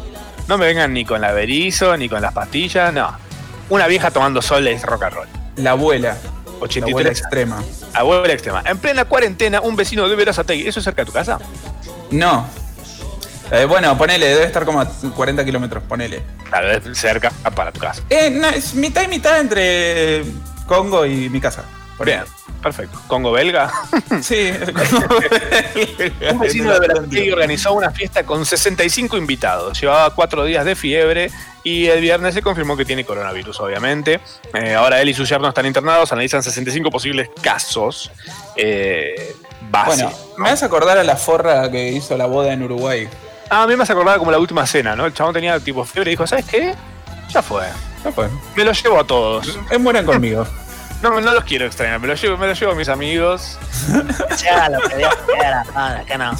[0.48, 3.16] no me vengan ni con la berizo, ni con las pastillas, no.
[3.68, 5.28] Una vieja tomando sol es rock and roll.
[5.56, 6.16] La abuela.
[6.16, 7.64] La 83 abuela extrema.
[7.94, 8.62] Abuela extrema.
[8.66, 10.66] En plena cuarentena, un vecino de Verazategui.
[10.68, 11.38] ¿Eso es cerca de tu casa?
[12.10, 12.46] No.
[13.50, 16.22] Eh, bueno, ponele, debe estar como a 40 kilómetros, ponele.
[16.48, 18.02] Claro, es cerca para tu casa.
[18.10, 20.24] Eh, no, es mitad y mitad entre
[20.66, 21.64] Congo y mi casa.
[22.04, 22.22] Bien,
[22.62, 22.98] perfecto.
[23.06, 23.70] ¿Congo belga?
[24.22, 24.50] Sí,
[26.32, 29.80] Un vecino de Verazategui organizó una fiesta con 65 invitados.
[29.80, 31.30] Llevaba cuatro días de fiebre
[31.62, 34.20] y el viernes se confirmó que tiene coronavirus, obviamente.
[34.52, 38.10] Eh, ahora él y su yerno están internados, analizan 65 posibles casos.
[38.56, 39.36] Eh,
[39.70, 40.02] base.
[40.02, 43.08] Bueno, me vas a acordar a la forra que hizo la boda en Uruguay.
[43.48, 45.06] Ah, a mí me hace acordar como la última cena, ¿no?
[45.06, 46.74] El chabón tenía tipo fiebre y dijo, ¿sabes qué?
[47.30, 47.64] Ya fue.
[48.04, 48.28] No fue.
[48.56, 49.58] Me lo llevo a todos.
[49.70, 50.46] Es mueran conmigo.
[51.02, 53.58] No, no los quiero extrañar, me lo llevo, me lo llevo a mis amigos.
[54.42, 56.32] Ya lo que Dios quiera, padre, que no.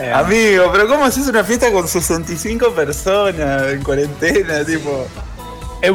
[0.00, 4.64] Eh, Amigo, pero ¿cómo haces una fiesta con 65 personas en cuarentena?
[4.64, 5.06] Tipo.
[5.82, 5.94] es O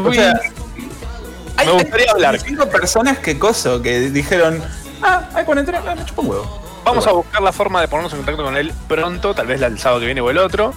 [1.65, 2.33] me gustaría hablar.
[2.39, 4.61] 65 personas que coso, que dijeron,
[5.01, 6.61] ah, hay cuarentena, ah, me chupa un huevo.
[6.83, 9.79] Vamos a buscar la forma de ponernos en contacto con él pronto, tal vez el
[9.79, 10.73] sábado que viene o el otro.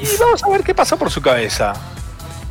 [0.00, 1.74] Y vamos a ver qué pasó por su cabeza.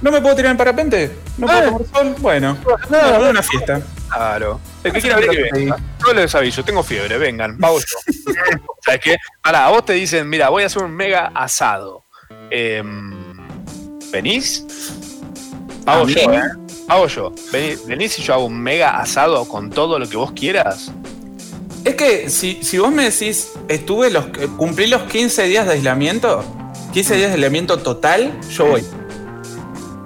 [0.02, 1.18] ¿No me puedo tirar en parapente?
[1.40, 1.64] ¿No puedo Ah.
[1.66, 2.16] tomar sol?
[2.20, 2.58] Bueno,
[2.90, 3.82] No, no, no, una fiesta.
[4.12, 4.60] Claro.
[4.84, 5.78] El que quiera ver que venga.
[6.06, 8.14] Yo les aviso, tengo fiebre, vengan, pago yo.
[8.86, 9.18] ¿Sabes qué?
[9.44, 12.06] Ahora, a vos te dicen, mira, voy a hacer un mega asado.
[12.50, 13.38] Em,
[14.12, 14.66] ¿Venís?
[15.86, 16.42] Pago yo, ¿eh?
[16.88, 17.32] Pago yo.
[17.52, 20.92] Vení- ¿Venís y yo hago un mega asado con todo lo que vos quieras?
[21.86, 25.74] Es que si, si vos me decís, estuve los, eh, cumplí los 15 días de
[25.74, 26.44] aislamiento,
[26.94, 28.84] 15 días de aislamiento total, yo voy.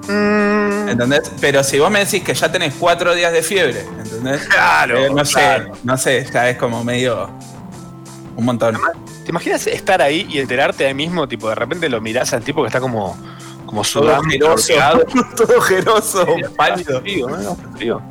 [0.07, 1.31] ¿Entendés?
[1.39, 4.41] Pero si vos me decís que ya tenés 4 días de fiebre, ¿entendés?
[4.47, 7.29] Claro, Eh, no sé, no sé, ya es como medio.
[8.35, 8.77] Un montón.
[9.23, 11.27] ¿Te imaginas estar ahí y enterarte ahí mismo?
[11.27, 13.15] Tipo, de repente lo mirás al tipo que está como,
[13.65, 15.05] como Todo sudando.
[15.37, 16.25] todo ojeroso,
[16.57, 16.99] pálido.
[17.01, 17.55] Frío, ¿no?
[17.75, 18.01] Frío.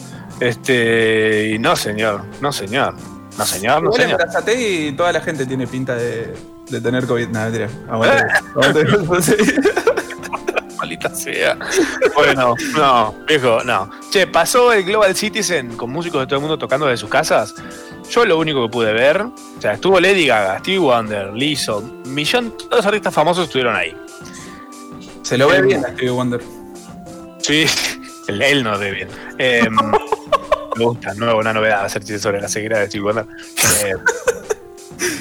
[0.40, 2.94] Este, y no, señor, no, señor.
[3.36, 4.19] No, señor, no, señor.
[4.19, 6.35] Brazate toda la gente tiene pinta de,
[6.69, 7.28] de tener COVID.
[7.28, 7.69] Nada, mentira.
[7.90, 8.24] Aguante,
[8.94, 9.36] aguante.
[10.82, 11.56] Maldita sea.
[12.14, 13.88] Bueno, no, viejo, no.
[14.10, 17.54] Che, pasó el Global Citizen con músicos de todo el mundo tocando desde sus casas.
[18.10, 22.56] Yo lo único que pude ver, o sea, estuvo Lady Gaga, Stevie Wonder, Lizzo, millón,
[22.56, 23.96] todos los artistas famosos estuvieron ahí.
[25.22, 26.42] Se lo ve bien a Stevie Wonder.
[27.38, 27.64] Sí,
[28.28, 29.09] él, él no ve bien.
[29.38, 29.68] Eh,
[30.76, 33.26] me gusta, nuevo, una novedad hacer chistes sobre la ceguera de Stevie Wonder.
[33.84, 33.94] Eh,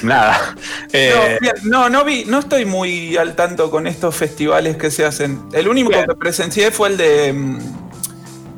[0.04, 0.56] nada.
[0.94, 5.06] Eh, No, no, no vi, no estoy muy al tanto con estos festivales que se
[5.06, 5.42] hacen.
[5.54, 6.06] El único Bien.
[6.06, 7.60] que presencié fue el de mm,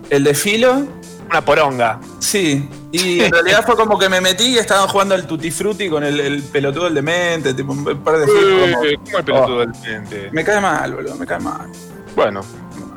[0.09, 0.85] el de Filo.
[1.29, 1.99] una poronga.
[2.19, 2.67] Sí.
[2.91, 6.03] Y en realidad fue como que me metí y estaban jugando al Tutti Frutti con
[6.03, 8.59] el, el pelotudo del demente, tipo un par de Filo.
[8.61, 8.83] como- ¿Cómo
[9.17, 10.29] el pelotudo Oh, del cliente?
[10.31, 11.67] me cae mal, boludo, me cae mal.
[12.15, 12.41] Bueno,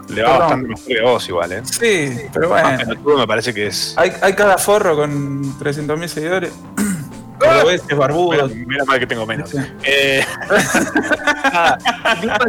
[0.09, 0.39] le va Perdón.
[0.41, 1.63] bastante mejor que a vos igual, ¿eh?
[1.65, 2.77] Sí, pero bueno.
[2.77, 3.95] pelotudo me parece que es.
[3.97, 6.53] Hay, hay cada forro con 300.000 seguidores.
[7.47, 8.51] Cordobeses, barbudos.
[8.55, 9.51] Mira, mira mal que tengo menos.
[9.85, 10.25] Eh,
[11.53, 11.79] nada,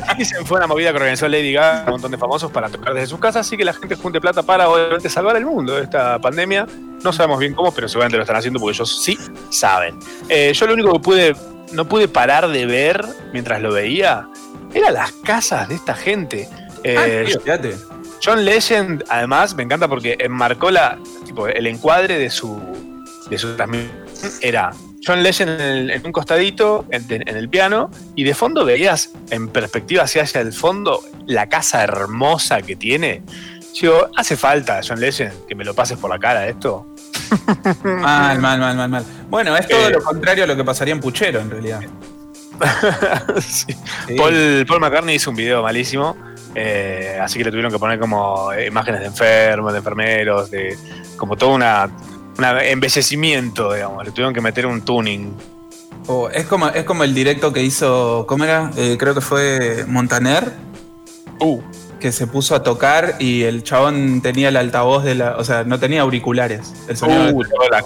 [0.10, 3.07] Citizen fue una movida que organizó Lady Gaga, un montón de famosos para tocar desde
[3.07, 6.19] sus casas, así que la gente junte plata para obviamente salvar el mundo de esta
[6.19, 6.68] pandemia.
[7.03, 9.18] No sabemos bien cómo, pero seguramente lo están haciendo porque ellos sí
[9.49, 9.98] saben.
[10.30, 11.36] Eh, yo lo único que pude,
[11.74, 14.28] no pude parar de ver mientras lo veía,
[14.74, 16.49] eran las casas de esta gente.
[16.84, 17.76] Eh, Ah, fíjate.
[18.24, 22.60] John Legend, además, me encanta porque enmarcó la, tipo, el encuadre de su,
[23.30, 23.91] de su transmisión.
[24.41, 24.72] Era
[25.06, 29.11] John Legend en, el- en un costadito, en, en el piano, y de fondo veías
[29.30, 33.22] en perspectiva hacia, hacia el fondo la casa hermosa que tiene.
[33.80, 36.88] Digo, hace falta, John Legend, que me lo pases por la cara esto.
[37.84, 39.06] Mal, mal, mal, mal, mal.
[39.30, 39.91] Bueno, es todo Eh.
[39.91, 41.82] lo contrario a lo que pasaría en Puchero, en realidad.
[43.41, 43.65] Sí.
[44.07, 44.15] Sí.
[44.15, 46.18] Paul, Paul McCartney hizo un video malísimo,
[46.56, 50.76] eh, así que le tuvieron que poner como imágenes de enfermos, de enfermeros, de
[51.18, 51.90] como toda una
[52.38, 54.05] un embellecimiento, digamos.
[54.05, 55.34] Le tuvieron que meter un tuning.
[56.07, 58.72] O es, como, es como el directo que hizo, ¿cómo era?
[58.77, 60.53] Eh, creo que fue Montaner.
[61.39, 61.61] Uh.
[61.99, 65.35] Que se puso a tocar y el chabón tenía el altavoz de la.
[65.38, 66.73] O sea, no tenía auriculares.
[66.88, 67.84] El sonido Uh, de- toda la.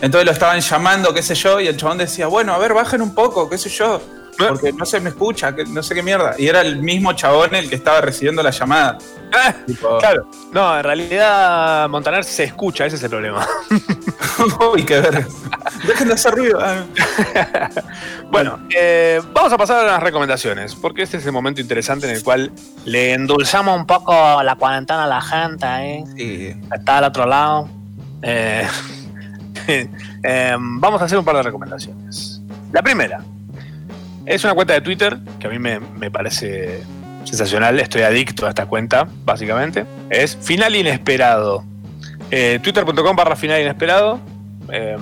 [0.00, 3.02] Entonces lo estaban llamando, qué sé yo, y el chabón decía, bueno, a ver, bajen
[3.02, 4.00] un poco, qué sé yo,
[4.38, 6.34] porque no se me escucha, que no sé qué mierda.
[6.38, 8.98] Y era el mismo chabón el que estaba recibiendo la llamada.
[9.66, 10.28] Tipo, Claro.
[10.52, 13.46] No, en realidad Montaner se escucha, ese es el problema.
[14.72, 15.26] Uy, qué ver.
[15.86, 16.58] Dejen de hacer ruido.
[16.60, 16.84] Ah.
[18.30, 22.14] Bueno, eh, vamos a pasar a las recomendaciones, porque este es el momento interesante en
[22.14, 22.52] el cual
[22.84, 26.04] le endulzamos un poco la cuarentena a la gente, ¿eh?
[26.14, 26.60] Sí.
[26.70, 27.70] Está al otro lado.
[28.20, 28.68] Eh,
[30.22, 32.42] eh, vamos a hacer un par de recomendaciones.
[32.70, 33.24] La primera
[34.28, 36.80] es una cuenta de Twitter que a mí me, me parece
[37.24, 37.78] sensacional.
[37.80, 39.84] Estoy adicto a esta cuenta, básicamente.
[40.10, 41.64] Es Final Inesperado.
[42.30, 44.20] Eh, Twitter.com barra Final Inesperado.
[44.70, 44.96] Eh,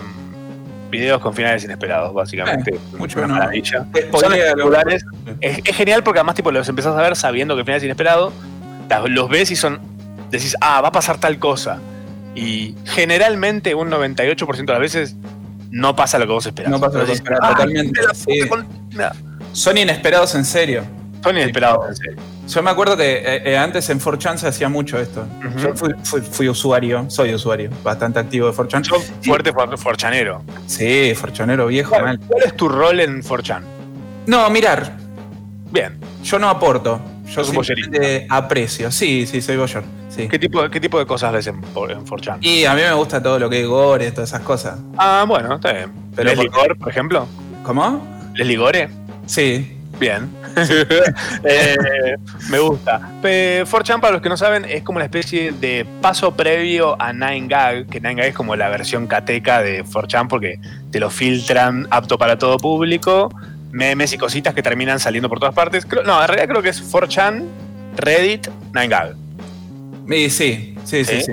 [0.91, 2.75] videos con finales inesperados, básicamente.
[2.75, 3.87] Eh, mucho una maravilla.
[4.13, 5.05] Son espectaculares.
[5.41, 7.85] Es, es genial porque además tipo los empezás a ver sabiendo que el final es
[7.85, 8.33] inesperado.
[8.89, 9.81] las- Los ves y son.
[10.31, 11.81] Decís, ah, va a pasar tal cosa.
[12.35, 15.17] Y generalmente un 98% de las veces
[15.71, 16.71] no pasa lo que vos esperás.
[16.71, 18.41] No pasa lo que Decís, esperás, "Ah, totalmente, sí.
[19.53, 20.85] Son inesperados en serio.
[21.23, 22.17] Son inesperados, en serio.
[22.49, 25.27] Yo me acuerdo que eh, eh, antes en 4chan se hacía mucho esto.
[25.59, 28.85] Yo fui, fui- fui usuario, soy usuario, bastante activo de 4chan.
[29.23, 30.43] Fuerte for- forchanero.
[30.67, 32.21] Sí, forchanero viejo, ¿Cuál, mal.
[32.21, 33.63] cuál es tu rol en 4chan?
[34.27, 34.93] No, mirar.
[35.73, 35.99] Bien.
[36.23, 37.01] Yo no aporto.
[37.27, 38.91] Yo un simplemente aprecio.
[38.91, 39.83] Sí, sí, soy boyer.
[40.09, 40.29] Sí.
[40.29, 42.39] ¿Qué tipo, ¿Qué tipo de cosas ves en, por- en 4chan?
[42.41, 44.79] Y a mí me gusta todo lo que es gore, todas esas cosas.
[44.97, 45.93] Ah, bueno, está bien.
[46.15, 47.27] Pero ¿Leslie Gore, por ejemplo?
[47.63, 48.07] ¿Cómo?
[48.35, 48.89] ¿Leslie Gore?
[49.27, 49.73] Sí.
[49.99, 50.31] Bien.
[51.45, 52.17] Eh,
[52.49, 53.11] me gusta.
[53.23, 57.13] Eh, 4chan, para los que no saben, es como una especie de paso previo a
[57.13, 60.59] 9gag, que 9gag es como la versión cateca de 4chan porque
[60.91, 63.31] te lo filtran apto para todo público,
[63.77, 65.85] memes y cositas que terminan saliendo por todas partes.
[65.87, 67.45] Creo- no, en realidad creo que es 4chan,
[67.97, 69.15] Reddit, 9gag.
[70.09, 71.33] Y sí, sí, sí, ¿Sí?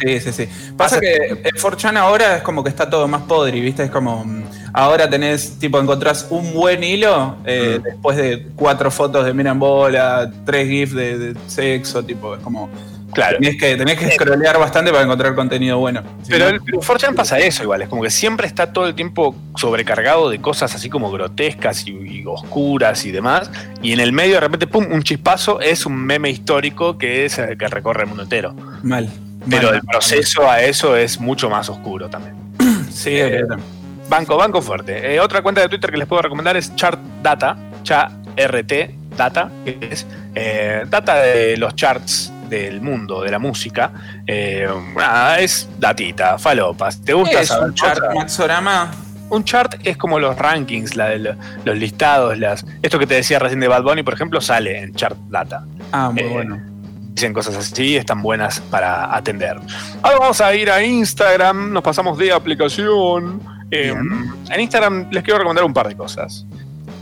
[0.00, 0.48] Sí, sí, sí.
[0.76, 3.84] Pasa que en 4chan ahora es como que está todo más podri, ¿viste?
[3.84, 4.24] Es como.
[4.24, 4.42] mm,
[4.72, 9.58] Ahora tenés, tipo, encontrás un buen hilo eh, después de cuatro fotos de Mira en
[9.58, 12.68] bola, tres GIFs de, de sexo, tipo, es como.
[13.12, 13.38] Claro.
[13.38, 16.02] Tenés que, scrollear bastante para encontrar contenido bueno.
[16.28, 19.34] Pero el pero 4chan pasa eso igual, es como que siempre está todo el tiempo
[19.56, 23.50] sobrecargado de cosas así como grotescas y, y oscuras y demás,
[23.82, 27.38] y en el medio de repente, pum, un chispazo es un meme histórico que es
[27.38, 28.54] el que recorre el mundo entero.
[28.82, 29.08] Mal.
[29.48, 29.92] Pero mal, el mal.
[29.92, 32.34] proceso a eso es mucho más oscuro también.
[32.90, 33.44] Sí, Eh.
[34.08, 35.14] Banco, banco fuerte.
[35.14, 37.56] Eh, otra cuenta de Twitter que les puedo recomendar es Chart Data,
[39.16, 43.92] Data, que es eh, data de los charts del mundo, de la música.
[44.26, 47.00] Eh, nada, es datita, falopas.
[47.02, 48.00] ¿Te gusta ¿Qué es saber un chart?
[48.14, 48.90] Maxorama?
[49.30, 51.34] Un chart es como los rankings, la de lo-
[51.64, 52.64] los listados, las.
[52.82, 55.64] Esto que te decía recién de Bad Bunny, por ejemplo, sale en Chart Data.
[55.92, 56.58] Ah, muy Eh, bueno.
[57.12, 59.56] Dicen cosas así, están buenas para atender.
[60.02, 63.42] Ahora vamos a ir a Instagram, nos pasamos de aplicación.
[63.70, 63.92] Eh,
[64.50, 66.46] en Instagram les quiero recomendar un par de cosas.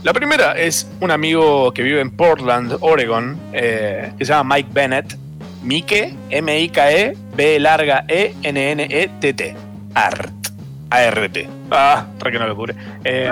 [0.03, 4.69] La primera es un amigo que vive en Portland, Oregon, eh, que se llama Mike
[4.73, 5.17] Bennett.
[5.67, 9.55] Mike, M-I-K-E, B larga E, N-N-E-T-T.
[9.95, 10.31] Art.
[10.89, 11.49] A-R-T.
[11.71, 12.73] Ah, re que no lo cubre.
[13.03, 13.29] Eh,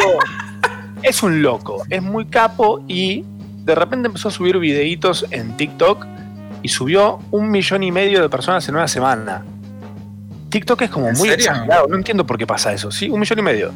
[1.02, 3.24] es un loco, es muy capo y
[3.64, 6.06] de repente empezó a subir videitos en TikTok
[6.62, 9.42] y subió un millón y medio de personas en una semana.
[10.50, 12.90] TikTok es como ¿En muy exagerado, no entiendo por qué pasa eso.
[12.90, 13.72] Sí, un millón y medio.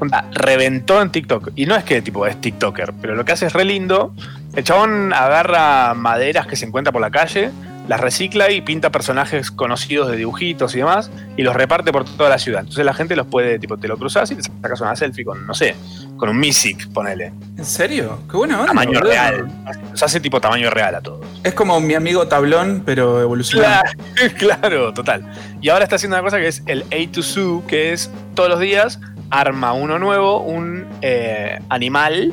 [0.00, 1.50] Onda, reventó en TikTok.
[1.54, 4.14] Y no es que tipo es TikToker, pero lo que hace es re lindo.
[4.56, 7.50] El chabón agarra maderas que se encuentra por la calle,
[7.88, 12.30] las recicla y pinta personajes conocidos de dibujitos y demás, y los reparte por toda
[12.30, 12.60] la ciudad.
[12.60, 15.44] Entonces la gente los puede, tipo, te lo cruzas y te sacas una selfie con,
[15.44, 15.74] no sé,
[16.16, 17.32] con un Misic, ponele.
[17.58, 18.20] ¿En serio?
[18.30, 18.68] Qué buena onda.
[18.68, 19.10] Tamaño boludo.
[19.10, 19.48] real.
[19.90, 21.26] Los hace tipo tamaño real a todos.
[21.42, 23.82] Es como mi amigo tablón, pero evolucionado.
[23.82, 25.24] Claro, claro, total.
[25.60, 28.48] Y ahora está haciendo una cosa que es el A to Zoo, que es todos
[28.48, 29.00] los días
[29.30, 32.32] arma uno nuevo, un eh, animal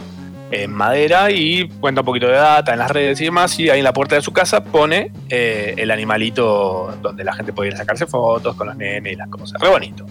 [0.52, 3.57] en madera y cuenta un poquito de data en las redes y demás.
[3.60, 7.53] Y ahí en la puerta de su casa pone eh, el animalito donde la gente
[7.53, 9.60] puede ir a sacarse fotos con los nenes y las cosas.
[9.61, 10.06] Re bonito.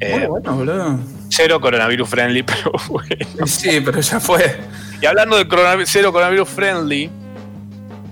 [0.00, 0.98] Eh, Muy bueno, boludo.
[1.28, 3.46] cero coronavirus friendly, pero bueno.
[3.46, 4.56] Sí, pero ya fue.
[5.00, 7.10] Y hablando de coronavirus, cero coronavirus friendly,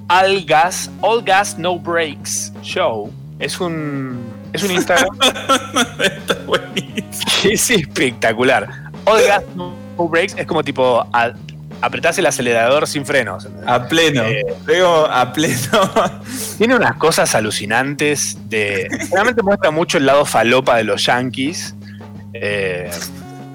[0.09, 4.21] All Gas, All Gas No Breaks Show es un
[4.53, 5.09] es un Instagram
[7.43, 8.69] que es espectacular.
[9.05, 11.05] All Gas No Breaks es como tipo
[11.83, 13.47] apretás el acelerador sin frenos.
[13.67, 14.23] A pleno.
[14.23, 15.59] Eh, Digo, a pleno.
[16.59, 18.89] Tiene unas cosas alucinantes de.
[19.13, 21.75] Realmente muestra mucho el lado falopa de los yankees.
[22.33, 22.91] eh,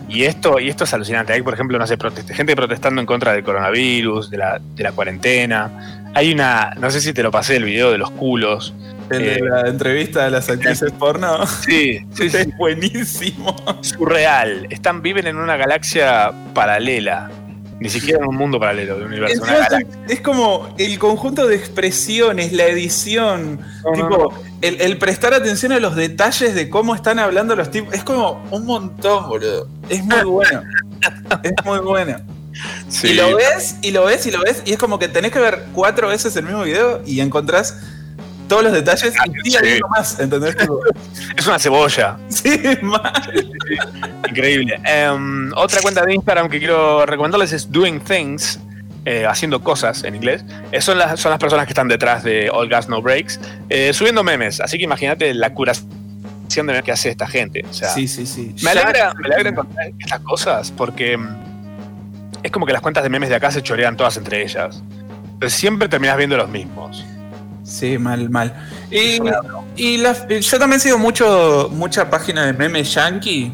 [0.10, 1.34] y esto, y esto es alucinante.
[1.34, 1.98] Hay, por ejemplo, no sé,
[2.34, 6.06] gente protestando en contra del coronavirus, de la, de la cuarentena.
[6.14, 8.74] Hay una, no sé si te lo pasé el video de los culos.
[9.10, 11.46] El de Eh, la entrevista de las actrices porno.
[11.46, 12.38] Sí, sí, sí.
[12.38, 13.54] Es buenísimo.
[13.82, 14.68] Surreal.
[14.70, 17.30] Están, viven en una galaxia paralela.
[17.80, 19.44] Ni siquiera en un mundo paralelo de un universo.
[19.44, 19.68] Una
[20.08, 25.72] es como el conjunto de expresiones, la edición, No, no, tipo, El, el prestar atención
[25.72, 27.94] a los detalles de cómo están hablando los tipos.
[27.94, 29.68] Es como un montón, boludo.
[29.90, 30.64] Es muy bueno.
[31.44, 32.18] es muy bueno.
[32.90, 33.10] Sí.
[33.10, 35.38] Y lo ves, y lo ves, y lo ves, y es como que tenés que
[35.38, 37.78] ver cuatro veces el mismo video y encontrás
[38.48, 39.14] todos los detalles
[39.44, 39.58] y sí.
[39.90, 40.56] más, ¿entendés?
[41.38, 42.18] Es una cebolla.
[42.30, 42.50] sí.
[44.30, 44.80] Increíble.
[44.86, 48.60] Em, otra cuenta de Instagram que quiero recomendarles es Doing Things,
[49.06, 50.44] eh, haciendo cosas en inglés.
[50.72, 53.94] Eh, son, las, son las personas que están detrás de All Gas No Breaks, eh,
[53.94, 54.60] subiendo memes.
[54.60, 55.88] Así que imagínate la curación
[56.50, 57.64] de memes que hace esta gente.
[57.70, 58.56] O sea, Sí, sí, sí.
[58.64, 61.28] me, alegra, me alegra encontrar estas cosas porque mm,
[62.44, 64.82] es como que las cuentas de memes de acá se chorean todas entre ellas.
[65.40, 67.06] Pero siempre terminas viendo los mismos.
[67.68, 68.54] Sí, mal, mal.
[68.90, 69.20] Y,
[69.76, 70.02] y
[70.42, 73.52] yo también sigo mucho mucha página de memes yankee,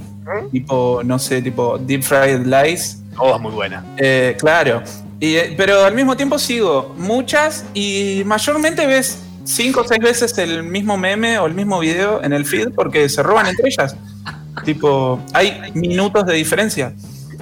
[0.51, 2.99] tipo, no sé, tipo Deep Fried Lies.
[3.17, 3.83] Oh, muy buena.
[3.97, 4.83] Eh, claro.
[5.19, 10.37] Y, eh, pero al mismo tiempo sigo muchas y mayormente ves cinco o seis veces
[10.37, 13.95] el mismo meme o el mismo video en el feed porque se roban entre ellas.
[14.63, 16.93] Tipo, hay minutos de diferencia.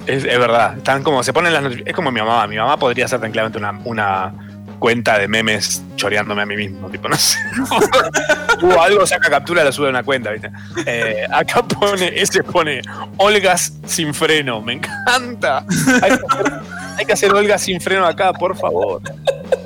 [0.06, 2.46] Es, es verdad, están como, se ponen las Es como mi mamá.
[2.46, 4.51] Mi mamá podría ser tranquilamente una, una
[4.82, 6.90] cuenta de memes choreándome a mí mismo.
[6.90, 7.38] Tipo, no sé.
[8.60, 10.50] Hubo algo, saca captura, la sube a una cuenta, ¿viste?
[10.86, 12.82] Eh, acá pone, ese pone
[13.16, 14.60] Olgas sin freno.
[14.60, 15.64] Me encanta.
[16.02, 16.62] Hay que, hacer,
[16.98, 19.00] hay que hacer Olga sin freno acá, por favor.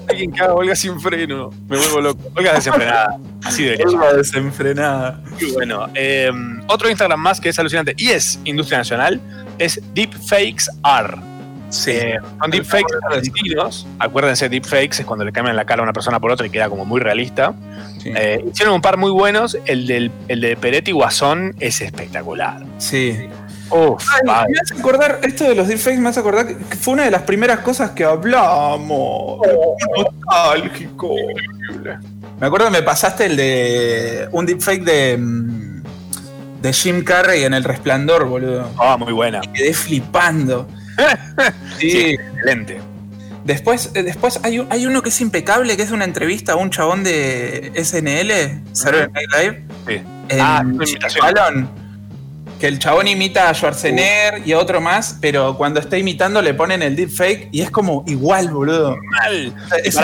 [0.06, 1.50] Alguien que haga Olga sin freno.
[1.66, 2.20] Me vuelvo loco.
[2.36, 3.16] Olga desenfrenada.
[3.42, 5.20] Así debería Olga desenfrenada.
[5.40, 6.30] y bueno, eh,
[6.66, 9.18] otro Instagram más que es alucinante y es industria nacional
[9.58, 11.35] es Deepfakes R.
[11.68, 11.90] Sí.
[11.92, 13.86] Eh, son deepfakes argentinos.
[13.98, 16.68] Acuérdense, deepfakes es cuando le cambian la cara a una persona por otra y queda
[16.68, 17.54] como muy realista.
[18.02, 18.12] Sí.
[18.14, 19.58] Eh, hicieron un par muy buenos.
[19.66, 22.62] El, del, el de Peretti Guasón es espectacular.
[22.78, 23.28] Sí.
[23.70, 24.52] Uf, Ay, vale.
[24.52, 27.22] me hace acordar, esto de los deepfakes me hace acordar que fue una de las
[27.22, 29.40] primeras cosas que hablamos.
[29.96, 31.14] Nostálgico.
[32.38, 35.82] Me acuerdo que me pasaste el de un deepfake de, mm,
[36.62, 38.68] de Jim Carrey en El Resplandor, boludo.
[38.78, 39.40] Ah, muy buena.
[39.40, 40.68] Me quedé flipando.
[41.78, 41.90] Sí.
[41.90, 42.80] Sí, excelente.
[43.44, 46.70] Después, eh, después hay, hay uno que es impecable, que es una entrevista a un
[46.70, 50.02] chabón de SNL, Saturday Night Live, Sí.
[50.30, 50.64] en Ah.
[51.22, 51.70] Balón.
[52.60, 56.54] Que el chabón imita a Schwarzenegger y a otro más, pero cuando está imitando le
[56.54, 58.96] ponen el deepfake y es como igual, boludo.
[59.20, 59.52] Mal.
[59.84, 59.98] Es.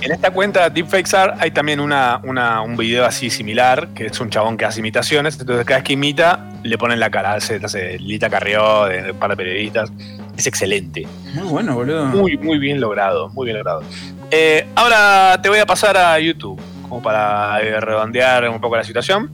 [0.00, 4.18] En esta cuenta Deepfakes Art hay también una, una- un video así similar, que es
[4.18, 5.38] un chabón que hace imitaciones.
[5.38, 7.34] Entonces, cada vez que imita, le ponen la cara.
[7.34, 9.90] Hace, hace Lita Carrió, de un par de periodistas.
[10.38, 11.06] Es excelente.
[11.34, 12.06] Muy bueno, boludo.
[12.06, 13.28] Muy, muy bien logrado.
[13.30, 13.82] Muy bien logrado.
[14.30, 19.30] Eh, ahora te voy a pasar a YouTube, como para redondear un poco la situación.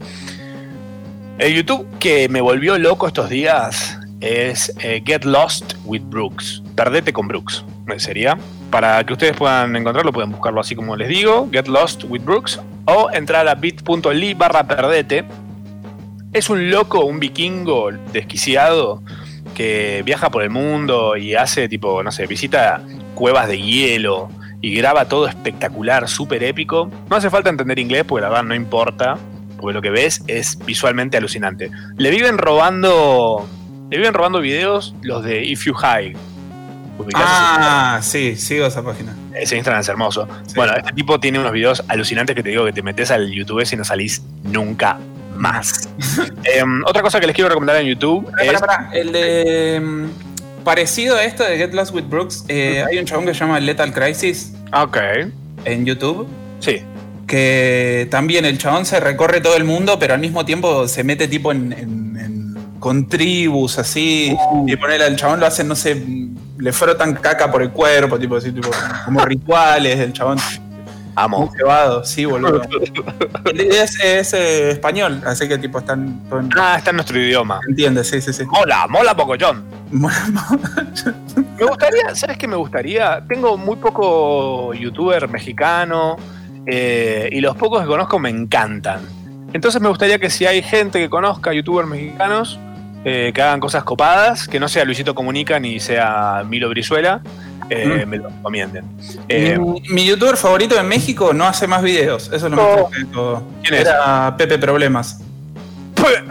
[1.38, 6.62] El YouTube que me volvió loco estos días es eh, Get Lost with Brooks.
[6.76, 8.38] Perdete con Brooks, eh, sería.
[8.70, 12.60] Para que ustedes puedan encontrarlo, pueden buscarlo así como les digo, Get Lost with Brooks,
[12.84, 15.24] o entrar a bit.ly barra perdete.
[16.32, 19.02] Es un loco, un vikingo desquiciado
[19.56, 22.80] que viaja por el mundo y hace tipo, no sé, visita
[23.16, 24.28] cuevas de hielo
[24.60, 26.88] y graba todo espectacular, súper épico.
[27.10, 29.18] No hace falta entender inglés porque la verdad no importa,
[29.64, 31.70] porque lo que ves es visualmente alucinante.
[31.96, 33.48] Le viven robando,
[33.90, 36.14] le viven robando videos los de If You High.
[37.14, 39.14] Ah, sí, sigo esa página.
[39.34, 40.28] ese, Instagram es hermoso.
[40.54, 43.64] Bueno, este tipo tiene unos videos alucinantes que te digo que te metes al YouTube
[43.70, 44.98] y no salís nunca
[45.34, 45.88] más.
[46.44, 48.90] Em, otra cosa que les quiero recomendar en YouTube Pará, es pará, pará.
[48.92, 49.80] El de.
[49.82, 53.40] mm, Parecido a esto de Get Lost with Brooks, eh, hay un chabón que se
[53.40, 54.96] llama Lethal Crisis Ok.
[55.64, 56.26] en YouTube.
[56.60, 56.82] Sí.
[57.26, 61.28] Que también el chabón se recorre todo el mundo, pero al mismo tiempo se mete
[61.28, 61.72] tipo en.
[61.72, 64.36] en- en- con tribus así.
[64.66, 66.04] Y ponerle al chabón lo hacen, no sé,
[66.58, 68.68] le frotan caca por el cuerpo, tipo así, tipo,
[69.06, 70.38] como rituales del chabón.
[71.16, 71.48] Amo.
[71.56, 72.60] Cebado, sí, boludo.
[73.54, 76.20] es es, eh, español, así que tipo están.
[76.30, 77.60] en- Ah, está en nuestro idioma.
[77.68, 78.44] Entiende, sí, sí, sí.
[78.44, 79.64] Mola, mola Pocoyón.
[81.58, 83.22] Me gustaría, ¿sabes qué me gustaría?
[83.28, 86.16] Tengo muy poco youtuber mexicano
[86.66, 89.00] eh, y los pocos que conozco me encantan.
[89.52, 92.58] Entonces me gustaría que si hay gente que conozca youtubers mexicanos,
[93.04, 97.20] eh, que hagan cosas copadas, que no sea Luisito Comunica ni sea Milo Brizuela,
[97.70, 98.08] eh, Mm.
[98.08, 98.84] me lo recomienden.
[99.28, 102.30] Eh, mi, mi youtuber favorito en México no hace más videos.
[102.32, 102.76] Eso es lo Oh.
[102.76, 103.42] mejor que todo.
[103.62, 103.80] ¿Quién es?
[103.82, 105.20] Era Pepe Problemas.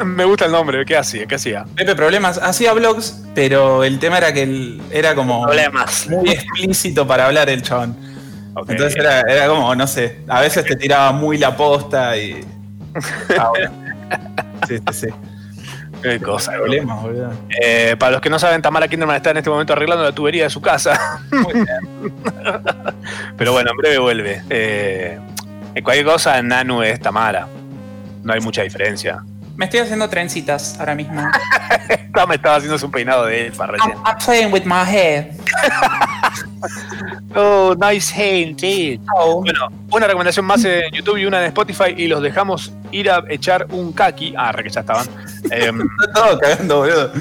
[0.06, 1.26] me gusta el nombre, ¿qué hacía?
[1.26, 1.66] ¿Qué hacía?
[1.76, 6.08] Pepe Problemas hacía vlogs, pero el tema era que él era como Problemas.
[6.10, 7.96] muy explícito para hablar el chabón.
[8.56, 12.46] Entonces era, era como, no sé, a veces te tiraba muy la posta y.
[13.40, 13.72] Ah, bueno.
[14.68, 15.08] Sí, sí, sí.
[16.04, 16.66] Qué cosa, boludo.
[16.66, 17.34] Problemas, boludo.
[17.62, 20.44] Eh, para los que no saben, Tamara Kinderman está en este momento arreglando la tubería
[20.44, 21.22] de su casa.
[21.32, 22.14] Muy bien.
[23.38, 24.44] Pero bueno, en breve vuelve.
[24.50, 25.18] Eh,
[25.74, 27.48] en cualquier cosa, Nanu es Tamara.
[28.22, 29.24] No hay mucha diferencia.
[29.56, 31.22] Me estoy haciendo trencitas ahora mismo.
[32.14, 33.96] Tam estaba haciéndose un peinado de elfa recién.
[34.06, 35.32] I'm playing with my hair.
[37.36, 38.14] Oh, nice
[38.58, 39.00] sí.
[39.18, 39.42] Oh.
[39.42, 43.24] Bueno, una recomendación más en YouTube y una en Spotify y los dejamos ir a
[43.30, 44.36] echar un kaki.
[44.38, 45.08] Ah, re que ya estaban.
[45.52, 47.12] Em, Está todo cagando, boludo.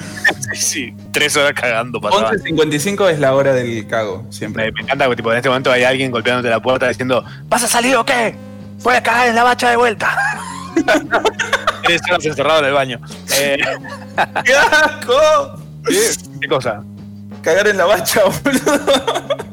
[0.53, 2.37] sí, sí, tres horas cagando pasaban.
[2.39, 4.71] 11.55 es la hora del cago, Me, siempre.
[4.73, 7.69] me encanta que tipo, en este momento hay alguien golpeándote la puerta diciendo ¿Vas a
[7.69, 8.35] salir o qué?
[8.83, 10.17] Voy a cagar en la bacha de vuelta.
[11.85, 13.01] Tres horas encerrado en el baño.
[13.39, 13.59] Eh,
[14.45, 15.59] ¡Qué asco!
[15.87, 16.11] ¿qué,
[16.41, 16.83] qué cosa?
[17.43, 18.81] Cagar en la bacha, boludo.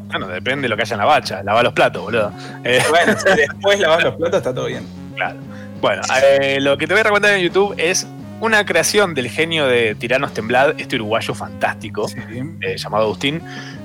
[0.08, 1.44] Bueno, depende de lo que haya en la bacha.
[1.44, 2.32] Lava los platos, boludo.
[2.64, 4.86] Eh, Bueno, si después lavas los platos está todo bien.
[5.16, 5.38] Claro.
[5.82, 8.08] Bueno, eh, lo que te voy a recomendar en YouTube es
[8.42, 12.18] una creación del genio de Tiranos Temblad, este uruguayo fantástico, Sí.
[12.62, 13.42] eh, llamado Agustín.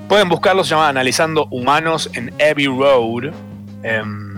[0.09, 3.33] Pueden buscarlo, se llama Analizando Humanos en Abbey Road.
[3.83, 4.35] Em,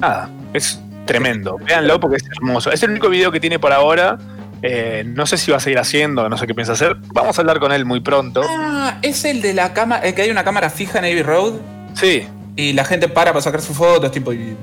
[0.00, 1.56] nada, es tremendo.
[1.64, 2.70] Véanlo porque es hermoso.
[2.70, 4.18] Es el único video que tiene por ahora.
[4.62, 6.96] Eh, no sé si va a seguir haciendo, no sé qué piensa hacer.
[7.12, 8.42] Vamos a hablar con él muy pronto.
[8.48, 11.54] Ah, es el de la cámara, el que hay una cámara fija en Abbey Road
[11.94, 12.26] Sí.
[12.56, 14.32] y la gente para para sacar sus fotos, tipo.
[14.32, 14.56] Y,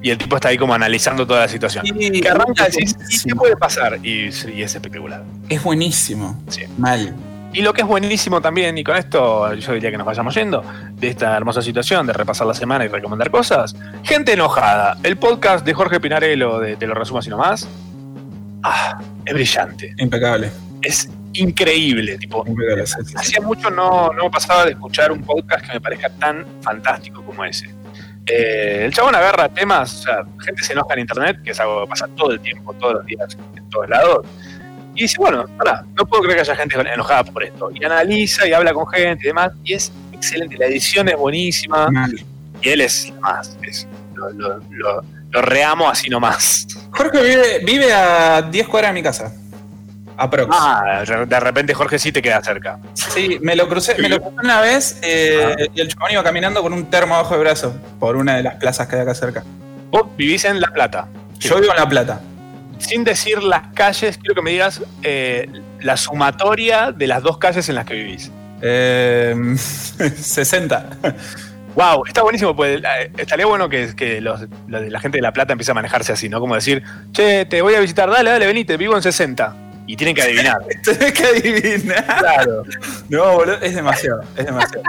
[0.00, 1.84] Y el tipo está ahí como analizando toda la situación.
[1.84, 3.98] Y- que arranca y es decís, ¿y qué puede pasar?
[4.04, 5.24] Y, y es espectacular.
[5.48, 6.40] Es buenísimo.
[6.48, 6.62] Sí.
[6.78, 7.12] Mal.
[7.52, 10.62] Y lo que es buenísimo también, y con esto yo diría que nos vayamos yendo,
[10.94, 13.74] de esta hermosa situación de repasar la semana y recomendar cosas.
[14.04, 14.96] Gente enojada.
[15.02, 17.66] El podcast de Jorge Pinarello, de Te lo resumo así nomás.
[18.62, 19.94] Ah, es brillante.
[19.98, 20.50] Impecable.
[20.82, 22.18] Es increíble.
[22.18, 22.86] Tipo, Impecable.
[22.86, 23.14] sí, sí, sí.
[23.16, 27.22] hacía mucho no, no me pasaba de escuchar un podcast que me parezca tan fantástico
[27.24, 27.68] como ese.
[28.26, 31.84] Eh, el chabón agarra temas, o sea, gente se enoja en internet, que es algo
[31.84, 34.26] que pasa todo el tiempo, todos los días, en todos lados.
[34.94, 35.46] Y dice, bueno,
[35.94, 37.70] no puedo creer que haya gente enojada por esto.
[37.72, 40.56] Y analiza y habla con gente y demás, y es excelente.
[40.58, 42.20] La edición es buenísima, Mal.
[42.60, 46.66] y él es más, es, lo, lo, lo- lo reamo así nomás.
[46.90, 49.32] Jorge vive, vive a 10 cuadras de mi casa.
[50.16, 50.52] Aprox.
[50.58, 52.80] Ah, de repente Jorge sí te queda cerca.
[52.94, 56.60] Sí, me lo crucé, me lo crucé una vez eh, y el chabón iba caminando
[56.60, 59.44] con un termo abajo de brazo por una de las plazas que hay acá cerca.
[59.90, 61.06] Vos vivís en La Plata.
[61.38, 62.20] Yo vivo en La Plata.
[62.78, 65.48] sin decir las calles, quiero que me digas eh,
[65.80, 68.32] la sumatoria de las dos calles en las que vivís.
[68.60, 70.90] Eh, 60.
[71.78, 75.52] Wow, está buenísimo, pues eh, estaría bueno que, que los, la gente de La Plata
[75.52, 76.40] empiece a manejarse así, ¿no?
[76.40, 76.82] Como decir,
[77.12, 79.54] che, te voy a visitar, dale, dale, venite, vivo en 60.
[79.86, 80.58] Y tienen que adivinar.
[80.84, 82.04] Tenés que adivinar.
[82.18, 82.64] claro.
[83.08, 84.82] No, boludo, es demasiado, es demasiado.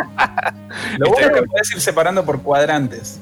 [0.98, 1.48] Lo bueno es que bueno.
[1.52, 3.20] puedes ir separando por cuadrantes.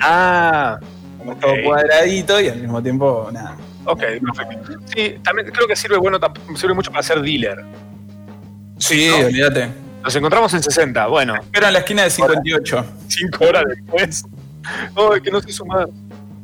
[0.00, 0.78] Ah,
[1.16, 3.56] Como todo cuadradito y al mismo tiempo, nada.
[3.86, 4.78] ok, perfecto.
[4.94, 6.18] Sí, también creo que sirve bueno,
[6.54, 7.64] sirve mucho para ser dealer.
[8.76, 9.26] Sí, ¿No?
[9.26, 9.83] olvídate.
[10.04, 12.86] Nos encontramos en 60, bueno, Pero en la esquina de 58.
[13.08, 14.24] cinco horas después.
[14.94, 15.88] Ay, que no sé sumar.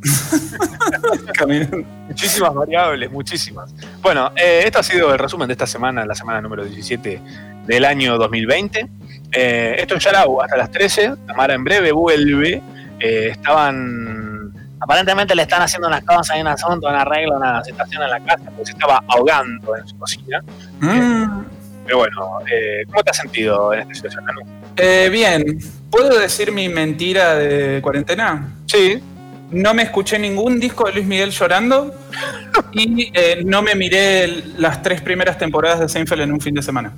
[2.08, 3.74] Muchísimas variables, muchísimas.
[4.00, 7.20] Bueno, eh, esto ha sido el resumen de esta semana, la semana número 17
[7.66, 8.88] del año 2020.
[9.32, 11.16] Eh, esto en Yarau hasta las 13.
[11.26, 12.62] Tamara en breve vuelve.
[12.98, 14.54] Eh, estaban.
[14.80, 18.20] Aparentemente le están haciendo unas cosas, hay un asunto, un arreglo, una situación en la
[18.20, 18.44] casa.
[18.44, 20.42] porque se estaba ahogando en su cocina.
[20.80, 21.59] Mm.
[21.90, 24.40] Pero bueno, eh, ¿cómo te has sentido en esta situación, Manu?
[24.76, 25.58] Eh, bien,
[25.90, 28.54] ¿puedo decir mi mentira de cuarentena?
[28.66, 29.02] Sí.
[29.50, 31.92] No me escuché ningún disco de Luis Miguel llorando
[32.72, 36.62] y eh, no me miré las tres primeras temporadas de Seinfeld en un fin de
[36.62, 36.92] semana.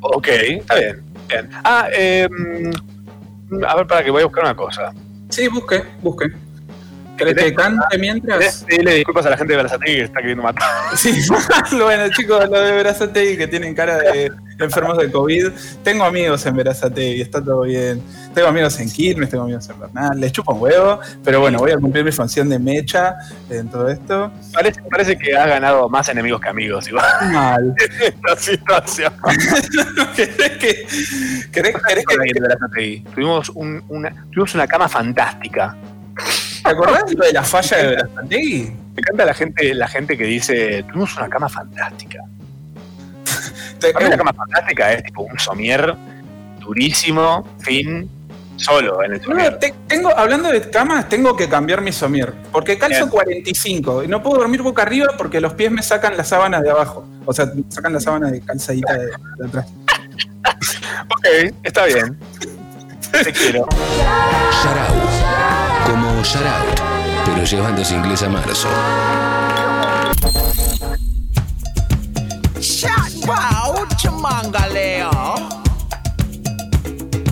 [0.00, 1.02] Ok, está bien.
[1.28, 1.50] bien.
[1.64, 1.88] Ah,
[2.30, 4.94] mm, a ver, para que voy a buscar una cosa.
[5.28, 6.32] Sí, busque, busque.
[7.24, 8.38] ¿Querés que cante mientras?
[8.38, 10.68] ¿Querés pedirle disculpas a la gente de Berazategui que está queriendo matar?
[10.96, 11.12] Sí,
[11.72, 15.48] bueno, chicos, lo de Verazategui que tienen cara de enfermos de COVID.
[15.82, 18.02] Tengo amigos en Verazategui, está todo bien.
[18.34, 21.72] Tengo amigos en Quilmes, tengo amigos en Bernal, les chupa un huevo, pero bueno, voy
[21.72, 23.14] a cumplir mi función de mecha
[23.50, 24.32] en todo esto.
[24.54, 27.04] Parece, parece que has ganado más enemigos que amigos, igual.
[27.30, 27.74] Mal.
[28.00, 29.12] Esta situación.
[30.16, 30.86] ¿Querés que,
[31.52, 35.76] querés, querés que, Tuvimos, un- una, tuvimos una cama fantástica.
[36.72, 38.62] Acordás lo de la falla de Berazategui?
[38.94, 42.18] Me encanta la gente, la gente que dice, tuvimos una cama fantástica.
[43.92, 45.94] Para mí la cama fantástica es tipo un somier
[46.60, 48.08] durísimo, fin,
[48.56, 49.58] solo en el No, somier.
[49.58, 52.32] te- tengo, hablando de camas, tengo que cambiar mi somier.
[52.52, 53.10] Porque calzo Bien.
[53.10, 56.70] 45 y no puedo dormir boca arriba porque los pies me sacan la sábana de
[56.70, 57.04] abajo.
[57.24, 59.66] O sea, me sacan la sábana de calzadita de, de atrás.
[61.08, 62.18] Ok, está bien.
[63.12, 63.66] Te quiero.
[64.62, 65.61] Sharau.
[65.86, 66.80] Como shout out,
[67.24, 68.68] pero llevándose inglés a marzo.
[72.60, 75.10] Shout out to Mangaleo.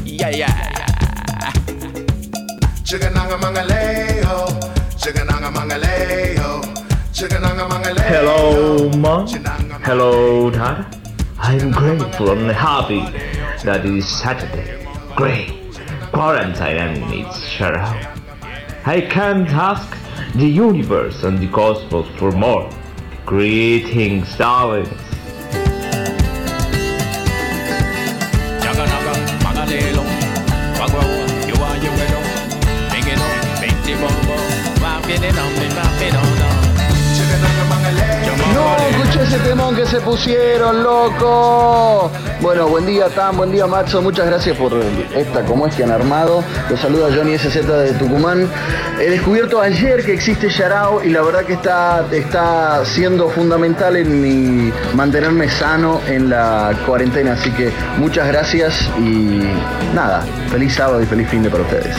[0.05, 1.53] Yeah, yeah.
[2.85, 4.49] Chigananga mangaleo,
[4.99, 6.61] chigananga mangaleo,
[7.13, 8.05] chigananga mangaleo.
[8.05, 9.27] Hello, Mom.
[9.85, 10.85] Hello, Dad.
[11.39, 13.01] I'm grateful and happy
[13.65, 14.87] that it is Saturday.
[15.17, 15.53] Great.
[16.13, 18.20] Quarantine and it's shut out.
[18.87, 19.95] I can't ask
[20.35, 22.71] the universe and the cosmos for more.
[30.79, 31.03] Wagwa,
[31.47, 31.55] you
[39.31, 42.11] ese temón que se pusieron, loco.
[42.41, 44.03] Bueno, buen día, Tam, buen día, Matzo.
[44.03, 44.73] Muchas gracias por
[45.15, 46.43] esta como es que han armado.
[46.69, 48.51] Los saluda Johnny SZ de Tucumán.
[48.99, 54.21] He descubierto ayer que existe Yarao y la verdad que está, está siendo fundamental en
[54.21, 57.35] mi mantenerme sano en la cuarentena.
[57.35, 59.43] Así que muchas gracias y
[59.95, 61.97] nada, feliz sábado y feliz fin de para ustedes.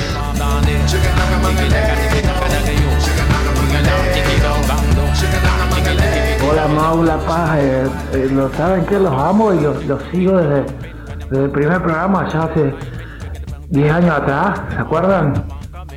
[6.82, 10.66] Hola Maula Paz, eh, eh, lo saben que los amo y los, sigo desde,
[11.32, 12.74] el primer programa, ya hace
[13.70, 15.46] 10 años atrás, ¿se acuerdan?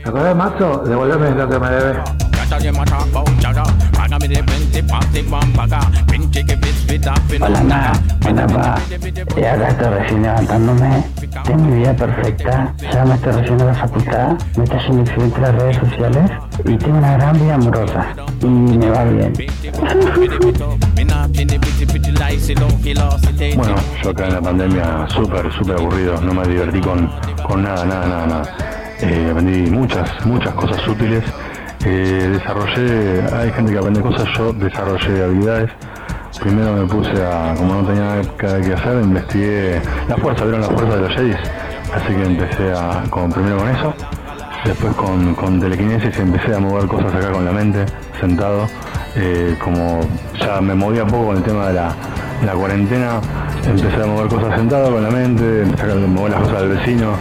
[0.03, 0.83] ¿Se acuerdan, Mazo?
[0.85, 1.97] Devolverme lo que me debes.
[6.95, 7.93] Hola, ma.
[8.25, 8.79] Hola, pa.
[9.37, 11.05] Y acá estoy recién levantándome.
[11.45, 12.73] Tengo mi vida perfecta.
[12.93, 14.37] Ya me estoy recién de la facultad.
[14.57, 16.31] Me está yendo excelente las redes sociales.
[16.65, 18.07] Y tengo una gran vida amorosa.
[18.41, 19.33] Y me va bien.
[23.57, 27.11] Bueno, yo acá en la pandemia súper, súper aburrido, no me divertí con,
[27.43, 28.57] con nada, nada, nada, nada.
[29.01, 31.25] Eh, aprendí muchas, muchas cosas útiles.
[31.85, 35.71] Eh, desarrollé, hay gente que aprende cosas, yo desarrollé habilidades.
[36.41, 40.69] Primero me puse a, como no tenía nada que hacer, investigué la fuerza, vieron la
[40.69, 41.37] fuerza de los Jedis.
[41.95, 43.95] Así que empecé a, con, primero con eso.
[44.65, 47.85] Después con, con telequinesis empecé a mover cosas acá con la mente,
[48.21, 48.67] sentado.
[49.17, 50.01] Eh, como
[50.41, 51.95] ya me movía poco con el tema de la,
[52.45, 53.21] la cuarentena,
[53.65, 57.13] empecé a mover cosas sentado con la mente, empecé a mover las cosas del vecino.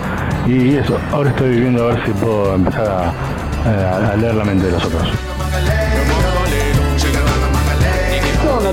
[0.48, 4.66] Y eso, ahora estoy viviendo a ver si puedo empezar a, a leer la mente
[4.66, 5.33] de los otros.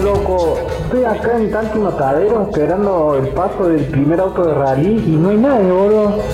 [0.02, 0.58] Loco?
[0.84, 5.30] Estoy acá en Tanque Matadero esperando el paso del primer auto de rally y no
[5.30, 6.24] hay nadie, boludo.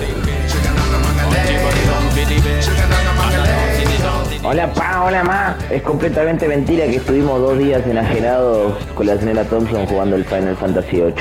[4.42, 5.58] Hola pa, hola ma.
[5.70, 10.56] Es completamente mentira que estuvimos dos días enajenados con la señora Thompson jugando el Final
[10.56, 11.14] Fantasy VIII.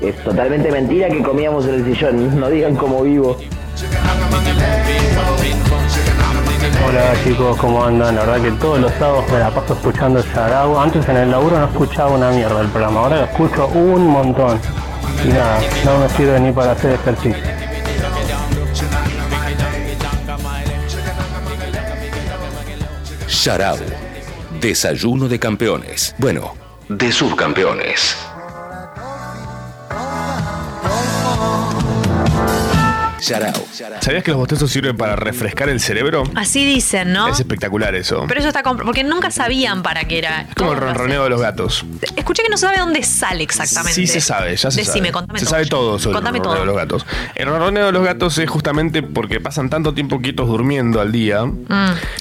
[0.00, 2.38] Es totalmente mentira que comíamos en el sillón.
[2.38, 3.36] No digan cómo vivo.
[6.86, 8.16] Hola chicos, ¿cómo andan?
[8.16, 10.80] La verdad que todos los sábados me la paso escuchando Yarao.
[10.80, 14.58] Antes en el laburo no escuchaba una mierda el programa, ahora lo escucho un montón.
[15.24, 17.42] Y nada, no me sirve ni para hacer ejercicio.
[23.28, 23.76] Sharau.
[24.58, 26.14] Desayuno de campeones.
[26.16, 26.54] Bueno,
[26.88, 28.16] de subcampeones.
[34.00, 36.24] ¿Sabías que los bostezos sirven para refrescar el cerebro?
[36.34, 37.28] Así dicen, ¿no?
[37.28, 38.24] Es espectacular eso.
[38.28, 40.42] Pero eso está compro- porque nunca sabían para qué era.
[40.42, 41.84] Es como el ronroneo de los gatos.
[42.16, 43.94] Escuché que no sabe dónde sale exactamente.
[43.94, 45.12] Sí se sabe, ya se Decime, sabe.
[45.12, 45.50] contame se todo.
[45.54, 46.76] sabe todo sobre Contame el ronroneo todo.
[46.76, 47.06] de los gatos.
[47.34, 51.44] El ronroneo de los gatos es justamente porque pasan tanto tiempo quietos durmiendo al día
[51.44, 51.64] Mm,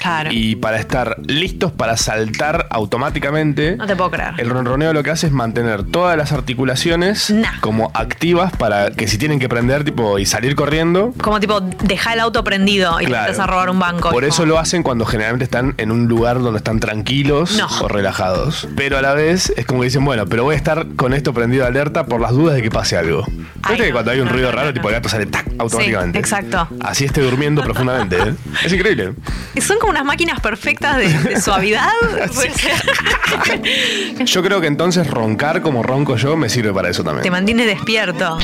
[0.01, 0.30] claro.
[0.31, 3.75] y para estar listos para saltar automáticamente.
[3.75, 4.34] No te puedo creer.
[4.38, 9.17] El ronroneo lo que hace es mantener todas las articulaciones como activas para que si
[9.17, 10.92] tienen que prender tipo y salir corriendo.
[11.21, 13.25] Como tipo, deja el auto prendido y te Claro.
[13.25, 14.09] empiezas a robar un banco.
[14.11, 17.57] Por Es eso como- lo hacen cuando generalmente están en un lugar donde están tranquilos
[17.57, 17.67] No.
[17.81, 18.67] o relajados.
[18.75, 21.33] Pero a la vez es como que dicen, bueno, pero voy a estar con esto
[21.33, 23.25] prendido de alerta por las dudas de que pase algo.
[23.67, 26.17] Viste que cuando hay un ruido raro, tipo el gato sale tac, automáticamente.
[26.17, 26.67] Sí, exacto.
[26.81, 28.17] Así esté durmiendo profundamente.
[28.17, 28.33] ¿eh?
[28.65, 29.13] Es increíble.
[29.61, 31.87] Son como unas máquinas perfectas de, de suavidad.
[34.25, 37.31] Yo creo que entonces roncar como ronco yo me sirve para eso Te también.
[37.31, 38.37] mantiene despierto.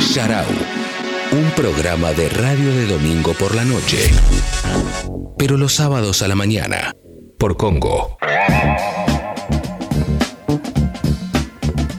[0.00, 0.44] Sharau.
[1.30, 4.10] Un programa de radio de domingo por la noche.
[5.36, 6.92] Pero los sábados a la mañana.
[7.38, 8.16] Por Congo.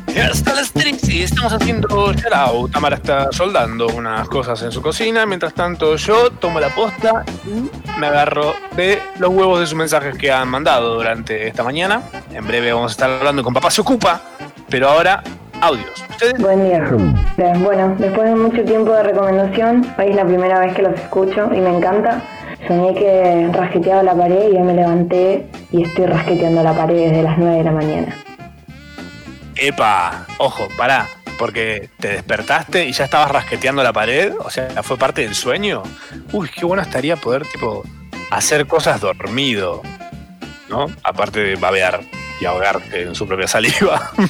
[0.07, 5.27] Y hasta las 13 estamos haciendo shout Tamara está soldando unas cosas en su cocina.
[5.27, 10.17] Mientras tanto, yo tomo la posta y me agarro de los huevos de sus mensajes
[10.17, 12.01] que han mandado durante esta mañana.
[12.31, 14.21] En breve vamos a estar hablando con Papá Se Ocupa,
[14.69, 15.23] pero ahora
[15.61, 16.03] audios.
[16.39, 16.83] Buen día.
[17.59, 21.49] Bueno, después de mucho tiempo de recomendación, hoy es la primera vez que los escucho
[21.53, 22.21] y me encanta.
[22.67, 27.23] Soñé que rasqueteaba la pared y hoy me levanté y estoy rasqueteando la pared desde
[27.23, 28.15] las 9 de la mañana.
[29.55, 31.07] Epa, ojo, pará,
[31.37, 35.83] porque te despertaste y ya estabas rasqueteando la pared, o sea, fue parte del sueño.
[36.33, 37.83] Uy, qué bueno estaría poder, tipo,
[38.31, 39.81] hacer cosas dormido,
[40.69, 40.87] ¿no?
[41.03, 42.01] Aparte de babear
[42.39, 44.11] y ahogarte en su propia saliva.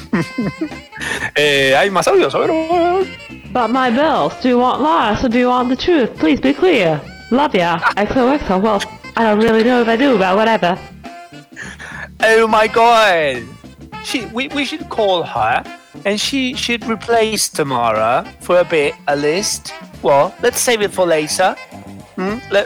[1.34, 2.34] Eh, ¿Hay más audios?
[2.34, 2.50] A ver.
[3.52, 6.10] But my bells, do you want lies or do you want the truth?
[6.18, 7.00] Please be clear.
[7.30, 7.78] Love ya.
[7.96, 8.60] XOXO.
[8.60, 8.82] Well,
[9.16, 10.78] I don't really know if I do, but whatever.
[12.22, 13.44] Oh my god!
[14.04, 15.64] She, we, we should call her
[16.04, 19.72] and she should replace Tamara for a bit, a list.
[20.02, 21.56] Well, let's save it for later.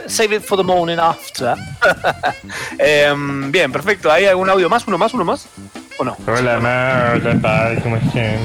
[0.07, 1.55] Save it for the morning after.
[2.79, 4.11] Em, bien, perfecto.
[4.11, 4.87] ¿Hay algún audio más?
[4.87, 5.13] ¿Uno más?
[5.13, 5.47] ¿Uno más?
[5.97, 6.17] ¿O no?
[6.27, 8.37] Hola, Ma, hola, Pa, ¿cómo están?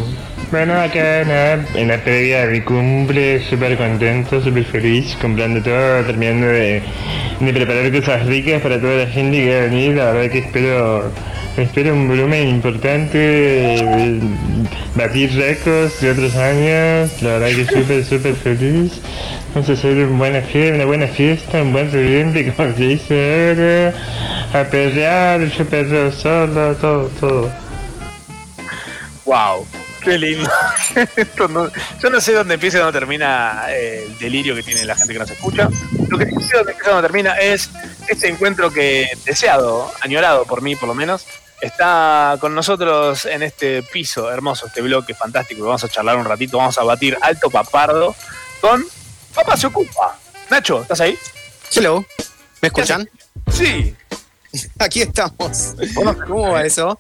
[0.51, 6.49] Bueno, acá en la previa de mi cumple, súper contento, súper feliz, comprando todo, terminando
[6.49, 6.83] de,
[7.39, 9.97] de preparar cosas ricas para toda la gente que va a venir.
[9.97, 11.13] La verdad que espero,
[11.57, 14.21] espero un volumen importante, eh,
[14.97, 17.23] batir récords de otros años.
[17.23, 19.01] La verdad que súper, súper feliz.
[19.53, 24.61] A hacer una buena fiesta, una buena fiesta, un buen reviente, como se dice ahora.
[24.61, 27.51] A perrear, yo perreo solo, todo, todo.
[29.25, 29.67] Wow,
[30.03, 30.49] qué lindo.
[32.01, 35.13] Yo no sé dónde empieza y dónde termina eh, el delirio que tiene la gente
[35.13, 35.69] que nos escucha.
[36.09, 37.71] Lo que sí sé dónde empieza y dónde termina es
[38.09, 41.27] este encuentro que deseado, añorado por mí por lo menos,
[41.61, 45.65] está con nosotros en este piso hermoso, este bloque fantástico.
[45.65, 48.15] Vamos a charlar un ratito, vamos a batir alto papardo
[48.61, 48.85] con
[49.35, 50.19] Papá se ocupa.
[50.51, 51.17] Nacho, ¿estás ahí?
[51.75, 52.05] Hello,
[52.61, 53.09] ¿me escuchan?
[53.51, 53.95] Sí.
[54.79, 55.75] Aquí estamos.
[56.27, 56.99] ¿Cómo va eso?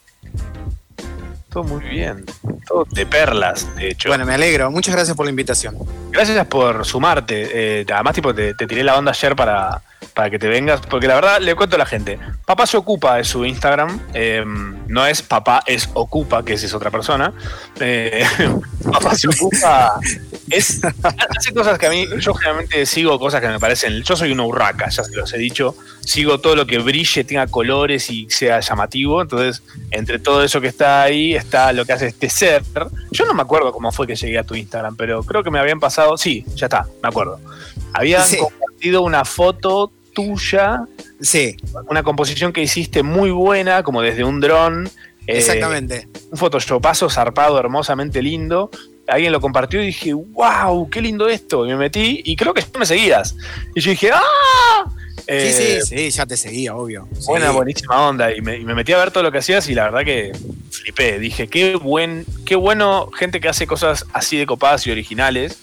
[1.50, 2.24] Todo muy bien.
[2.66, 4.08] Todo de perlas, de hecho.
[4.08, 4.70] Bueno, me alegro.
[4.70, 5.76] Muchas gracias por la invitación.
[6.10, 7.80] Gracias por sumarte.
[7.80, 9.82] Eh, además, tipo, te, te tiré la onda ayer para,
[10.14, 10.80] para que te vengas.
[10.80, 12.18] Porque la verdad, le cuento a la gente.
[12.44, 14.00] Papá se ocupa es su Instagram.
[14.14, 14.44] eh,
[14.86, 17.32] no es papá, es ocupa, que esa es otra persona.
[17.78, 18.24] Eh,
[18.92, 20.00] papá se ocupa
[20.50, 20.80] es.
[20.84, 22.06] Hace cosas que a mí.
[22.18, 24.02] Yo generalmente sigo cosas que me parecen.
[24.02, 25.76] Yo soy una urraca, ya se los he dicho.
[26.10, 29.22] Sigo todo lo que brille, tenga colores y sea llamativo.
[29.22, 29.62] Entonces,
[29.92, 32.64] entre todo eso que está ahí, está lo que hace este ser.
[33.12, 35.60] Yo no me acuerdo cómo fue que llegué a tu Instagram, pero creo que me
[35.60, 36.16] habían pasado.
[36.16, 37.38] Sí, ya está, me acuerdo.
[37.92, 38.38] Habían Sí.
[38.38, 40.80] compartido una foto tuya.
[41.20, 41.56] Sí.
[41.88, 44.88] Una composición que hiciste muy buena, como desde un dron.
[45.28, 46.08] eh, Exactamente.
[46.32, 48.68] un photoshopazo zarpado, hermosamente lindo.
[49.06, 51.66] Alguien lo compartió y dije, wow, qué lindo esto.
[51.66, 53.36] Y me metí y creo que tú me seguías.
[53.76, 54.84] Y yo dije, ¡ah!
[55.26, 57.08] Eh, sí, sí, sí, ya te seguía, obvio.
[57.12, 57.26] Sí.
[57.28, 58.34] Buena, buenísima onda.
[58.34, 60.32] Y me, y me metí a ver todo lo que hacías y la verdad que
[60.70, 61.18] flipé.
[61.18, 65.58] Dije, qué buen, qué bueno gente que hace cosas así de copadas y originales.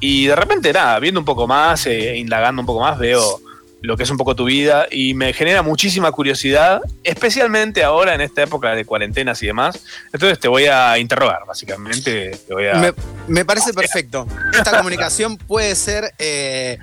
[0.00, 3.40] Y de repente, nada, viendo un poco más, eh, indagando un poco más, veo
[3.82, 8.20] lo que es un poco tu vida y me genera muchísima curiosidad, especialmente ahora en
[8.20, 9.80] esta época de cuarentenas y demás.
[10.12, 12.30] Entonces te voy a interrogar, básicamente.
[12.46, 12.74] Te voy a...
[12.74, 12.94] Me,
[13.26, 14.26] me parece perfecto.
[14.52, 16.78] Esta comunicación puede ser, eh,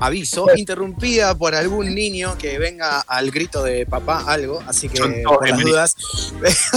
[0.00, 5.46] aviso, interrumpida por algún niño que venga al grito de papá algo, así que por
[5.46, 5.96] las bienvenidos.
[6.40, 6.72] dudas.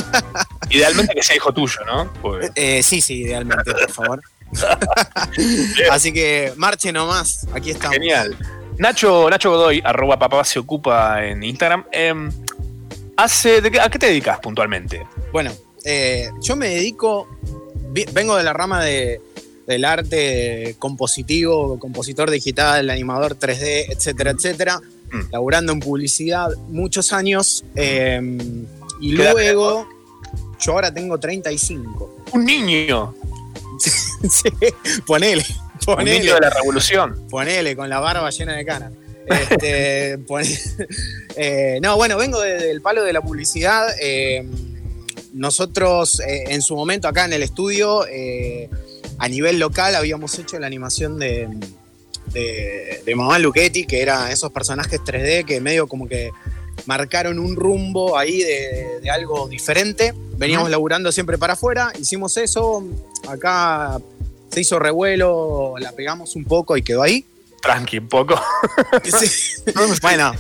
[0.70, 2.12] Idealmente que sea hijo tuyo, ¿no?
[2.22, 4.22] Porque- Eh, sí, sí, idealmente, por favor.
[5.92, 7.94] así que marche nomás, aquí estamos.
[7.96, 8.36] Genial.
[8.78, 11.86] Nacho, Nacho Godoy, arroba papá se ocupa en Instagram.
[11.92, 12.32] em,
[13.18, 15.06] hace, de qué- ¿A qué te dedicas puntualmente?
[15.32, 15.52] Bueno,
[15.86, 17.28] eh, yo me dedico,
[18.14, 19.22] vengo de la rama de,
[19.68, 24.82] del arte compositivo, compositor digital, animador 3D, etcétera, etcétera,
[25.32, 28.20] laburando en publicidad muchos años eh,
[29.00, 29.88] y ¿Qué edad luego
[30.60, 32.26] yo ahora tengo 35.
[32.34, 33.16] Un niño.
[34.30, 34.50] sí,
[35.08, 35.44] ponele.
[35.88, 37.26] Un niño de la revolución.
[37.30, 38.94] Ponele, con la barba llena de canas.
[39.26, 40.20] Este,
[41.36, 43.88] eh, no, bueno, vengo de- del palo de la publicidad.
[44.00, 44.46] eh,
[45.34, 48.70] nosotros, eh, en su momento, acá en el estudio, eh,
[49.22, 51.48] a nivel local, habíamos hecho la animación de,
[52.34, 56.32] de, de Mamá Luchetti, que eran esos personajes 3D que medio como que
[56.88, 60.16] marcaron un rumbo ahí de, de algo diferente.
[60.38, 60.72] Veníamos Ujú.
[60.72, 62.84] laburando siempre para afuera, hicimos eso.
[63.30, 64.00] Acá
[64.50, 67.24] se hizo revuelo, la pegamos un poco y quedó ahí.
[67.62, 68.42] Tranqui, un poco.
[69.04, 69.62] Sí.
[70.02, 70.32] bueno,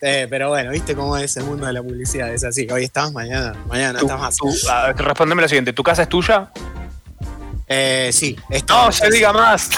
[0.00, 2.34] eh, pero bueno, viste cómo es el mundo de la publicidad.
[2.34, 4.36] Es así, hoy estás, mañana, mañana estás más.
[4.96, 6.50] respondeme lo siguiente, ¿tu casa es tuya?
[7.66, 9.70] Eh, sí, esto- No se diga más.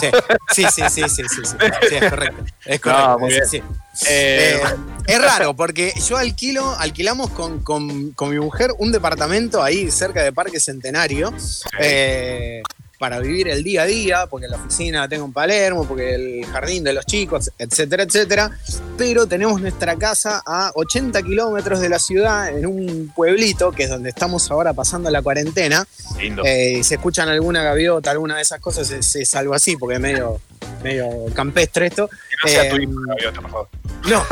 [0.00, 0.08] Sí,
[0.54, 1.56] sí, sí, sí, sí, sí, sí,
[1.88, 2.44] sí, es correcto.
[2.64, 3.08] Es correcto.
[3.10, 3.42] No, muy bien.
[3.52, 3.62] Eh,
[4.08, 4.62] Eh,
[5.06, 10.22] es raro porque yo alquilo, alquilamos con, con- con mi mujer un departamento ahí cerca
[10.22, 11.32] de Parque Centenario
[11.78, 12.62] eh,
[12.98, 16.46] para vivir el día a día, porque la oficina la tengo en Palermo, porque el
[16.46, 18.50] jardín de los chicos, etcétera, etcétera.
[18.96, 23.90] Pero tenemos nuestra casa a 80 kilómetros de la ciudad, en un pueblito, que es
[23.90, 25.86] donde estamos ahora pasando la cuarentena.
[26.18, 26.44] Lindo.
[26.44, 29.96] Eh, y se escuchan alguna gaviota, alguna de esas cosas, es, es algo así, porque
[29.96, 30.40] es medio,
[30.82, 32.08] medio campestre esto.
[32.08, 33.68] Que no sea tu Eh, hijo, gaviota, por favor.
[34.08, 34.24] no,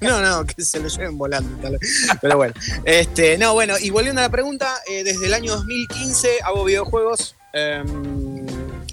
[0.00, 1.56] no, no, que se lo lleven volando.
[1.60, 2.06] tal vez.
[2.20, 6.28] Pero bueno, este, no, bueno, y volviendo a la pregunta, eh, desde el año 2015
[6.44, 7.34] hago videojuegos.
[7.52, 7.82] eh,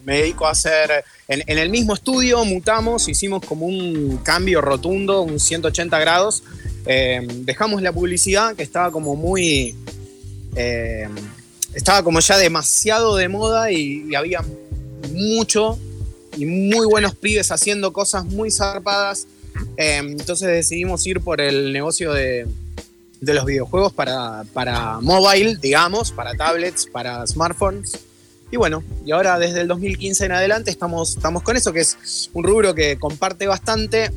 [0.06, 1.04] me dedico a hacer.
[1.28, 6.44] En, en el mismo estudio mutamos, hicimos como un cambio rotundo, un 180 grados.
[6.86, 9.76] eh, dejamos la publicidad que estaba como muy.
[10.56, 11.08] eh,
[11.76, 14.44] estaba como ya demasiado de moda y, y había
[15.12, 15.78] mucho
[16.38, 19.28] y muy buenos pibes haciendo cosas muy zarpadas.
[19.78, 22.48] Eh, entonces decidimos ir por el negocio de,
[23.22, 28.00] de los videojuegos para, para mobile, digamos, para tablets, para smartphones.
[28.52, 32.30] Y bueno, y ahora desde el 2015 en adelante estamos, estamos con eso, que es
[32.34, 34.12] un rubro que comparte bastante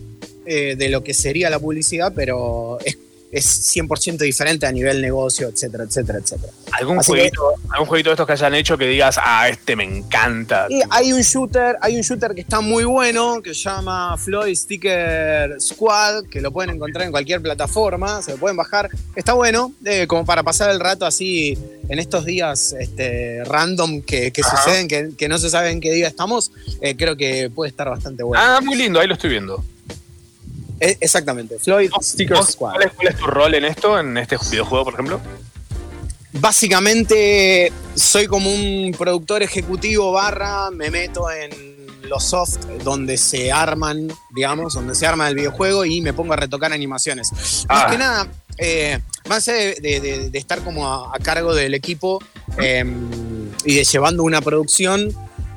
[0.47, 2.97] eh, de lo que sería la publicidad, pero es,
[3.32, 6.52] es 100% diferente a nivel negocio, etcétera, etcétera, etcétera.
[6.72, 9.74] ¿Algún Así que- jueguito, ¿Algún jueguito de estos que hayan hecho que digas, ah, este
[9.74, 10.66] me encanta?
[10.68, 14.54] Y hay un shooter, hay un shooter que está muy bueno, que se llama Floyd
[14.54, 18.90] Sticker Squad, que lo pueden encontrar en cualquier plataforma, se lo pueden bajar.
[19.16, 21.56] Está bueno, eh, como para pasar el rato así
[21.88, 25.90] en estos días este, random que, que suceden, que, que no se sabe en qué
[25.92, 26.52] día estamos,
[26.82, 28.42] eh, creo que puede estar bastante bueno.
[28.44, 29.64] Ah, muy lindo, ahí lo estoy viendo.
[30.81, 32.73] Eh, exactamente, Floyd Sticker ¿Vos- Squad.
[32.73, 35.20] ¿Cuál es, cuál es tu rol en esto, en este videojuego, por ejemplo?
[36.32, 41.51] Básicamente soy como un productor ejecutivo barra, me meto en
[42.09, 46.36] los soft donde se arman, digamos, donde se arma el videojuego y me pongo a
[46.36, 47.31] retocar animaciones.
[47.69, 47.82] Ah.
[47.85, 48.28] Más que nada,
[48.59, 52.19] eh, más de, de- de- de estar como a, a cargo del equipo
[52.59, 52.85] eh,
[53.65, 55.11] y de llevando una producción,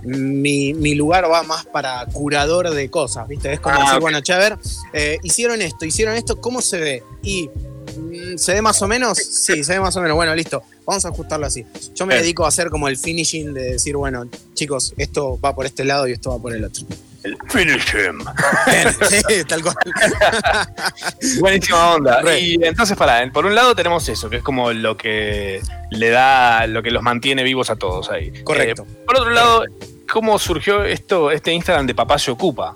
[0.06, 3.53] mi, mi lugar va más para curador de cosas, ¿viste?
[3.53, 4.57] Es como Ah, decir, bueno, che, a ver,
[4.94, 7.03] eh, hicieron esto, hicieron esto, ¿cómo se ve?
[7.23, 7.49] Y
[7.98, 9.18] mm, ¿Se ve más o menos?
[9.18, 10.15] Sí, se ve más o menos.
[10.15, 10.64] Bueno, listo.
[10.86, 11.65] Vamos a ajustarlo así.
[11.95, 12.23] Yo me Bien.
[12.23, 16.07] dedico a hacer como el finishing de decir, bueno, chicos, esto va por este lado
[16.07, 16.86] y esto va por el otro.
[17.23, 18.19] El finish him.
[19.10, 19.76] sí, tal cual.
[21.40, 22.22] Buenísima onda.
[22.22, 22.40] Re.
[22.40, 25.60] Y entonces, para, por un lado tenemos eso, que es como lo que
[25.90, 28.32] le da, lo que los mantiene vivos a todos ahí.
[28.44, 28.84] Correcto.
[28.88, 29.65] Eh, por otro lado,
[30.11, 32.76] ¿cómo surgió esto, este Instagram de Papá se ocupa?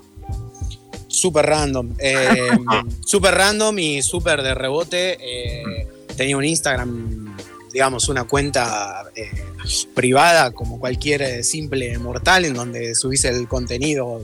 [1.08, 1.94] Súper random.
[1.98, 2.50] Eh,
[3.04, 5.18] súper random y súper de rebote.
[5.20, 5.86] Eh,
[6.16, 7.36] tenía un Instagram,
[7.72, 9.30] digamos, una cuenta eh,
[9.94, 14.22] privada como cualquier eh, simple mortal en donde subís el contenido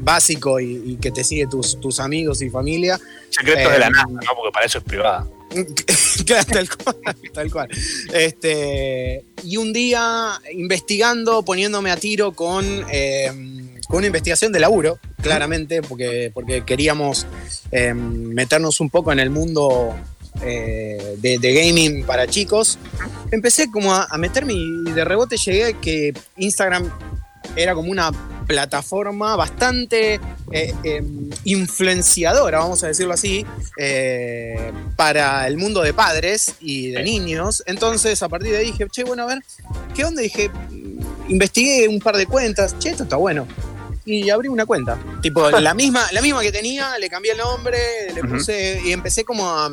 [0.00, 2.98] básico y, y que te sigue tus, tus amigos y familia.
[3.28, 4.20] Secretos de la NASA, ¿no?
[4.36, 5.26] Porque para eso es privada.
[7.32, 7.68] Tal cual.
[8.12, 13.30] Este, y un día investigando, poniéndome a tiro con, eh,
[13.88, 17.26] con una investigación de laburo, claramente, porque, porque queríamos
[17.70, 19.94] eh, meternos un poco en el mundo
[20.42, 22.78] eh, de, de gaming para chicos.
[23.30, 26.90] Empecé como a, a meterme y de rebote llegué a que Instagram
[27.56, 28.12] era como una
[28.46, 30.20] plataforma bastante
[30.50, 31.02] eh, eh,
[31.44, 33.46] influenciadora, vamos a decirlo así,
[33.78, 37.62] eh, para el mundo de padres y de niños.
[37.66, 39.38] Entonces, a partir de ahí dije, che, bueno, a ver,
[39.94, 40.22] ¿qué onda?
[40.22, 43.46] Dije, mm, investigué un par de cuentas, che, esto está bueno.
[44.04, 44.98] Y abrí una cuenta.
[45.22, 47.78] Tipo, la misma, la misma que tenía, le cambié el nombre,
[48.14, 48.82] le puse.
[48.84, 49.70] Y empecé como a,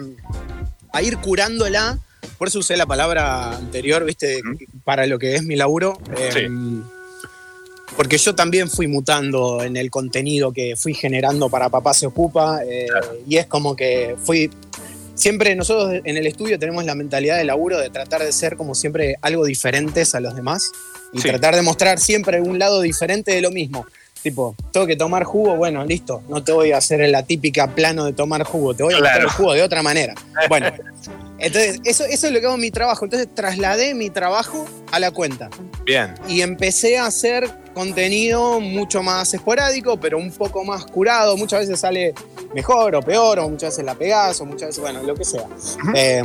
[0.93, 1.97] a ir curándola.
[2.37, 4.41] Por eso usé la palabra anterior, ¿viste?
[4.83, 5.99] Para lo que es mi laburo.
[6.31, 6.47] Sí.
[7.99, 12.61] Porque yo también fui mutando en el contenido que fui generando para Papá se ocupa
[12.63, 12.87] eh,
[13.27, 14.49] y es como que fui
[15.15, 18.73] siempre nosotros en el estudio tenemos la mentalidad de laburo de tratar de ser como
[18.73, 20.71] siempre algo diferentes a los demás
[21.11, 21.27] y Sí.
[21.27, 23.85] tratar de mostrar siempre un lado diferente de lo mismo.
[24.23, 28.05] Tipo, tengo que tomar jugo, bueno, listo, no te voy a hacer la típica plano
[28.05, 30.13] de tomar jugo, te voy a mostrar el jugo de otra manera.
[30.47, 30.71] Bueno,
[31.37, 33.03] entonces eso, eso es lo que hago en mi trabajo.
[33.05, 35.49] Entonces trasladé mi trabajo a la cuenta
[35.85, 36.15] Bien.
[36.29, 37.49] y empecé a hacer
[37.79, 41.37] contenido mucho más esporádico, pero un poco más curado.
[41.37, 42.13] Muchas veces sale
[42.53, 45.47] mejor o peor, o muchas veces la pegás, o muchas veces, bueno, lo que sea.
[45.95, 46.21] Eh,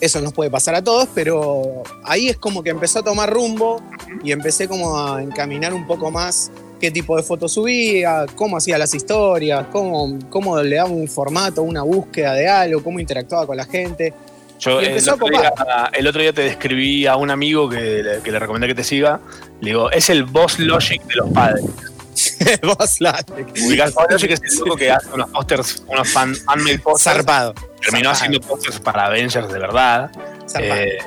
[0.00, 3.82] eso nos puede pasar a todos, pero ahí es como que empezó a tomar rumbo
[4.22, 8.78] y empecé como a encaminar un poco más qué tipo de fotos subía, cómo hacía
[8.78, 13.56] las historias, cómo, cómo le daba un formato, una búsqueda de algo, cómo interactuaba con
[13.56, 14.14] la gente.
[14.64, 15.52] Yo el empezó a otro, día,
[15.92, 18.84] el otro día te describí a un amigo que, le- que le recomendé que te
[18.84, 19.20] siga.
[19.60, 21.64] Le digo, es el boss logic de los padres.
[22.62, 23.48] boss logic.
[23.66, 27.16] Ubicás, boss logic es el loco que hace unos pósters, unos fan, fan-made pósters.
[27.16, 27.54] Zarpado.
[27.80, 28.12] Terminó Zarpado.
[28.12, 30.10] haciendo pósters para Avengers de verdad.
[30.48, 30.80] Zarpado.
[30.80, 30.98] Eh,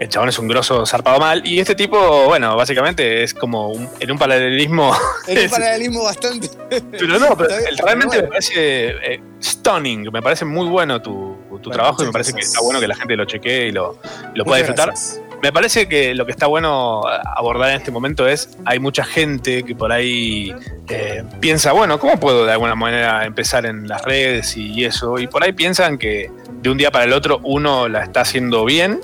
[0.00, 1.44] el chabón es un grosso zarpado mal.
[1.46, 4.94] Y este tipo, bueno, básicamente es como un- en un paralelismo.
[5.26, 6.48] En un paralelismo bastante.
[6.90, 7.48] Pero no, pero
[7.84, 8.22] realmente bueno.
[8.24, 12.40] me parece eh, stunning, me parece muy bueno tu, tu trabajo y me parece que
[12.40, 13.98] está bueno que la gente lo chequee y lo,
[14.34, 14.86] lo pueda disfrutar.
[14.88, 15.20] gracias.
[15.40, 17.02] Me parece que lo que está bueno
[17.36, 20.52] abordar en este momento es, hay mucha gente que por ahí
[20.88, 25.16] eh, piensa, bueno, ¿cómo puedo de alguna manera empezar en las redes y eso?
[25.18, 26.28] Y por ahí piensan que
[26.60, 28.98] de un día para el otro uno la está haciendo bien,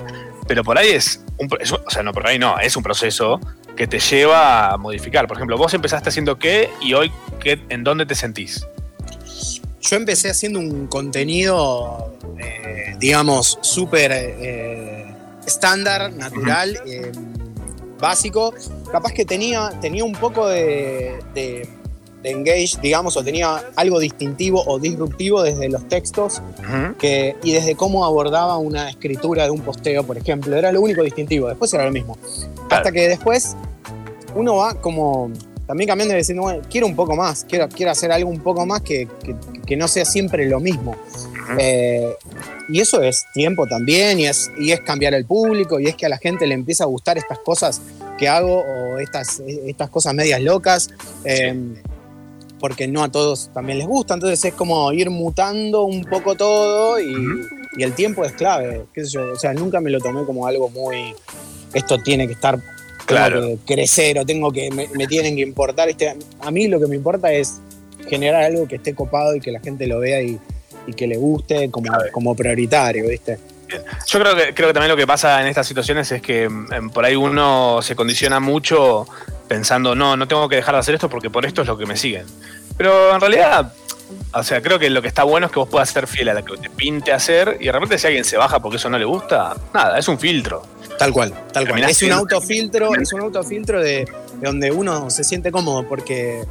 [0.45, 2.75] pero por ahí es, un, pro- es un- o sea, no, por ahí no, es
[2.75, 3.39] un proceso
[3.77, 5.27] que te lleva a modificar.
[5.27, 8.67] Por ejemplo, vos empezaste haciendo qué y hoy qué, en dónde te sentís.
[9.89, 15.05] Yo empecé haciendo un contenido, eh, digamos, súper eh,
[15.45, 17.11] estándar, natural, eh,
[17.99, 18.53] básico.
[18.91, 21.69] Capaz que tenía, tenía un poco de, de-
[22.23, 26.41] de engage, digamos, o tenía algo distintivo o disruptivo desde los textos
[26.97, 30.55] que, y desde cómo abordaba una escritura de un posteo, por ejemplo.
[30.55, 31.47] Era lo único distintivo.
[31.49, 32.17] Después era lo mismo.
[32.71, 33.55] Hasta que después
[34.33, 35.29] uno va como
[35.67, 38.65] también cambiando y diciendo, bueno, quiero un poco más, quiero, quiero hacer algo un poco
[38.65, 39.35] más que, que-
[39.65, 40.95] que no sea siempre lo mismo.
[41.59, 42.13] Eh,
[42.69, 46.05] y eso es tiempo también, y es, y es cambiar el público, y es que
[46.05, 47.81] a la gente le empieza a gustar estas cosas
[48.17, 50.89] que hago o estas, estas cosas medias locas.
[51.23, 51.53] eh,
[52.57, 56.99] porque no a todos también les gusta, entonces es como ir mutando un poco todo
[57.01, 57.13] y,
[57.77, 60.47] y el tiempo es clave, qué sé yo, o sea, nunca me lo tomé como
[60.47, 61.13] algo muy,
[61.73, 62.57] esto tiene que estar,
[63.05, 63.41] tengo Claro.
[63.65, 66.15] que crecer o tengo que, me, me tienen que importar, ¿viste?
[66.39, 67.59] a mí lo que me importa es
[68.09, 70.39] generar algo que esté copado y que la gente lo vea y,
[70.87, 73.37] y que le guste como, como prioritario, ¿viste?
[74.07, 76.89] Yo creo que, creo que también lo que pasa en estas situaciones es que mm,
[76.91, 79.07] por ahí uno se condiciona mucho
[79.47, 81.85] pensando, no, no tengo que dejar de hacer esto porque por esto es lo que
[81.87, 82.25] me siguen.
[82.77, 83.73] Pero en realidad,
[84.33, 86.33] o sea, creo que lo que está bueno es que vos puedas ser fiel a
[86.33, 88.97] lo que te pinte hacer y de repente si alguien se baja porque eso no
[88.99, 90.63] le gusta, nada, es un filtro.
[90.97, 91.83] Tal cual, tal cual.
[91.83, 94.07] Es un autofiltro, es un autofiltro de, de
[94.41, 96.43] donde uno se siente cómodo, porque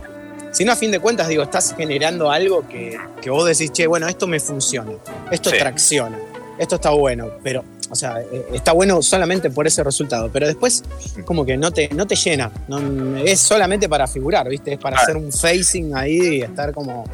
[0.53, 3.87] si no, a fin de cuentas, digo, estás generando algo que, que vos decís, che,
[3.87, 4.93] bueno, esto me funciona,
[5.31, 5.57] esto Sí.
[5.59, 6.19] tracciona,
[6.59, 7.65] esto está bueno, pero,
[7.95, 10.83] o sea, eh, está bueno solamente por ese resultado, pero después
[11.25, 14.73] como que no te, no te llena, no- es solamente para figurar, ¿viste?
[14.75, 17.05] Es para hacer un facing ahí y estar como,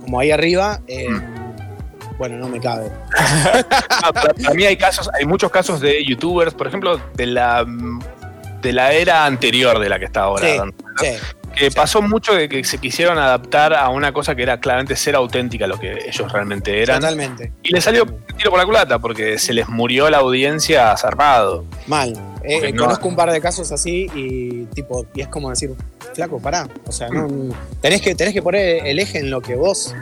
[0.00, 0.80] como ahí arriba.
[0.88, 1.42] eh, Mm.
[2.18, 2.90] Bueno, no me cabe.
[4.04, 7.64] Ah, para, para mí hay casos, hay muchos casos de youtubers, por ejemplo, de la
[7.64, 8.00] mm,
[8.62, 10.46] de la era anterior de la que está ahora.
[10.48, 10.72] Sí, ¿no?
[11.00, 11.08] sí.
[11.56, 15.14] Que pasó mucho de que se quisieron adaptar a una cosa que era claramente ser
[15.14, 17.00] auténtica lo que ellos realmente eran.
[17.00, 17.52] Totalmente.
[17.62, 18.06] Y les salió
[18.36, 21.64] tiro por la culata porque se les murió la audiencia zarpado.
[21.86, 22.12] Mal.
[22.42, 25.70] Eh, eh, no- conozco un par de casos así y tipo, y es como decir,
[26.14, 26.68] flaco, pará.
[26.86, 27.52] O sea, no, Mm.
[27.80, 29.94] tenés que, tenés que poner el eje en lo que vos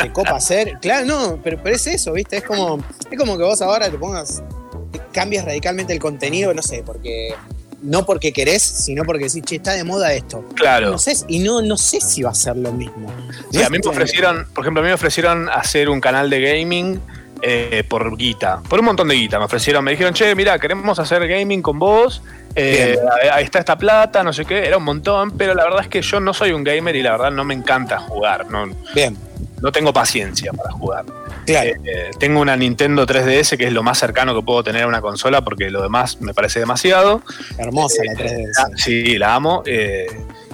[0.00, 0.78] te copa hacer.
[0.80, 2.38] Claro, no, pero, pero es eso, ¿viste?
[2.38, 2.78] Es como,
[3.10, 4.42] es como que vos ahora te pongas,
[4.90, 7.34] te cambias radicalmente el contenido, no sé, porque.
[7.82, 10.44] No porque querés, sino porque decís, che, está de moda esto.
[10.54, 10.90] Claro.
[10.90, 13.12] No sé, y no, no sé si va a ser lo mismo.
[13.50, 16.30] Sí, No a mí me ofrecieron, por ejemplo, a mí me ofrecieron hacer un canal
[16.30, 17.00] de gaming
[17.42, 19.38] eh, por guita, por un montón de guita.
[19.38, 22.22] Me ofrecieron, me dijeron, che, mira, queremos hacer gaming con vos,
[22.54, 22.96] eh,
[23.32, 26.02] ahí está esta plata, no sé qué, era un montón, pero la verdad es que
[26.02, 29.16] yo no soy un gamer y la verdad no me encanta jugar, no, Bien.
[29.62, 31.04] No tengo paciencia para jugar.
[31.46, 31.70] Claro.
[31.70, 34.86] Eh, eh, tengo una Nintendo 3DS que es lo más cercano que puedo tener a
[34.86, 37.22] una consola porque lo demás me parece demasiado.
[37.56, 38.50] Hermosa la 3DS.
[38.58, 39.62] Ah, Sí, la amo.
[39.66, 40.06] eh,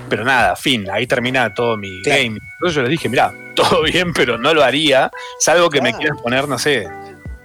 [0.08, 2.22] pero nada, fin, ahí termina todo mi Claro.
[2.22, 2.38] game.
[2.54, 5.10] Entonces yo les dije, mira, todo bien, pero no lo haría,
[5.40, 6.86] salvo que me quieras poner, no sé,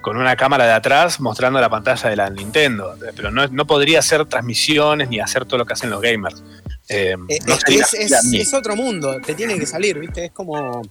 [0.01, 2.95] con una cámara de atrás mostrando la pantalla de la Nintendo.
[3.15, 6.41] Pero no, no podría hacer transmisiones ni hacer todo lo que hacen los gamers.
[6.89, 7.93] Eh, Eh, no es,
[8.33, 10.25] es otro mundo, te tiene que salir, ¿viste?
[10.25, 10.81] Es como.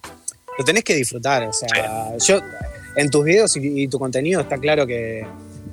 [0.59, 1.45] Lo tenés que disfrutar.
[1.45, 2.41] O sea, yo
[2.97, 5.24] en tus videos y, y tu contenido está claro que,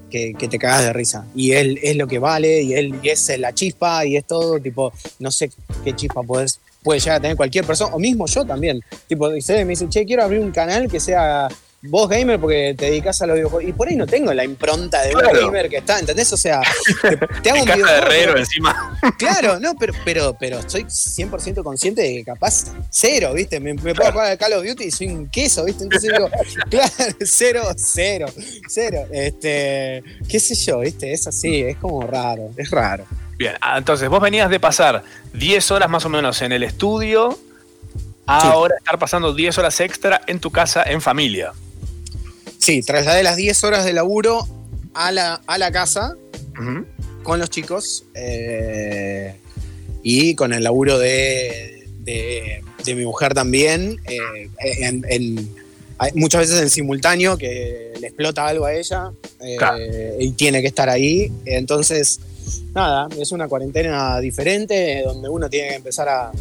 [0.10, 1.26] que, que te cagas de risa.
[1.36, 4.60] Y él es lo que vale, y él y es la chispa, y es todo,
[4.60, 5.52] tipo, no sé
[5.84, 8.82] qué chispa podés, puede llegar a tener cualquier persona, o mismo yo también.
[9.08, 11.48] Tipo, dice, me dice, che, quiero abrir un canal que sea
[11.84, 13.70] vos gamer porque te dedicas a los videojuegos.
[13.70, 15.30] Y por ahí no tengo la impronta de Claro.
[15.40, 16.32] un gamer que está, ¿entendés?
[16.34, 16.62] O sea,
[17.02, 17.88] te, te hago un casa de videojuego.
[18.08, 19.00] herrero pero- encima.
[19.18, 23.60] Claro, no, pero, pero, pero estoy 100% consciente de que capaz cero, ¿viste?
[23.60, 25.84] Me, me puedo jugar al Call of Duty y soy un queso, ¿viste?
[25.84, 26.30] Entonces digo,
[26.70, 26.92] claro,
[27.22, 28.26] cero, cero,
[28.68, 29.06] cero.
[29.12, 31.14] Este, qué sé yo, ¿viste?
[31.14, 33.06] Es así, es como raro, es raro.
[33.38, 35.02] Bien, ah, entonces vos venías de pasar
[35.34, 37.40] 10 horas más o menos en el estudio,
[38.28, 41.54] a ahora estar pasando 10 horas extra en tu casa en familia.
[42.60, 44.48] Sí, trasladé las 10 horas de laburo
[44.94, 46.16] a la, a la casa
[47.24, 49.34] con los chicos eh,
[50.04, 54.50] y con el laburo de, de- de mi mujer también, eh,
[54.82, 55.50] en- en-
[55.98, 59.12] hay- muchas veces en simultáneo, que le explota algo a ella
[59.42, 59.78] eh, Claro.
[60.20, 61.32] y tiene que estar ahí.
[61.46, 62.20] Entonces,
[62.74, 66.32] nada, es una cuarentena diferente donde uno tiene que empezar a,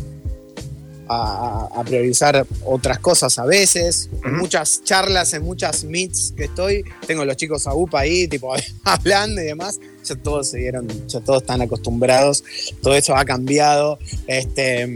[1.08, 4.08] a- a priorizar otras cosas a veces.
[4.24, 8.52] En muchas charlas, en muchas meets que estoy, tengo los chicos a UPA ahí, tipo,
[8.84, 9.78] hablando y demás.
[10.04, 12.42] Ya todos se dieron, ya todos están acostumbrados,
[12.82, 13.98] todo eso ha cambiado.
[14.26, 14.88] Este,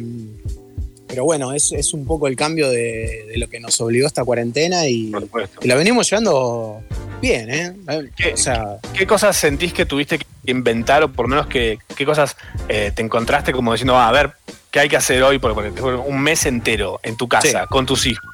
[1.06, 4.24] pero bueno, es, es un poco el cambio de, de lo que nos obligó esta
[4.24, 5.12] cuarentena y,
[5.60, 6.80] y la venimos llevando
[7.20, 7.72] bien, ¿eh?
[8.32, 12.06] O sea, ¿Qué cosas sentís que tuviste que inventar o por lo menos que, qué
[12.06, 12.34] cosas
[12.68, 14.32] eh, te encontraste como diciendo, "Ah, a ver,
[14.72, 15.38] ¿qué hay que hacer hoy?
[15.38, 17.66] Fue un mes entero en tu casa Sí.
[17.68, 18.28] con tus hijos,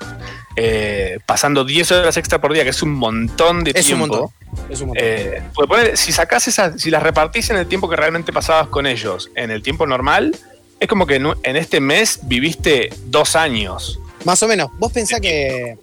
[0.56, 4.06] eh, pasando 10 horas extra por día, que es un montón de es un tiempo.
[4.06, 4.30] montón.
[4.70, 5.04] Es un montón.
[5.06, 8.86] Eh, poner- si sacás esas, si las repartís en el tiempo que realmente pasabas con
[8.86, 10.34] ellos, en el tiempo normal,
[10.80, 13.98] es como que en, este mes viviste dos años.
[14.24, 14.70] Más o menos.
[14.78, 15.76] Vos pensá que.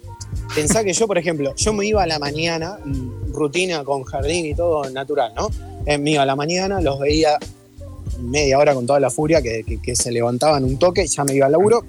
[0.54, 4.46] Pensá que yo, por ejemplo, yo me iba a la mañana, mm, rutina con jardín
[4.46, 5.50] y todo natural, ¿no?
[5.86, 7.38] Eh, me iba a la mañana, los veía
[8.20, 11.34] media hora con toda la furia, que, que- que se levantaban un toque, ya me
[11.34, 11.84] iba al laburo,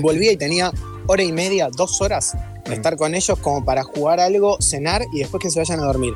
[0.00, 0.72] volvía y tenía
[1.06, 2.34] hora y media, dos horas
[2.68, 5.84] de estar con ellos como para jugar algo, cenar y después que se vayan a
[5.84, 6.14] dormir.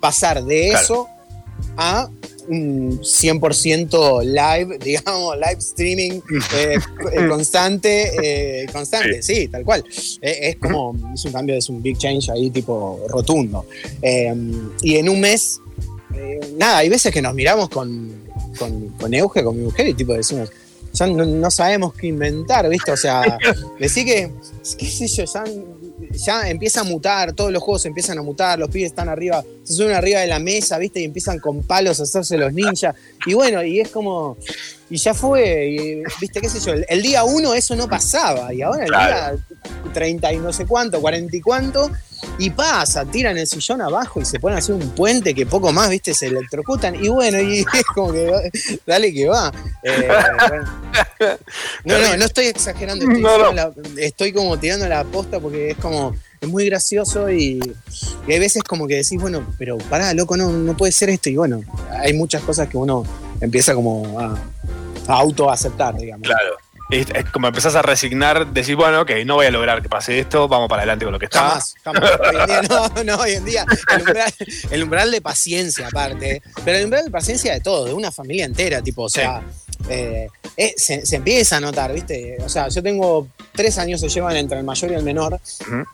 [0.00, 0.84] Pasar de Claro.
[0.84, 1.08] eso
[1.76, 2.08] a
[2.48, 6.20] un 100% live, digamos, live streaming
[6.56, 6.78] eh,
[7.28, 9.48] constante, eh, constante, sí.
[9.48, 9.84] tal cual.
[10.22, 13.66] Eh, es como, es un cambio, es un big change ahí tipo rotundo.
[14.02, 14.34] Eh,
[14.82, 15.60] y en un mes,
[16.56, 18.27] nada, hay veces que nos miramos con,
[18.58, 20.50] con, con Euge, con mi mujer, y tipo decimos,
[20.92, 22.92] ya no, no sabemos qué inventar, ¿viste?
[22.92, 23.38] O sea,
[23.78, 24.30] decir que,
[24.78, 25.44] qué sé yo, ya,
[26.10, 29.74] ya empieza a mutar, todos los juegos empiezan a mutar, los pibes están arriba, se
[29.74, 31.00] suben arriba de la mesa, ¿viste?
[31.00, 32.94] Y empiezan con palos a hacerse los ninjas.
[33.26, 34.36] Y bueno, y es como,
[34.90, 36.40] y ya fue, y, ¿viste?
[36.40, 36.72] ¿Qué sé yo?
[36.72, 39.36] El, el día uno eso no pasaba, y ahora el Claro.
[39.36, 41.90] día 30 y no sé cuánto, 40 y cuánto,
[42.38, 45.72] y pasa, tiran el sillón abajo y se ponen a hacer un puente que poco
[45.72, 46.14] más, ¿viste?
[46.14, 48.50] Se electrocutan, y bueno, y es como que,
[48.86, 49.52] dale que va.
[49.82, 50.08] Eh,
[50.48, 50.70] bueno.
[51.84, 53.48] No, no, no estoy exagerando, estoy, No, no.
[53.50, 57.60] diciendo la- estoy como tirando la posta porque es como, es muy gracioso y,
[58.26, 61.30] y hay veces como que decís, bueno, pero pará, loco, no, no puede ser esto.
[61.30, 61.60] Y bueno,
[61.90, 63.04] hay muchas cosas que uno
[63.40, 64.38] empieza como a,
[65.08, 66.26] a autoaceptar, digamos.
[66.26, 66.56] Claro.
[66.90, 70.18] Es, es como empezás a resignar, decís, bueno, ok, no voy a lograr que pase
[70.18, 71.40] esto, vamos para adelante con lo que está.
[71.40, 72.02] Jamás, jamás.
[72.20, 74.34] Hoy en día, no, no, hoy en día el umbral,
[74.70, 78.46] el umbral de paciencia aparte, pero el umbral de paciencia de todo, de una familia
[78.46, 79.42] entera, tipo, o sea,
[79.90, 80.28] eh,
[80.60, 82.36] eh, se, se empieza a notar, ¿viste?
[82.44, 85.40] O sea, yo tengo tres años se llevan entre el mayor y el menor,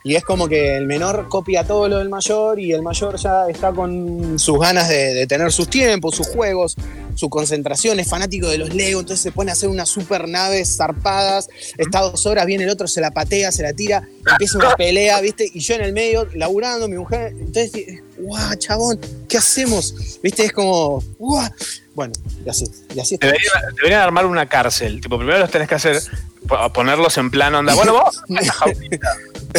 [0.03, 3.47] y es como que el menor copia todo lo del mayor y el mayor ya
[3.47, 6.75] está con sus ganas de, de tener sus tiempos, sus juegos,
[7.13, 10.77] su concentración, es fanático de los Lego, entonces se pone a hacer unas super naves
[10.77, 11.47] zarpadas,
[11.77, 15.21] está dos horas, viene el otro, se la patea, se la tira, empieza una pelea,
[15.21, 15.47] ¿viste?
[15.53, 20.19] Y yo en el medio, laburando, mi mujer, entonces, guau, chabón, ¿qué hacemos?
[20.21, 20.45] ¿Viste?
[20.45, 21.49] Es como, guau.
[21.95, 22.13] Bueno,
[22.45, 23.27] y así, y así está.
[23.27, 25.01] Deberían, deberían armar una cárcel.
[25.01, 26.01] Tipo, primero los tenés que hacer,
[26.47, 27.73] po- ponerlos en plan onda.
[27.73, 29.09] Bueno, vos, a esta jaulita.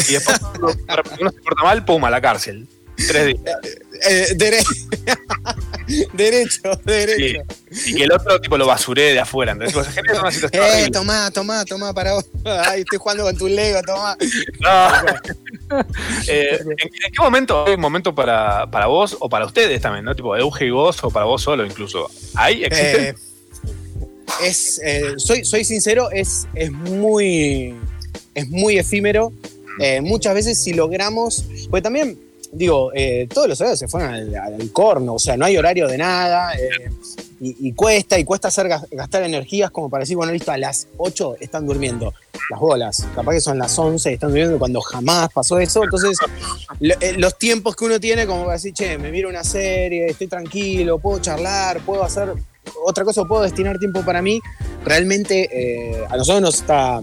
[0.08, 2.68] Y después, uno se porta mal, pum, a la cárcel.
[2.96, 3.56] Tres días.
[4.08, 4.64] Eh, dere-
[6.14, 7.42] derecho, derecho.
[7.70, 7.90] Sí.
[7.92, 9.52] Y que el otro tipo lo basuré de afuera.
[9.52, 10.90] Entonces, genera una situación Eh, horrible.
[10.90, 12.26] tomá, tomá, tomá para vos.
[12.44, 14.16] Ay, estoy jugando con tu Lego, tomá.
[14.60, 14.88] No.
[16.28, 20.04] Eh, ¿en, en qué momento hay un momento para, para vos o para ustedes también,
[20.04, 20.14] ¿no?
[20.14, 22.08] Tipo, Euge y vos o para vos solo incluso.
[22.34, 22.62] ¿Hay?
[22.64, 23.08] ¿Existe?
[23.08, 23.14] Eh,
[24.42, 27.74] es, eh, soy, soy sincero, es, es muy
[28.34, 29.32] es muy efímero.
[29.80, 32.16] Eh, muchas veces si logramos, porque también,
[32.52, 35.98] digo, eh, todos los horarios se fueron al, corno, o sea, no hay horario de
[35.98, 36.90] nada, eh,
[37.38, 40.88] y, cuesta, y cuesta hacer gas- gastar energías como para decir, bueno, listo, a las
[40.96, 42.14] 8 están durmiendo.
[42.50, 46.16] Las bolas, capaz que son las 11 y están durmiendo cuando jamás pasó eso, entonces
[46.80, 50.28] eh, los tiempos que uno tiene como para decir, che, me miro una serie, estoy
[50.28, 52.32] tranquilo, puedo charlar, puedo hacer
[52.84, 54.40] otra cosa, puedo destinar tiempo para mí,
[54.84, 57.00] realmente a nosotros nos está,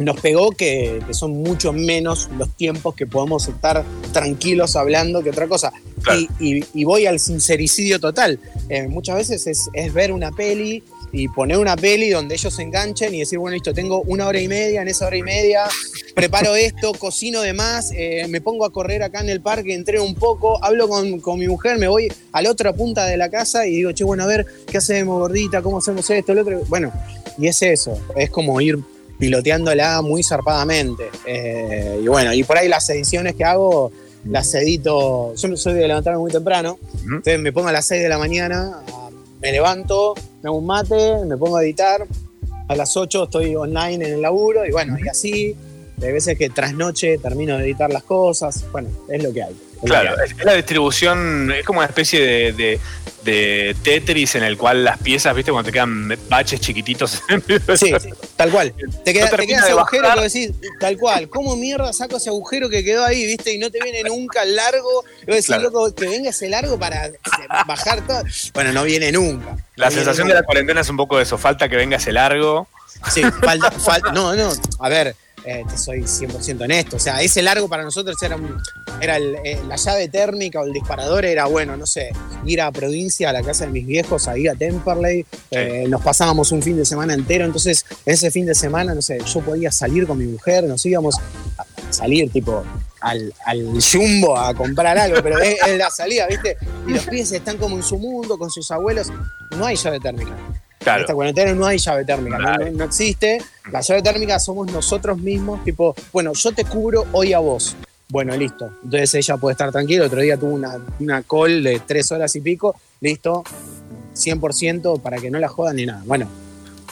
[0.00, 5.30] nos pegó que, que son mucho menos los tiempos que podemos estar tranquilos hablando que
[5.30, 5.72] otra cosa.
[6.40, 8.38] Y, y- y voy al sincericidio total.
[8.68, 10.82] Eh, muchas veces es, es ver una peli
[11.12, 14.40] y poner una peli donde ellos se enganchen y decir, bueno, listo, tengo una hora
[14.40, 15.64] y media, en esa hora y media
[16.14, 20.04] preparo esto, cocino de más, eh, me pongo a correr acá en el parque, entreno
[20.04, 23.28] un poco, hablo con, con mi mujer, me voy a la otra punta de la
[23.28, 25.60] casa y digo, che, bueno, a ver, ¿qué hacemos, gordita?
[25.62, 26.62] ¿Cómo hacemos esto, lo otro?
[26.68, 26.92] Bueno,
[27.38, 28.78] y es eso, es como ir
[29.20, 31.10] piloteándola muy zarpadamente.
[31.26, 33.92] Eh, y bueno, y por ahí las ediciones que hago,
[34.24, 38.08] las edito, yo soy de levantarme muy temprano, entonces me pongo a las 6 de
[38.08, 38.78] la mañana,
[39.40, 42.06] me levanto, me hago un mate, me pongo a editar,
[42.68, 45.54] a las 8 estoy online en el laburo y bueno, y así,
[45.96, 49.56] de veces que tras noche termino de editar las cosas, bueno, es lo que hay.
[49.84, 50.30] Claro, hay.
[50.30, 52.80] es la distribución, es como una especie de, de-
[53.24, 57.22] de Tetris en el cual las piezas, viste, cuando te quedan baches chiquititos.
[57.76, 57.92] Sí,
[58.36, 58.74] tal cual.
[59.04, 62.30] Te queda, No te queda ese agujero que decís, tal cual, ¿cómo mierda saco ese
[62.30, 63.52] agujero que quedó ahí, viste?
[63.52, 65.04] Y no te viene nunca el largo.
[65.22, 65.62] Y vos decís, Claro.
[65.64, 67.12] loco, que venga ese largo para eh,
[67.66, 68.22] bajar todo.
[68.54, 69.56] Bueno, no viene nunca.
[69.76, 72.68] La viene sensación de la cuarentena es un poco eso, falta que venga ese largo.
[73.12, 75.14] Sí, falta, falta- no, no, a ver,
[75.44, 76.96] eh, te soy 100% honesto.
[76.96, 78.56] O sea, ese largo para nosotros era, un-
[79.00, 82.10] era el- eh, la llave térmica o el disparador era, bueno, no sé,
[82.44, 85.24] ir a provincia, a la casa de mis viejos, ahí a Temperley.
[85.50, 87.44] eh, nos pasábamos un fin de semana entero.
[87.44, 91.16] Entonces, ese fin de semana, no sé, yo podía salir con mi mujer, nos íbamos
[91.58, 92.62] a salir tipo
[93.00, 96.56] al, al jumbo a comprar algo, pero es, es la salida, ¿viste?
[96.86, 99.08] Y los pies están como en su mundo, con sus abuelos.
[99.56, 100.36] No hay llave térmica.
[100.80, 100.98] Claro.
[100.98, 103.38] En esta cuarentena no hay llave térmica, no, no- no existe.
[103.70, 107.76] La llave térmica somos nosotros mismos, tipo, bueno, yo te cubro hoy a vos.
[108.08, 108.70] Bueno, listo.
[108.82, 110.06] Entonces ella puede estar tranquila.
[110.06, 112.74] Otro día tuvo una, una call de tres horas y pico.
[113.00, 113.44] Listo.
[114.14, 116.02] 100% para que no la jodan ni nada.
[116.04, 116.28] Bueno,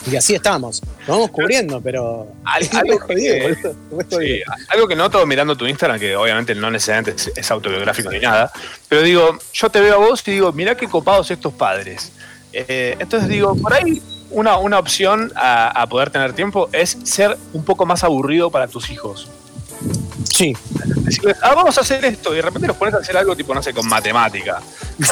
[0.09, 0.81] y así estamos.
[0.99, 2.27] Nos vamos cubriendo, pero.
[2.45, 3.55] algo que-.
[4.09, 8.19] Sí, algo que noto mirando tu Instagram, que obviamente no necesariamente es, es autobiográfico ni
[8.19, 8.51] nada,
[8.87, 12.13] pero digo, yo te veo a vos y digo, mirá qué copados estos padres.
[12.53, 14.01] Eh, entonces digo, por ahí
[14.31, 18.67] una, una opción a, a poder tener tiempo es ser un poco más aburrido para
[18.67, 19.27] tus hijos.
[20.33, 20.55] Sí.
[20.97, 23.53] Decirles, ah, vamos a hacer esto, y de repente los pones a hacer algo tipo,
[23.55, 24.59] no sé, con matemática.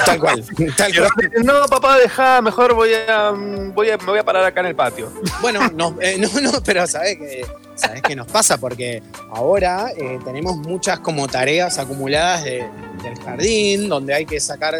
[0.05, 0.43] Tal cual,
[0.77, 4.59] tal repente, no, papá, deja, mejor voy a, voy a, me voy a parar acá
[4.59, 5.11] en el patio.
[5.41, 7.45] Bueno, no, eh, no, no, pero sabés que,
[7.76, 9.01] sabés qué nos pasa, porque
[9.31, 12.68] ahora eh, tenemos muchas como tareas acumuladas de-
[13.03, 14.76] del jardín, donde hay que sacar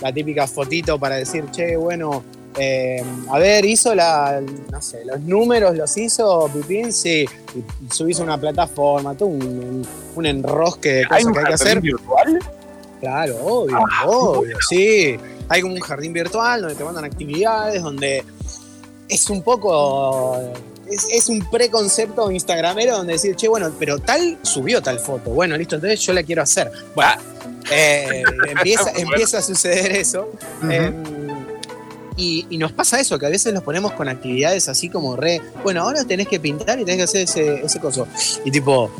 [0.00, 2.22] la típica fotito para decir, che, bueno,
[2.56, 4.40] eh, a ver, hizo la,
[4.72, 10.26] no sé, los números los hizo Pipín, sí, y subís una plataforma, todo un, un-
[10.26, 11.80] enrosque de ¿Hay cosas un que hay que jardín hacer.
[11.80, 12.38] virtual?
[13.00, 15.16] Claro, obvio, obvio, sí.
[15.48, 18.24] Hay como un jardín virtual donde te mandan actividades, donde
[19.08, 20.36] es un poco.
[20.90, 25.30] Es, es un preconcepto instagramero donde decir, che, bueno, pero tal subió tal foto.
[25.30, 26.70] Bueno, listo, entonces yo la quiero hacer.
[26.94, 27.12] Bueno,
[27.70, 28.98] eh, empieza, Bueno.
[29.10, 30.30] empieza a suceder eso.
[30.70, 30.92] Eh,
[32.16, 35.40] y, y nos pasa eso, que a veces los ponemos con actividades así como re.
[35.62, 38.08] Bueno, ahora tenés que pintar y tenés que hacer ese, ese coso.
[38.44, 38.90] Y tipo,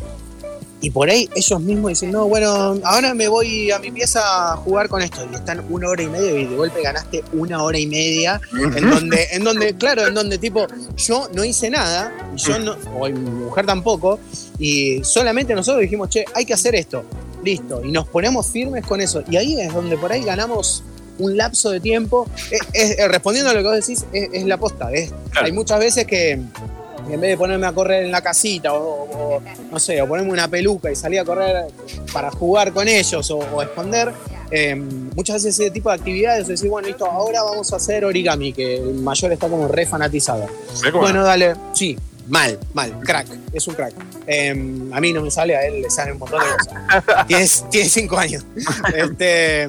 [0.81, 4.57] y por ahí ellos mismos dicen, no, bueno, ahora me voy a mi pieza a
[4.59, 5.27] jugar con esto.
[5.33, 8.41] Y están una hora y media y de golpe ganaste una hora y media.
[8.53, 10.67] En donde, en donde, claro, en donde tipo,
[10.97, 14.21] yo no hice nada, y yo no, o mi mujer tampoco,
[14.61, 17.05] y solamente nosotros dijimos, che, hay que hacer esto.
[17.45, 17.83] Listo.
[17.85, 19.23] Y nos ponemos firmes con eso.
[19.31, 20.83] Y ahí es donde por ahí ganamos
[21.19, 22.27] un lapso de tiempo.
[22.51, 24.93] Es- es- eh, respondiendo a lo que vos decís, es, es la posta.
[24.93, 25.13] es-
[25.43, 29.43] Hay muchas veces que en vez de ponerme a correr en la casita o, o,
[29.71, 31.67] no sé, o ponerme una peluca y salir a correr
[32.13, 34.13] para jugar con ellos o, o esconder,
[34.51, 38.53] eh, muchas veces ese tipo de actividades, decir, bueno, listo, ahora vamos a hacer origami,
[38.53, 40.47] que el mayor está como re fanatizado.
[40.93, 41.25] Bueno, no.
[41.25, 41.97] dale, sí,
[42.29, 43.95] mal, mal, crack, es un crack.
[44.27, 44.51] Eh,
[44.93, 47.27] a mí no me sale, a él le sale un montón de cosas.
[47.27, 48.45] tiene, tiene cinco años.
[48.95, 49.69] Este,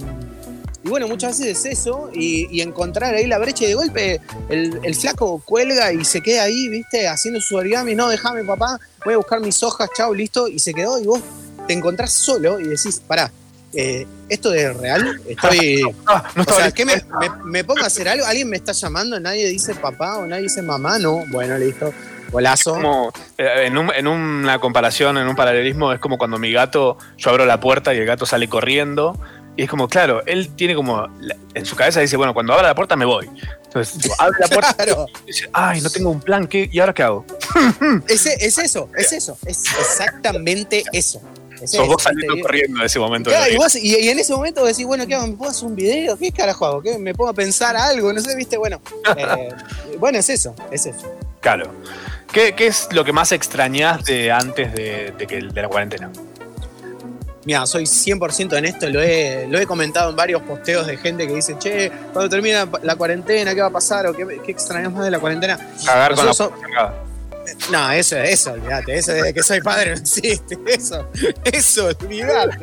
[0.84, 4.22] y bueno, muchas veces es eso, y, y encontrar ahí la brecha y de golpe
[4.50, 8.80] el, el flaco cuelga y se queda ahí, viste, haciendo su origami, no, déjame papá,
[9.04, 11.22] voy a buscar mis hojas, chao, listo, y se quedó y vos
[11.68, 13.30] te encontrás solo y decís, pará,
[13.74, 15.22] eh, ¿esto es real?
[15.28, 15.84] Estoy...
[16.48, 18.26] o sea, ¿qué me, me, me pongo a hacer algo?
[18.26, 19.20] ¿Alguien me está llamando?
[19.20, 20.98] ¿Nadie dice papá o nadie dice mamá?
[20.98, 21.94] No, bueno, listo,
[22.30, 22.74] golazo.
[22.74, 26.98] Como, eh, en, un- en una comparación, en un paralelismo, es como cuando mi gato,
[27.18, 29.18] yo abro la puerta y el gato sale corriendo.
[29.58, 31.08] Y es como, claro, él tiene como,
[31.54, 33.30] en su cabeza dice, bueno, cuando abra la puerta me voy.
[33.66, 34.76] Entonces, tipo, abre la puerta
[35.24, 36.70] y dice, ay, no tengo un plan, ¿qué?
[36.72, 37.26] ¿y ahora qué hago?
[38.08, 41.22] Ese- es eso, es eso, es exactamente eso.
[41.62, 43.30] Es Sos vos saliendo corriendo en ese momento.
[43.30, 45.28] Claro, la y, vos- y- y en ese momento decís, bueno, ¿qué hago?
[45.28, 46.18] ¿Me puedo hacer un video?
[46.18, 46.82] ¿Qué carajo hago?
[46.82, 46.98] ¿Qué?
[46.98, 48.14] ¿Me pongo a pensar algo?
[48.14, 48.56] No sé, ¿viste?
[48.58, 48.80] Bueno,
[49.18, 49.50] eh,
[50.00, 51.14] bueno, es eso, es eso.
[51.42, 51.70] Claro.
[52.32, 56.12] ¿Qué, qué es lo que más extrañás de antes de, de que, de la cuarentena?
[57.46, 61.26] Mira, soy 100% en esto, lo he, lo he comentado en varios posteos de gente
[61.26, 64.06] que dice, che, cuando termina la cuarentena, ¿qué va a pasar?
[64.08, 65.58] ¿O qué, qué extrañas más de la cuarentena?
[65.84, 66.94] Cagar con la.
[67.72, 71.08] No, eso, eso, olvídate, eso desde que soy padre no existe, eso,
[71.44, 72.60] eso, olvídate.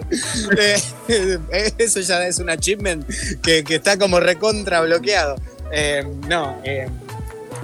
[1.08, 3.04] Eh, eso ya es un achievement
[3.42, 5.36] que, que está como recontra bloqueado.
[5.72, 6.88] Eh, no, eh,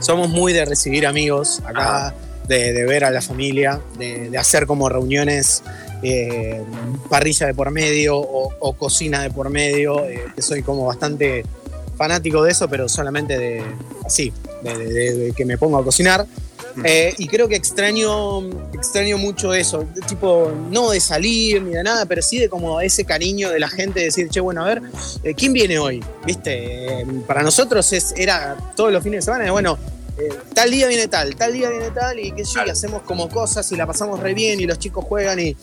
[0.01, 2.14] somos muy de recibir amigos acá,
[2.48, 5.62] de, de ver a la familia, de, de hacer como reuniones,
[6.02, 6.60] eh,
[7.09, 11.44] parrilla de por medio o, o cocina de por medio, eh, soy como bastante
[11.97, 13.62] fanático de eso, pero solamente de
[14.05, 14.32] así,
[14.62, 16.27] de- de que me pongo a cocinar.
[16.85, 18.40] Eh, y creo que extraño,
[18.73, 23.05] extraño mucho eso, tipo, no de salir ni de nada, pero sí de como ese
[23.05, 24.82] cariño de la gente, de decir, che, bueno, a ver,
[25.23, 26.03] eh, ¿quién viene hoy?
[26.24, 27.01] ¿Viste?
[27.01, 29.78] Eh, para nosotros es, era todos los fines de semana, bueno,
[30.19, 33.03] eh, tal día viene tal, tal día viene tal, y qué sé yo, y hacemos
[33.03, 35.57] como cosas y la pasamos re bien y los chicos juegan y,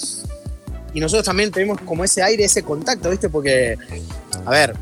[0.93, 3.29] y nosotros también tenemos como ese aire, ese contacto, ¿viste?
[3.29, 3.77] Porque,
[4.45, 4.75] a ver,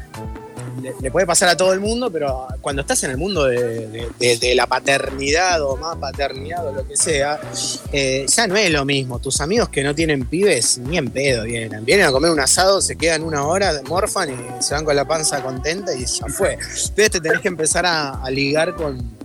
[1.01, 4.68] le, puede pasar a todo el mundo, pero cuando estás en el mundo de, la
[4.68, 7.39] paternidad o más paternidad o lo que sea,
[7.91, 9.19] eh, ya no es lo mismo.
[9.19, 11.85] Tus amigos que no tienen pibes, ni en pedo vienen.
[11.85, 15.05] Vienen a comer un asado, se quedan una hora, morfan y se van con la
[15.05, 16.53] panza contenta y ya fue.
[16.53, 19.18] Entonces te tenés que empezar a ligar con,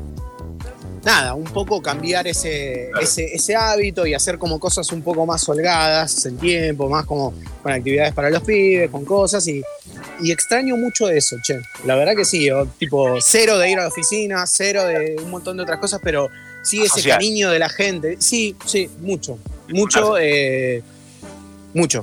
[1.05, 5.49] nada, un poco cambiar ese, ese, ese hábito y hacer como cosas un poco más
[5.49, 9.63] holgadas en tiempo, más como con actividades para los pibes, con cosas y,
[10.21, 11.61] y extraño mucho eso, che.
[11.85, 15.31] La verdad que sí, o tipo cero de ir a la oficina, cero de un
[15.31, 16.29] montón de otras cosas, pero
[16.63, 18.17] sí ese cariño de la gente.
[18.19, 19.39] Sí, sí, mucho,
[19.69, 20.83] mucho, eh,
[21.75, 22.03] mucho.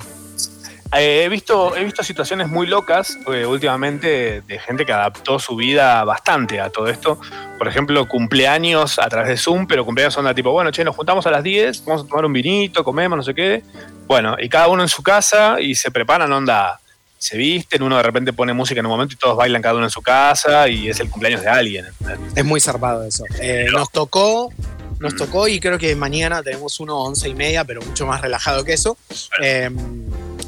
[0.97, 5.55] Eh, he, visto, he visto situaciones muy locas eh, últimamente de gente que adaptó su
[5.55, 7.19] vida bastante a todo esto.
[7.57, 11.27] Por ejemplo, cumpleaños a través de Zoom, pero cumpleaños onda tipo, bueno, che, nos juntamos
[11.27, 13.63] a las 10, vamos a tomar un vinito, comemos, no sé qué.
[14.07, 16.79] Bueno, y cada uno en su casa y se preparan onda,
[17.19, 19.83] se visten, uno de repente pone música en un momento y todos bailan cada uno
[19.83, 21.85] en su casa y es el cumpleaños de alguien.
[22.35, 23.25] Es muy zarpado eso.
[23.39, 24.51] Eh, nos tocó,
[24.99, 28.63] nos tocó y creo que mañana tenemos uno once y media, pero mucho más relajado
[28.63, 28.97] que eso.
[29.43, 29.69] Eh,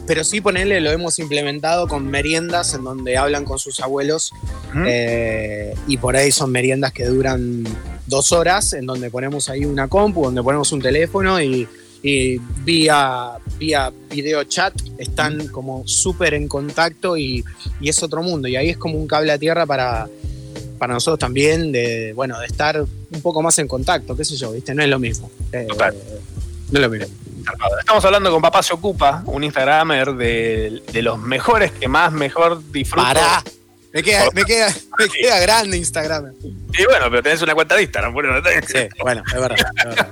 [0.07, 4.32] pero sí, ponerle, lo hemos implementado con meriendas en donde hablan con sus abuelos
[4.88, 7.64] eh, y por ahí son meriendas que duran
[8.07, 11.68] dos horas, en donde ponemos ahí una compu, donde ponemos un teléfono y,
[12.03, 17.44] y vía, vía video chat están como súper en contacto y,
[17.80, 18.48] y es otro mundo.
[18.48, 20.10] Y ahí es como un cable a tierra para,
[20.78, 24.52] para nosotros también de, bueno, de estar un poco más en contacto, qué sé yo,
[24.52, 24.73] ¿viste?
[24.73, 25.30] No es lo mismo.
[25.52, 25.68] Eh,
[26.72, 27.07] No es lo mismo.
[27.80, 32.61] Estamos hablando con Papá Se Ocupa, un Instagramer de, de los mejores que más mejor
[32.72, 33.07] disfruto.
[33.07, 33.43] Pará.
[33.93, 36.34] Me queda, me queda, me queda grande Instagram.
[36.43, 38.13] Y bueno, pero tenés una cuenta de Instagram.
[38.13, 38.30] Bueno,
[38.68, 39.57] Sí, bueno, es verdad.
[39.77, 40.11] es verdad.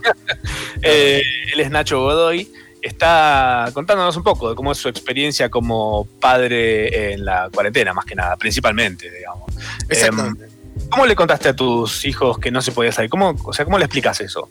[0.81, 1.21] Eh,
[1.53, 2.51] él es Nacho Godoy.
[2.81, 8.05] Está contándonos un poco de cómo es su experiencia como padre en la cuarentena, más
[8.05, 9.43] que nada, principalmente, digamos.
[9.89, 10.45] Exactamente.
[10.45, 13.09] Em, ¿Cómo le contaste a tus hijos que no se podía salir?
[13.09, 14.49] ¿Cómo, o sea, ¿cómo le explicas eso?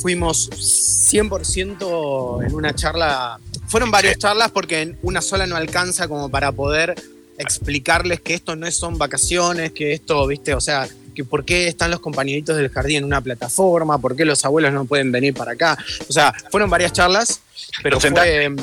[0.00, 3.38] Fuimos 100% en una charla.
[3.68, 6.94] Fueron varias charlas porque en una sola no alcanza como para poder
[7.38, 11.90] explicarles que esto no son vacaciones, que esto, viste, o sea, que por qué están
[11.90, 15.52] los compañeritos del jardín en una plataforma, por qué los abuelos no pueden venir para
[15.52, 15.78] acá.
[16.08, 17.40] O sea, fueron varias charlas,
[17.82, 18.10] pero fue.
[18.50, 18.56] mm,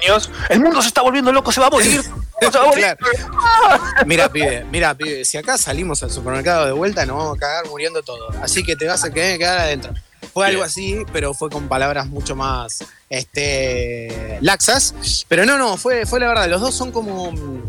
[0.00, 2.02] Niños, el mundo se está volviendo loco, se va a morir.
[2.40, 2.84] se va a morir.
[2.96, 3.84] Claro.
[4.06, 7.66] Mira, pibe, mira, pibe, si acá salimos al supermercado de vuelta, nos vamos a cagar
[7.68, 8.34] muriendo todos.
[8.36, 9.92] Así que te vas a quedar adentro.
[10.32, 15.24] Fue algo así, pero fue con palabras mucho más este, laxas.
[15.28, 16.48] Pero no, no, fue, fue la verdad.
[16.48, 17.32] Los dos son como.
[17.32, 17.62] mm,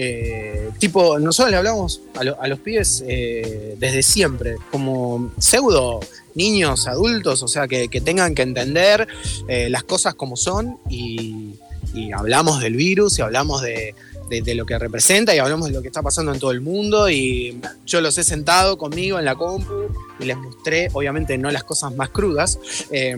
[0.00, 5.98] eh, tipo, nosotros le hablamos a, lo- a los pibes eh, desde siempre, como pseudo
[6.36, 9.08] niños, adultos, o sea, que, que tengan que entender
[9.48, 11.54] eh, las cosas como son y,
[11.94, 13.96] y hablamos del virus y hablamos de,
[14.28, 16.60] de- de lo que representa y hablamos de lo que está pasando en todo el
[16.60, 19.88] mundo y yo los he sentado conmigo en la compu
[20.20, 22.58] y les mostré, obviamente no las cosas más crudas,
[22.90, 23.16] eh,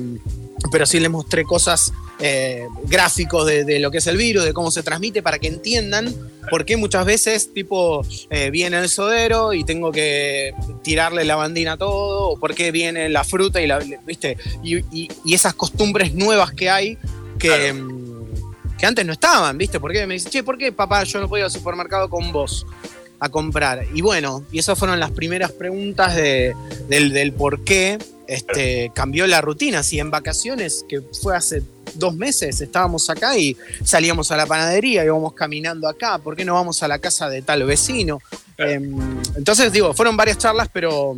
[0.71, 1.93] pero sí les mostré cosas
[2.23, 5.49] eh, gráficos de, de lo que es el virus, de cómo se transmite, para que
[5.49, 6.15] entiendan
[6.51, 11.73] por qué muchas veces, tipo, eh, viene el sodero y tengo que tirarle la bandina
[11.73, 14.37] a todo, o por qué viene la fruta y la, ¿viste?
[14.63, 16.99] Y, y- y esas costumbres nuevas que hay
[17.39, 18.00] que, mm,
[18.81, 19.79] que antes no estaban, ¿viste?
[19.79, 20.07] ¿Por qué?
[20.07, 22.67] Me dice, che, ¿por qué papá yo no puedo ir al supermercado con vos?
[23.23, 23.85] a comprar.
[23.95, 26.57] Y bueno, y esas fueron las primeras preguntas de-
[26.89, 29.83] del, del por qué este, cambió la rutina.
[29.83, 31.63] Si en vacaciones, que fue hace
[31.97, 36.55] dos meses, estábamos acá y salíamos a la panadería, íbamos caminando acá, ¿por qué no
[36.55, 38.21] vamos a la casa de tal vecino?
[38.57, 38.99] Em,
[39.37, 41.15] entonces, digo, fueron varias charlas, pero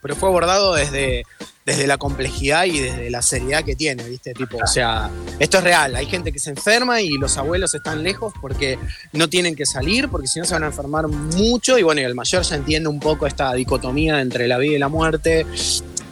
[0.00, 1.24] pero fue abordado desde,
[1.64, 4.34] desde la complejidad y desde la seriedad que tiene, ¿viste?
[4.34, 5.94] Tipo, o sea, esto es real.
[5.94, 8.78] Hay gente que se enferma y los abuelos están lejos porque
[9.12, 11.78] no tienen que salir, porque si no se van a enfermar mucho.
[11.78, 14.78] Y bueno, y el mayor ya entiende un poco esta dicotomía entre la vida y
[14.78, 15.46] la muerte.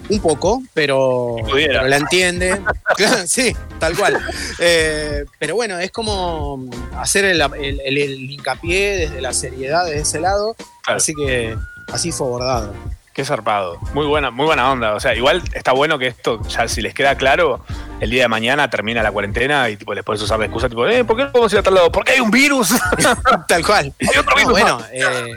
[0.09, 2.61] Un poco, pero, pero la entiende.
[2.97, 4.19] Claro, sí, tal cual.
[4.59, 10.01] Eh, pero bueno, es como hacer el, el- el- el hincapié desde la seriedad de
[10.01, 10.55] ese lado.
[10.87, 11.57] Así que
[11.93, 12.75] así fue abordado.
[13.21, 13.79] Qué zarpado.
[13.93, 14.95] Muy buena, muy buena onda.
[14.95, 17.63] O sea, igual está bueno que esto, ya si les queda claro,
[18.01, 20.87] el día de mañana termina la cuarentena y tipo les puedes usar la excusa, tipo,
[20.87, 21.93] eh, ¿por qué no podemos ir a tal lado?
[21.93, 22.71] Porque hay un virus.
[23.47, 23.93] Tal cual.
[24.01, 24.89] Hay otro No, virus bueno, más.
[24.91, 25.33] eh,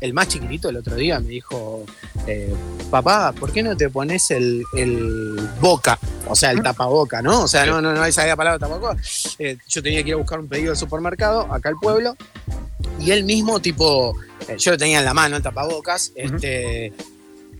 [0.00, 1.84] el más chiquitito el otro día me dijo,
[2.28, 2.54] eh,
[2.88, 5.98] papá, ¿por qué no te pones el, el boca?
[6.28, 7.42] O sea, el tapaboca, ¿no?
[7.42, 8.96] O sea, no, no, no esa la palabra tapaboca.
[9.40, 12.16] Eh, yo tenía que ir a buscar un pedido del supermercado acá al pueblo
[13.00, 14.14] y él mismo, tipo,
[14.46, 16.92] eh, yo lo tenía en la mano el tapabocas, este.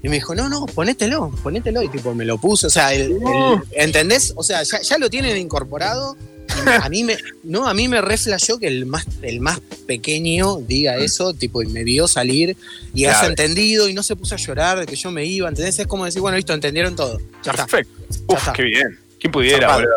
[0.05, 1.83] Y me dijo, no, no, ponételo, ponételo.
[1.83, 2.67] Y tipo, me lo puso.
[2.69, 4.33] O sea, el- el- ¿entendés?
[4.37, 6.17] O sea, ya, ya lo tienen incorporado.
[6.47, 10.57] Y a mí me, no, a mí me reflejó que el más, el más pequeño
[10.61, 12.55] diga eso, tipo, y me vio salir
[12.93, 15.79] y has entendido y no se puso a llorar de que yo me iba, ¿entendés?
[15.79, 17.19] Es como decir, bueno, listo, entendieron todo.
[17.43, 17.67] Ya está.
[17.67, 18.03] Perfecto.
[18.29, 18.53] Uf, está.
[18.53, 18.99] qué bien.
[19.19, 19.91] ¿Quién pudiera, boludo?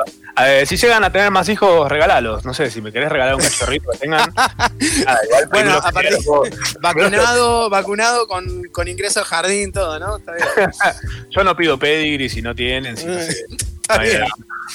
[0.44, 2.46] Ver, si llegan a tener más hijos, regalos.
[2.46, 4.34] No sé, si me querés regalar un cachorrito que tengan.
[4.34, 6.18] nada, igual Bueno, aparte,
[6.82, 10.18] vacunado, vacunado con, con ingreso al jardín, todo, ¿no?
[10.18, 10.48] Está bien.
[11.30, 12.98] Yo no pido pedigree si no tienen.
[12.98, 13.46] Si no sé.
[13.90, 14.24] Está bien.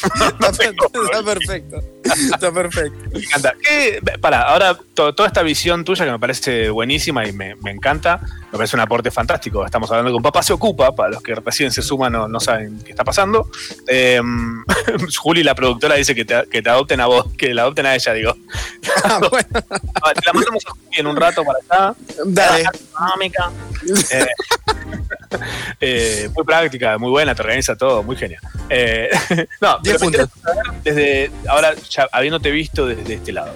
[0.02, 0.74] Está, per-
[1.04, 1.82] está perfecto.
[2.02, 2.98] Está perfecto.
[3.12, 3.54] Me encanta.
[3.62, 7.70] ¿Qué- Para, ahora to- toda esta visión tuya que me parece buenísima y me, me
[7.72, 8.20] encanta,
[8.50, 9.64] me parece un aporte fantástico.
[9.66, 12.80] Estamos hablando con Papá se ocupa, para los que recién se suman no, no saben
[12.82, 13.50] qué está pasando.
[13.86, 14.20] Eh,
[15.18, 17.94] Juli, la productora, dice que te, que te adopten a vos, que la adopten a
[17.94, 18.36] ella, digo.
[19.04, 21.58] Ah, Te la mandamos a Juli en un rato para
[21.90, 21.98] acá.
[22.24, 22.62] Dale.
[22.90, 23.50] Económica.
[24.10, 24.26] Eh,
[25.80, 28.40] eh, muy práctica, muy buena, te organiza todo, muy genial.
[28.68, 29.08] Eh,
[29.60, 30.28] no, pero saber
[30.84, 33.54] desde ahora, ya habiéndote visto desde este lado.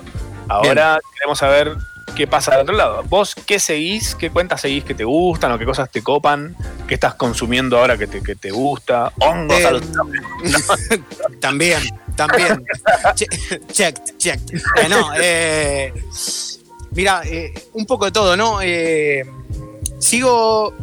[0.49, 1.77] Ahora queremos saber
[2.15, 3.03] qué pasa del otro lado.
[3.05, 4.15] ¿Vos qué seguís?
[4.15, 6.57] ¿Qué cuentas seguís que te gustan o qué cosas te copan?
[6.87, 9.13] ¿Qué estás consumiendo ahora que te, que te gusta?
[9.21, 9.83] Hongos Eh, a los
[11.41, 11.81] También,
[12.15, 12.65] también.
[13.15, 13.27] Che-
[13.73, 14.41] check, check.
[14.53, 15.93] Eh, no, eh,
[16.93, 18.61] mira, eh, un poco de todo, ¿no?
[19.99, 20.75] Sigo,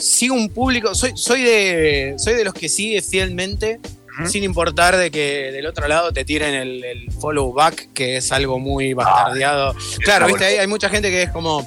[0.00, 3.80] sigo un público, soy, soy, de, soy de los que sigue fielmente,
[4.28, 8.32] sin importar de que del otro lado te tiren el, el follow back, que es
[8.32, 9.74] algo muy bastardeado.
[10.04, 11.66] claro, viste, hay, hay mucha gente que es como,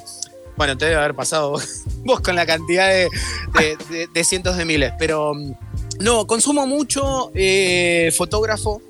[0.56, 3.08] bueno, te debe haber pasado vos, vos con la cantidad de,
[3.58, 5.52] de- de- de cientos de miles, pero mm,
[6.00, 8.80] no, consumo mucho eh, fotógrafo.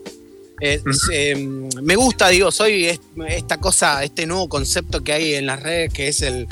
[0.61, 0.81] Eh,
[1.13, 1.35] eh,
[1.83, 5.93] me gusta, digo, soy es- esta cosa, este nuevo concepto que hay en las redes
[5.93, 6.47] que es el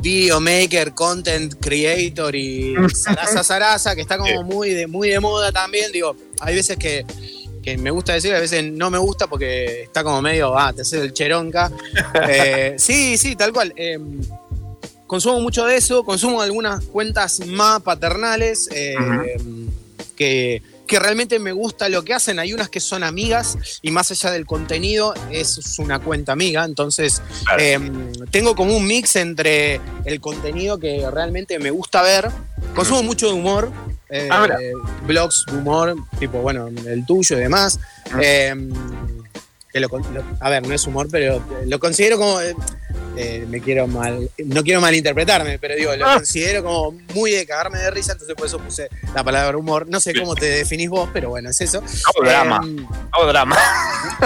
[0.00, 5.52] video maker, content creator y zaraza zaraza, que está como muy de, muy de moda
[5.52, 5.90] también.
[5.92, 7.04] Digo, hay veces que,
[7.62, 10.82] que me gusta decir, a veces no me gusta porque está como medio, ah, te
[10.82, 11.70] haces el cheronca.
[12.28, 13.72] Eh, sí, sí, tal cual.
[13.76, 13.98] Eh,
[15.06, 18.94] consumo mucho de eso, consumo algunas cuentas más paternales eh,
[20.16, 22.38] que, que realmente me gusta lo que hacen.
[22.40, 27.22] Hay unas que son amigas y más allá del contenido es una cuenta amiga, entonces
[27.58, 27.78] eh,
[28.32, 32.30] tengo como un mix entre el contenido que realmente me gusta ver,
[32.74, 33.70] consumo mucho de humor.
[34.08, 34.48] eh, Ah,
[35.06, 37.78] blogs de humor, tipo, bueno, el tuyo y demás.
[38.20, 38.54] Eh,
[39.70, 39.88] que lo
[40.40, 42.40] a ver, no es humor, pero lo considero como.
[43.20, 44.30] Eh, me quiero mal.
[44.38, 46.14] No quiero malinterpretarme, pero digo, lo Ah.
[46.16, 49.86] considero como muy de cagarme de risa, entonces por eso puse la palabra humor.
[49.88, 51.78] No sé cómo te definís vos, pero bueno, es eso.
[51.78, 52.60] Hago drama.
[52.64, 52.76] Eh,
[53.12, 53.56] Hago drama.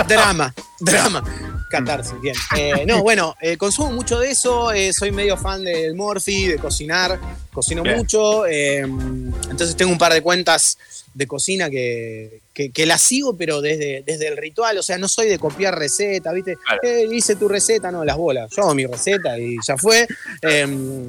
[0.06, 1.22] drama, drama.
[1.70, 2.34] Catarsis, bien.
[2.56, 6.58] Eh, no, bueno, eh, consumo mucho de eso, eh, soy medio fan del Morphy, de
[6.58, 7.18] cocinar,
[7.52, 7.96] cocino Bien.
[7.96, 10.76] mucho, entonces tengo un par de cuentas
[11.14, 15.08] de cocina que, que, que las sigo, pero desde, desde el ritual, o sea, no
[15.08, 16.56] soy de copiar receta, ¿viste?
[16.82, 20.06] Eh, hice tu receta, no, las bolas, yo hago mi receta y ya fue,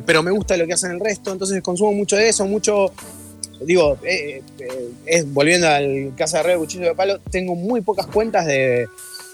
[0.06, 2.94] pero me gusta lo que hacen el resto, entonces consumo mucho de eso, mucho
[3.66, 4.42] digo, eh,
[5.06, 8.88] eh, volviendo al Casa de Red Cuchillo de Palo, tengo muy pocas cuentas de,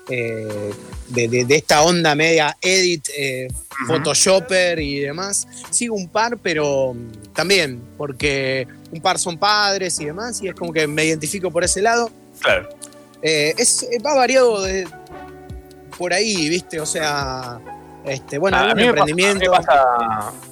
[0.10, 0.72] eh,
[1.10, 3.48] de, de- de esta onda media edit, eh,
[3.88, 5.48] photoshopper y demás.
[5.70, 10.56] Sigo un par, pero mm, también, porque un par son padres y demás, y es
[10.56, 12.10] como que me identifico por ese lado.
[12.40, 12.70] Claro.
[13.22, 14.88] Eh, es, eh, va variado de,
[15.98, 16.80] por ahí, ¿viste?
[16.80, 17.60] O sea,
[18.06, 19.54] este, bueno, Ah, a, me pasa, emprendimiento.
[19.54, 19.66] a mí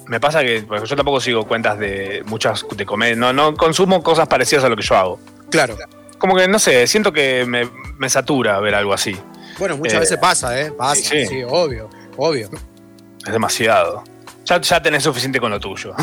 [0.06, 4.02] me pasa, que porque yo tampoco sigo cuentas de muchas de comer, no, no consumo
[4.02, 5.20] cosas parecidas a lo que yo hago.
[5.50, 5.76] Claro.
[6.18, 9.16] Como que, no sé, siento que me, me satura ver algo así.
[9.58, 10.70] Bueno, muchas Eh, veces pasa, ¿eh?
[10.72, 11.42] Pasa, sí, sí, sí.
[11.46, 12.50] obvio, obvio.
[13.26, 14.04] Es demasiado.
[14.44, 15.94] Ya, ya tenés suficiente con lo tuyo.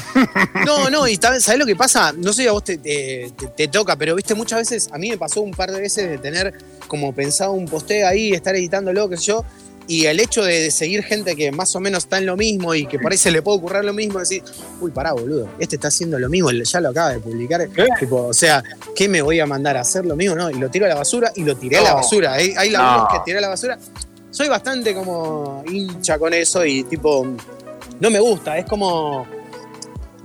[0.66, 2.12] No, no, y sabes lo que pasa?
[2.16, 4.98] No sé si a vos te, te- te- te toca, pero viste, muchas veces, a
[5.00, 6.54] mí me pasó un par de veces de tener
[6.88, 9.46] como pensado un posteo ahí, estar editándolo, qué sé yo,
[9.88, 12.86] y el hecho de seguir gente que más o menos está en lo mismo y
[12.88, 14.44] que por ahí se le puede ocurrir lo mismo, decir,
[14.82, 17.68] uy, pará, boludo, este está haciendo lo mismo, ya lo acaba de publicar.
[18.00, 18.64] Tipo, o sea,
[18.96, 20.36] ¿qué me voy a mandar a hacer lo mismo?
[20.36, 21.96] No, y lo tiro a la basura y lo tiré a la No.
[21.98, 22.34] basura.
[22.34, 22.80] Hay, hay No.
[22.80, 23.78] laburos que tiré a la basura.
[24.32, 27.26] Soy bastante como hincha con eso y tipo,
[28.00, 29.26] no me gusta, es como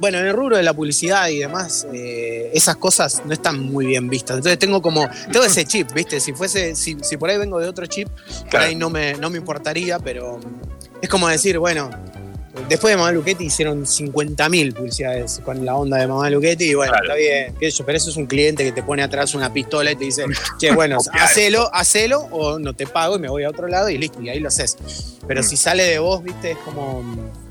[0.01, 3.87] bueno, en el rubro de la publicidad y demás, eh, esas cosas no están muy
[3.87, 4.39] bien vistas.
[4.39, 6.19] Entonces tengo como, tengo ese chip, ¿viste?
[6.21, 8.09] Si fuese, si, si por ahí vengo de otro chip,
[8.51, 10.41] por ahí no me, no me importaría, pero
[11.03, 11.91] es como decir, bueno,
[12.69, 16.95] después de Mamá Luchetti hicieron 50.000 publicidades con la onda de Mamá Luchetti y bueno,
[16.95, 20.05] está bien, pero eso es un cliente que te pone atrás una pistola y te
[20.05, 20.25] dice,
[20.59, 23.99] che, bueno, hacelo, hacelo o no te pago y me voy a otro lado y
[23.99, 24.77] listo, y ahí lo haces.
[25.27, 25.45] Pero Mm.
[25.45, 27.05] si sale de vos, viste, es como...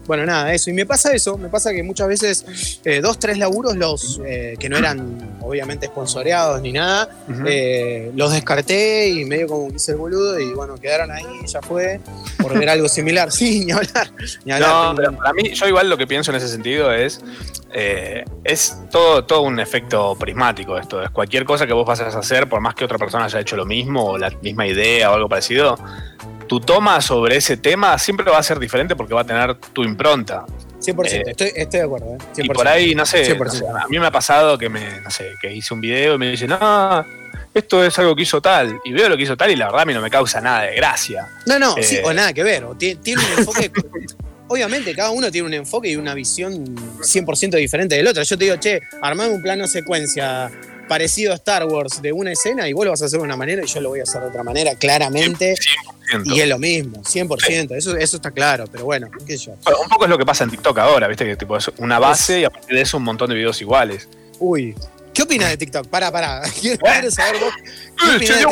[0.09, 0.71] Bueno, nada, eso.
[0.71, 4.55] Y me pasa eso, me pasa que muchas veces eh, dos, tres laburos, los eh,
[4.59, 7.43] que no eran obviamente sponsoreados ni nada, Ujú.
[7.45, 11.99] eh, los descarté y medio como hice el boludo y bueno, quedaron ahí, ya fue,
[12.41, 13.29] por ver algo similar.
[13.39, 14.11] Sí, ni hablar.
[14.45, 14.69] Ni hablar.
[14.71, 17.21] No, pero para mí, yo igual lo que pienso en ese sentido es.
[17.71, 21.03] eh, es todo, todo un efecto prismático esto.
[21.03, 23.55] Es cualquier cosa que vos vayas a hacer, por más que otra persona haya hecho
[23.55, 25.77] lo mismo, o la misma idea o algo parecido,
[26.49, 29.83] tu toma sobre ese tema siempre va a ser diferente porque va a tener tu
[29.83, 30.45] impronta.
[30.81, 32.15] 100%, Eh, estoy, estoy de acuerdo.
[32.15, 32.17] ¿eh?
[32.35, 32.45] 100%.
[32.45, 33.37] Y por ahí, no sé, 100%.
[33.45, 36.15] no sé, a mí me ha pasado que me, no sé, que hice un video
[36.15, 37.05] y me dicen, no,
[37.53, 38.79] esto es algo que hizo tal.
[38.83, 40.61] Y veo lo que hizo tal y la verdad a mí no me causa nada
[40.63, 41.27] de gracia.
[41.45, 42.65] No, no, Eh, sí, o nada que ver.
[42.77, 43.71] tiene un enfoque.
[44.51, 48.23] Obviamente, cada uno tiene un enfoque y una visión 100% diferente del otro.
[48.23, 50.49] Yo te digo, che, armame un plano secuencia
[50.89, 53.37] parecido a Star Wars de una escena y vos lo vas a hacer de una
[53.37, 55.55] manera y yo lo voy a hacer de otra manera, claramente.
[56.25, 57.77] Y es lo mismo, 100%.
[57.77, 59.55] Eso, eso está claro, pero bueno, qué sé yo.
[59.63, 61.99] Bueno, un poco es lo que pasa en TikTok ahora, viste que tipo es una
[61.99, 64.09] base y a partir de eso un montón de videos iguales.
[64.39, 64.75] Uy,
[65.19, 65.87] ¿qué opinas de TikTok?
[65.87, 66.41] Para, para.
[66.61, 67.53] Quiero, saber vos.
[67.97, 68.45] ¿Qué opinas de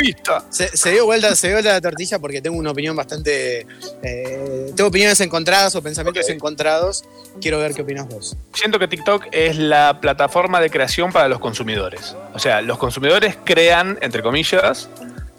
[0.00, 0.44] TikTok?
[0.50, 3.64] Se, se dio vuelta, se dio vuelta la tortilla porque tengo una opinión bastante.
[4.02, 7.04] eh, tengo opiniones encontradas o pensamientos encontrados.
[7.40, 8.36] Quiero ver qué opinas vos.
[8.54, 12.16] Siento que TikTok es la plataforma de creación para los consumidores.
[12.34, 14.88] O sea, los consumidores crean, entre comillas,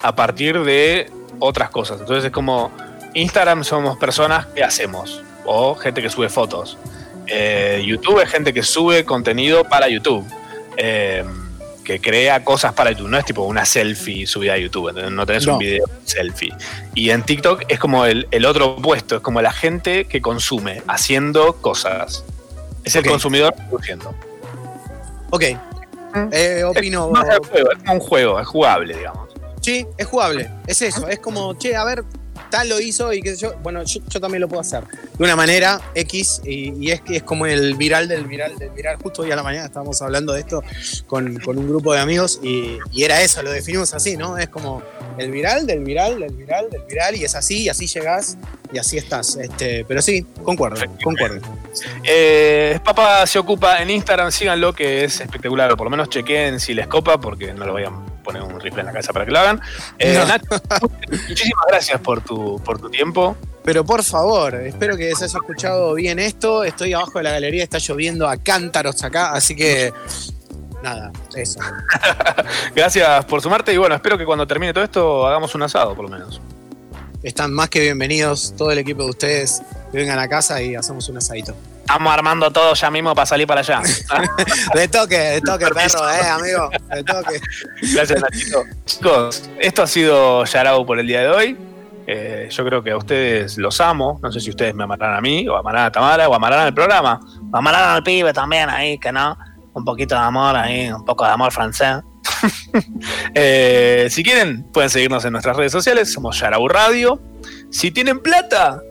[0.02, 2.00] a partir de otras cosas.
[2.00, 2.72] Entonces es como
[3.14, 6.78] Instagram somos personas que hacemos o gente que sube fotos.
[7.28, 10.26] Eh, YouTube es gente que sube contenido para YouTube.
[10.78, 11.24] Eh,
[11.84, 13.10] que crea cosas para YouTube.
[13.10, 14.90] No es tipo una selfie subida a YouTube.
[14.90, 15.12] ¿entendés?
[15.12, 15.54] No tenés No.
[15.54, 16.54] un video selfie.
[16.94, 19.16] Y en TikTok es como el, el otro opuesto.
[19.18, 22.24] Es como la gente que consume haciendo cosas.
[22.84, 24.14] Es el consumidor produciendo.
[25.32, 25.44] Ok.
[26.32, 27.08] Eh, opino.
[27.08, 29.30] Es, más el juego, es como un juego, es jugable, digamos.
[29.62, 30.50] Sí, es jugable.
[30.68, 31.08] Es eso.
[31.08, 32.04] Es como, che, a ver,
[32.52, 33.54] tal lo hizo y qué sé yo.
[33.64, 34.84] Bueno, yo, yo también lo puedo hacer.
[35.18, 36.42] De una manera X.
[36.46, 38.98] Y, y es que es como el viral del viral del viral.
[38.98, 40.64] Justo hoy a la mañana estábamos hablando de esto
[41.08, 44.38] con, con un grupo de amigos y, y era eso, lo definimos así, ¿no?
[44.38, 44.84] Es como
[45.18, 48.38] el viral del viral del viral del viral y es así y así llegás
[48.74, 49.36] y así estás.
[49.36, 51.42] Este, pero sí, concuerdo, concuerdo.
[52.04, 56.60] Eh, Papa se ocupa en Instagram, síganlo que es espectacular, o por lo menos chequen
[56.60, 59.32] si les copa, porque no voy a poner un rifle en la cabeza para que
[59.32, 59.62] lo hagan.
[60.00, 60.26] Eh, No.
[60.26, 60.46] Nacho,
[61.28, 63.36] muchísimas gracias por tu, por tu tiempo.
[63.64, 66.64] Pero por favor, espero que se haya escuchado bien esto.
[66.64, 69.94] Estoy abajo de la galería, está lloviendo a cántaros acá, así que
[70.82, 71.60] nada, eso.
[72.76, 76.06] Gracias por sumarte y bueno, espero que cuando termine todo esto hagamos un asado, por
[76.06, 76.42] lo menos.
[77.22, 81.08] Están más que bienvenidos todo el equipo de ustedes que vengan a casa y hacemos
[81.10, 81.54] un asadito.
[81.82, 83.82] Estamos armando todo ya mismo para salir para allá.
[84.74, 86.70] De toque, de toque, perro, eh, amigo.
[86.90, 87.42] De toque.
[87.94, 88.64] Gracias, Nachito.
[88.86, 91.58] Chicos, esto ha sido Yarao por el día de hoy.
[92.08, 94.20] Eh, yo creo que a ustedes los amo.
[94.22, 96.74] No sé si ustedes me amarán a mí, o amarán a Tamara, o amarán al
[96.74, 97.20] programa.
[97.52, 99.38] O amarán al pibe también ahí, que no.
[99.74, 101.98] Un poquito de amor ahí, un poco de amor francés.
[103.34, 106.12] Eh, si quieren, pueden seguirnos en nuestras redes sociales.
[106.12, 107.20] Somos Yarau Radio.
[107.70, 108.82] Si tienen plata,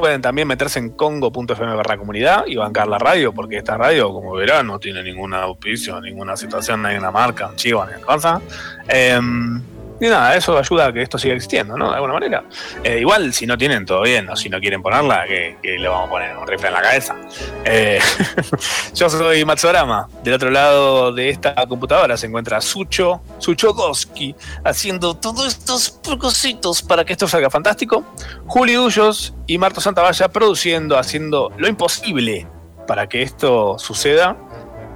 [0.00, 4.32] pueden también meterse en congo.fm barra comunidad y bancar la radio, porque esta radio, como
[4.32, 8.40] verán, no tiene ninguna auspicio, ninguna situación, ninguna marca, un chivo, ni cosa.
[8.88, 9.60] Em,
[10.02, 11.90] y nada, eso ayuda a que esto siga existiendo, ¿no?
[11.90, 12.42] De alguna manera.
[12.82, 16.08] Eh, igual, si no tienen, todo bien, o si no quieren ponerla, que, le vamos
[16.08, 17.16] a poner un rifle en la cabeza.
[17.64, 18.00] Eh,
[18.94, 20.08] yo soy Matsorama.
[20.24, 27.04] Del otro lado de esta computadora se encuentra Sucho, Suchokoski, haciendo todos estos cositos para
[27.04, 28.04] que esto salga fantástico.
[28.46, 32.48] Juli Dullos y Marto Santavalla produciendo, haciendo lo imposible
[32.88, 34.36] para que esto suceda.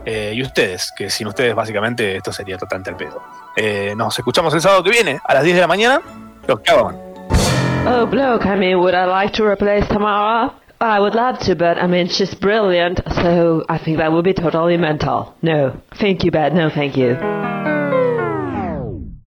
[0.04, 3.45] Eh, y ustedes, que sin ustedes básicamente esto sería totalmente el pedo.
[3.56, 6.00] Eh, nos escuchamos el sábado que viene a las 10 de la mañana.
[6.46, 6.72] Los que.
[6.72, 10.52] Oh, bloke, I mean, would I like to replace Tamara?
[10.80, 14.34] I would love to, but I mean, she's brilliant, so I think that would be
[14.34, 15.34] totally mental.
[15.40, 15.72] No.
[15.98, 17.16] Thank you, but no thank you.